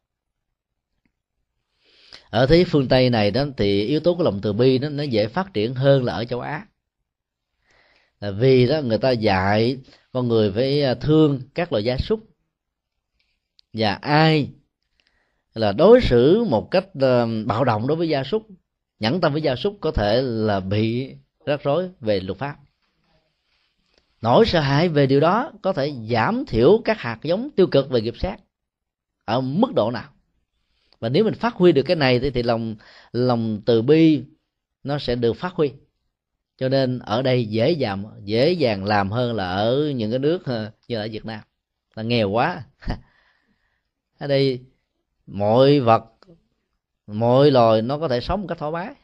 Ở 2.31 2.47
thế 2.47 2.65
phương 2.65 2.89
tây 2.89 3.11
này 3.11 3.31
đó, 3.31 3.45
thì 3.57 3.85
yếu 3.85 4.01
tố 4.01 4.15
của 4.15 4.23
lòng 4.23 4.41
từ 4.43 4.53
bi 4.53 4.79
đó 4.79 4.89
nó 4.89 5.03
dễ 5.03 5.27
phát 5.27 5.55
triển 5.55 5.75
hơn 5.75 6.05
là 6.05 6.13
ở 6.13 6.25
châu 6.25 6.41
á. 6.41 6.67
Là 8.21 8.31
vì 8.31 8.67
đó, 8.67 8.81
người 8.81 8.99
ta 8.99 9.11
dạy 9.11 9.79
con 10.13 10.29
người 10.29 10.53
phải 10.53 10.83
à, 10.83 10.95
thương 10.95 11.41
các 11.55 11.73
loài 11.73 11.85
gia 11.85 11.97
súc. 11.97 12.21
Và 13.73 13.95
ai 13.95 14.51
là 15.55 15.73
đối 15.73 16.01
xử 16.01 16.45
một 16.45 16.69
cách 16.71 16.87
à, 17.01 17.27
bạo 17.47 17.65
động 17.65 17.87
đối 17.87 17.97
với 17.97 18.09
gia 18.09 18.25
súc, 18.25 18.47
nhẫn 18.99 19.21
tâm 19.21 19.33
với 19.33 19.43
gia 19.43 19.57
súc 19.57 19.79
có 19.81 19.91
thể 19.91 20.23
là 20.23 20.61
bị 20.61 21.15
rắc 21.47 21.63
rối 21.63 21.91
về 22.01 22.21
luật 22.21 22.39
pháp 22.39 22.57
nỗi 24.23 24.47
sợ 24.47 24.61
hãi 24.61 24.89
về 24.89 25.07
điều 25.07 25.21
đó 25.21 25.53
có 25.63 25.73
thể 25.73 25.95
giảm 26.11 26.45
thiểu 26.47 26.81
các 26.85 26.99
hạt 26.99 27.19
giống 27.23 27.51
tiêu 27.57 27.67
cực 27.67 27.91
về 27.91 28.01
nghiệp 28.01 28.15
sát 28.19 28.37
ở 29.25 29.41
mức 29.41 29.75
độ 29.75 29.91
nào? 29.91 30.11
Và 31.01 31.09
nếu 31.09 31.25
mình 31.25 31.35
phát 31.35 31.55
huy 31.55 31.73
được 31.73 31.83
cái 31.83 31.97
này 31.97 32.21
thì, 32.21 32.31
thì 32.31 32.43
lòng 32.43 32.77
lòng 33.13 33.61
từ 33.67 33.83
bi 33.83 34.25
nó 34.83 34.99
sẽ 34.99 35.15
được 35.15 35.33
phát 35.33 35.53
huy. 35.53 35.73
Cho 36.57 36.69
nên 36.69 36.99
ở 36.99 37.23
đây 37.23 37.45
dễ 37.47 37.71
dàng 37.71 38.05
dễ 38.25 38.53
dàng 38.53 38.85
làm 38.85 39.11
hơn 39.11 39.37
là 39.37 39.51
ở 39.51 39.93
những 39.97 40.11
cái 40.11 40.19
nước 40.19 40.45
ờ, 40.45 40.71
như 40.89 40.97
ở 40.97 41.09
Việt 41.13 41.27
Nam. 41.27 41.41
Là 41.95 42.03
nghèo 42.03 42.31
quá. 42.31 42.63
Ở 44.19 44.27
đây 44.27 44.61
mọi 45.27 45.81
vật 45.81 46.05
mọi 47.07 47.51
loài 47.51 47.83
nó 47.83 47.99
có 47.99 48.09
thể 48.09 48.21
sống 48.21 48.41
một 48.41 48.47
cách 48.49 48.59
thoải 48.59 48.73
mái. 48.73 48.95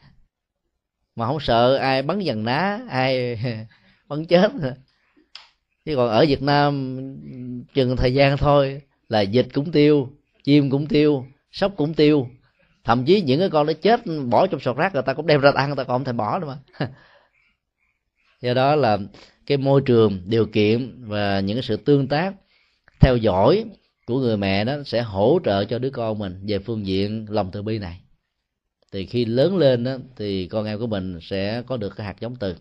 Mà 1.17 1.27
không 1.27 1.41
sợ 1.41 1.77
ai 1.77 2.03
bắn 2.03 2.21
dần 2.21 2.45
ná 2.45 2.81
ai 2.89 3.39
bắn 4.09 4.25
chết 4.27 4.53
chứ 5.85 5.97
còn 5.97 6.11
ở 6.11 6.25
việt 6.29 6.43
nam 6.43 6.97
chừng 7.75 7.97
thời 7.97 8.15
gian 8.15 8.37
thôi 8.37 8.83
là 9.09 9.21
dịch 9.21 9.47
cũng 9.55 9.73
tiêu 9.73 10.09
chim 10.45 10.71
cũng 10.71 10.87
tiêu 10.87 11.27
sóc 11.53 11.73
cũng 11.77 11.95
tiêu. 11.95 12.29
Thậm 12.85 13.05
chí 13.05 13.21
những 13.21 13.41
cái 13.41 13.51
con 13.51 13.67
nó 13.67 13.73
chết 13.73 14.01
bỏ 14.31 14.47
trong 14.47 14.61
sọt 14.61 14.77
rác 14.77 14.95
người 14.95 15.03
ta 15.03 15.15
cũng 15.15 15.27
đem 15.27 15.41
ra 15.41 15.53
ăn 15.55 15.69
người 15.69 15.77
ta 15.77 15.85
còn 15.85 15.99
không 15.99 16.05
thể 16.05 16.13
bỏ 16.13 16.39
nữa 16.39 16.47
mà. 16.47 16.87
Do 18.41 18.55
đó 18.55 18.77
là 18.77 18.99
cái 19.47 19.59
môi 19.59 19.81
trường 19.81 20.23
điều 20.27 20.47
kiện 20.47 21.05
và 21.07 21.41
những 21.41 21.57
cái 21.57 21.63
sự 21.63 21.77
tương 21.77 22.09
tác 22.09 22.35
theo 23.01 23.17
dõi 23.17 23.65
của 24.07 24.21
người 24.21 24.37
mẹ 24.37 24.65
đó 24.65 24.77
sẽ 24.87 25.03
hỗ 25.03 25.39
trợ 25.45 25.65
cho 25.65 25.79
đứa 25.79 25.91
con 25.91 26.19
mình 26.19 26.47
về 26.49 26.59
phương 26.59 26.87
diện 26.87 27.27
lòng 27.29 27.51
từ 27.53 27.63
bi 27.63 27.79
này. 27.79 28.01
Thì 28.93 29.07
khi 29.07 29.25
lớn 29.25 29.57
lên 29.57 29.85
đó, 29.85 29.97
thì 30.17 30.47
con 30.47 30.67
em 30.67 30.79
của 30.79 30.87
mình 30.87 31.19
sẽ 31.23 31.63
có 31.67 31.77
được 31.77 31.97
cái 31.97 32.07
hạt 32.07 32.21
giống 32.21 32.37
từ 32.37 32.55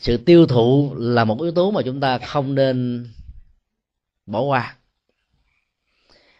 sự 0.00 0.16
tiêu 0.16 0.46
thụ 0.46 0.94
là 0.98 1.24
một 1.24 1.42
yếu 1.42 1.52
tố 1.52 1.70
mà 1.70 1.82
chúng 1.84 2.00
ta 2.00 2.18
không 2.18 2.54
nên 2.54 3.06
bỏ 4.26 4.40
qua. 4.40 4.76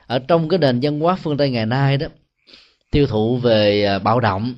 Ở 0.06 0.18
trong 0.18 0.48
cái 0.48 0.58
nền 0.58 0.80
văn 0.82 1.00
hóa 1.00 1.16
phương 1.16 1.36
tây 1.36 1.50
ngày 1.50 1.66
nay 1.66 1.96
đó, 1.96 2.06
tiêu 2.90 3.06
thụ 3.06 3.36
về 3.36 3.84
à, 3.84 3.98
bạo 3.98 4.20
động, 4.20 4.54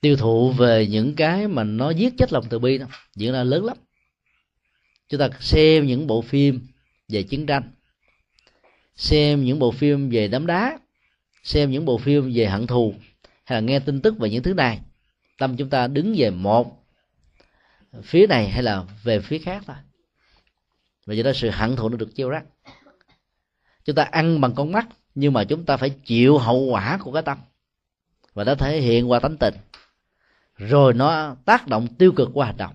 tiêu 0.00 0.16
thụ 0.16 0.52
về 0.52 0.86
những 0.86 1.14
cái 1.14 1.48
mà 1.48 1.64
nó 1.64 1.90
giết 1.90 2.14
chết 2.18 2.32
lòng 2.32 2.44
từ 2.48 2.58
bi 2.58 2.78
đó, 2.78 2.86
diễn 3.16 3.32
ra 3.32 3.44
lớn 3.44 3.64
lắm. 3.64 3.76
Chúng 5.08 5.20
ta 5.20 5.28
xem 5.40 5.86
những 5.86 6.06
bộ 6.06 6.22
phim 6.22 6.66
về 7.08 7.22
chiến 7.22 7.46
tranh, 7.46 7.72
xem 8.96 9.44
những 9.44 9.58
bộ 9.58 9.70
phim 9.70 10.10
về 10.10 10.28
đám 10.28 10.46
đá, 10.46 10.78
xem 11.42 11.70
những 11.70 11.84
bộ 11.84 11.98
phim 11.98 12.32
về 12.34 12.46
hận 12.46 12.66
thù, 12.66 12.94
hay 13.44 13.62
là 13.62 13.66
nghe 13.66 13.78
tin 13.78 14.00
tức 14.00 14.18
về 14.18 14.30
những 14.30 14.42
thứ 14.42 14.54
này, 14.54 14.80
tâm 15.38 15.56
chúng 15.56 15.70
ta 15.70 15.86
đứng 15.86 16.14
về 16.16 16.30
một 16.30 16.83
phía 18.02 18.26
này 18.26 18.48
hay 18.48 18.62
là 18.62 18.84
về 19.02 19.20
phía 19.20 19.38
khác 19.38 19.62
thôi. 19.66 19.76
Và 21.06 21.14
do 21.14 21.22
đó 21.22 21.32
sự 21.34 21.50
hận 21.50 21.76
thù 21.76 21.88
nó 21.88 21.96
được 21.96 22.10
gieo 22.14 22.28
rắc. 22.28 22.44
Chúng 23.84 23.96
ta 23.96 24.02
ăn 24.02 24.40
bằng 24.40 24.54
con 24.54 24.72
mắt, 24.72 24.86
nhưng 25.14 25.32
mà 25.32 25.44
chúng 25.44 25.64
ta 25.64 25.76
phải 25.76 25.90
chịu 25.90 26.38
hậu 26.38 26.60
quả 26.60 26.98
của 27.00 27.12
cái 27.12 27.22
tâm. 27.22 27.38
Và 28.34 28.44
nó 28.44 28.54
thể 28.54 28.80
hiện 28.80 29.10
qua 29.10 29.20
tánh 29.20 29.36
tình. 29.36 29.54
Rồi 30.56 30.94
nó 30.94 31.36
tác 31.44 31.68
động 31.68 31.86
tiêu 31.86 32.12
cực 32.12 32.30
qua 32.34 32.46
hành 32.46 32.56
động. 32.56 32.74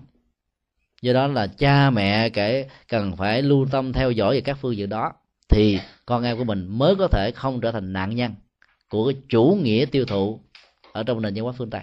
Do 1.02 1.12
đó 1.12 1.26
là 1.26 1.46
cha 1.46 1.90
mẹ 1.90 2.28
kể 2.28 2.68
cần 2.88 3.16
phải 3.16 3.42
lưu 3.42 3.66
tâm 3.70 3.92
theo 3.92 4.10
dõi 4.10 4.34
về 4.34 4.40
các 4.40 4.58
phương 4.60 4.76
diện 4.76 4.88
đó, 4.88 5.12
thì 5.48 5.80
con 6.06 6.22
em 6.22 6.38
của 6.38 6.44
mình 6.44 6.66
mới 6.68 6.94
có 6.96 7.08
thể 7.08 7.30
không 7.34 7.60
trở 7.60 7.72
thành 7.72 7.92
nạn 7.92 8.16
nhân 8.16 8.34
của 8.88 9.12
cái 9.12 9.20
chủ 9.28 9.58
nghĩa 9.62 9.86
tiêu 9.90 10.04
thụ 10.04 10.40
ở 10.92 11.02
trong 11.02 11.22
nền 11.22 11.34
văn 11.34 11.44
hóa 11.44 11.52
phương 11.52 11.70
tây. 11.70 11.82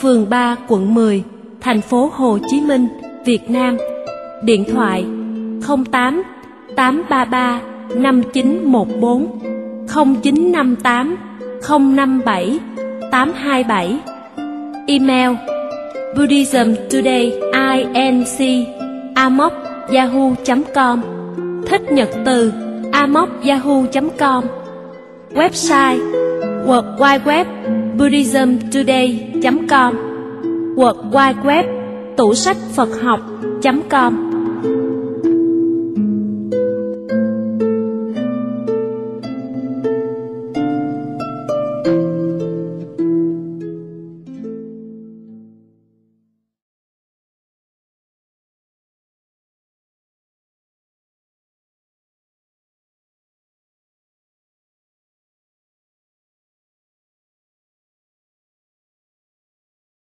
phường 0.00 0.30
3 0.30 0.56
quận 0.68 0.94
10 0.94 1.22
thành 1.60 1.80
phố 1.80 2.10
Hồ 2.14 2.38
Chí 2.50 2.60
Minh, 2.60 2.88
Việt 3.24 3.50
Nam. 3.50 3.76
Điện 4.42 4.64
thoại 4.72 5.04
08 5.92 6.22
833 6.76 7.60
5914 7.96 9.38
0958 9.86 11.16
057 11.96 12.58
827 13.10 13.98
Email 14.86 15.30
Buddhism 16.16 16.74
Today 16.90 17.32
inc 17.92 18.66
amok 19.14 19.52
yahoo.com 19.94 21.00
Thích 21.66 21.92
nhật 21.92 22.08
từ 22.24 22.52
amok 22.92 23.28
yahoo.com 23.44 24.44
Website 25.34 26.21
World 26.66 26.86
Wide 26.98 27.24
Web 27.26 27.46
buddhismtoday.com 27.98 29.96
World 30.76 31.14
Wide 31.14 31.42
Web 31.44 31.66
tủ 32.16 32.34
sách 32.34 32.56
Phật 32.74 32.88
học.com 33.02 34.31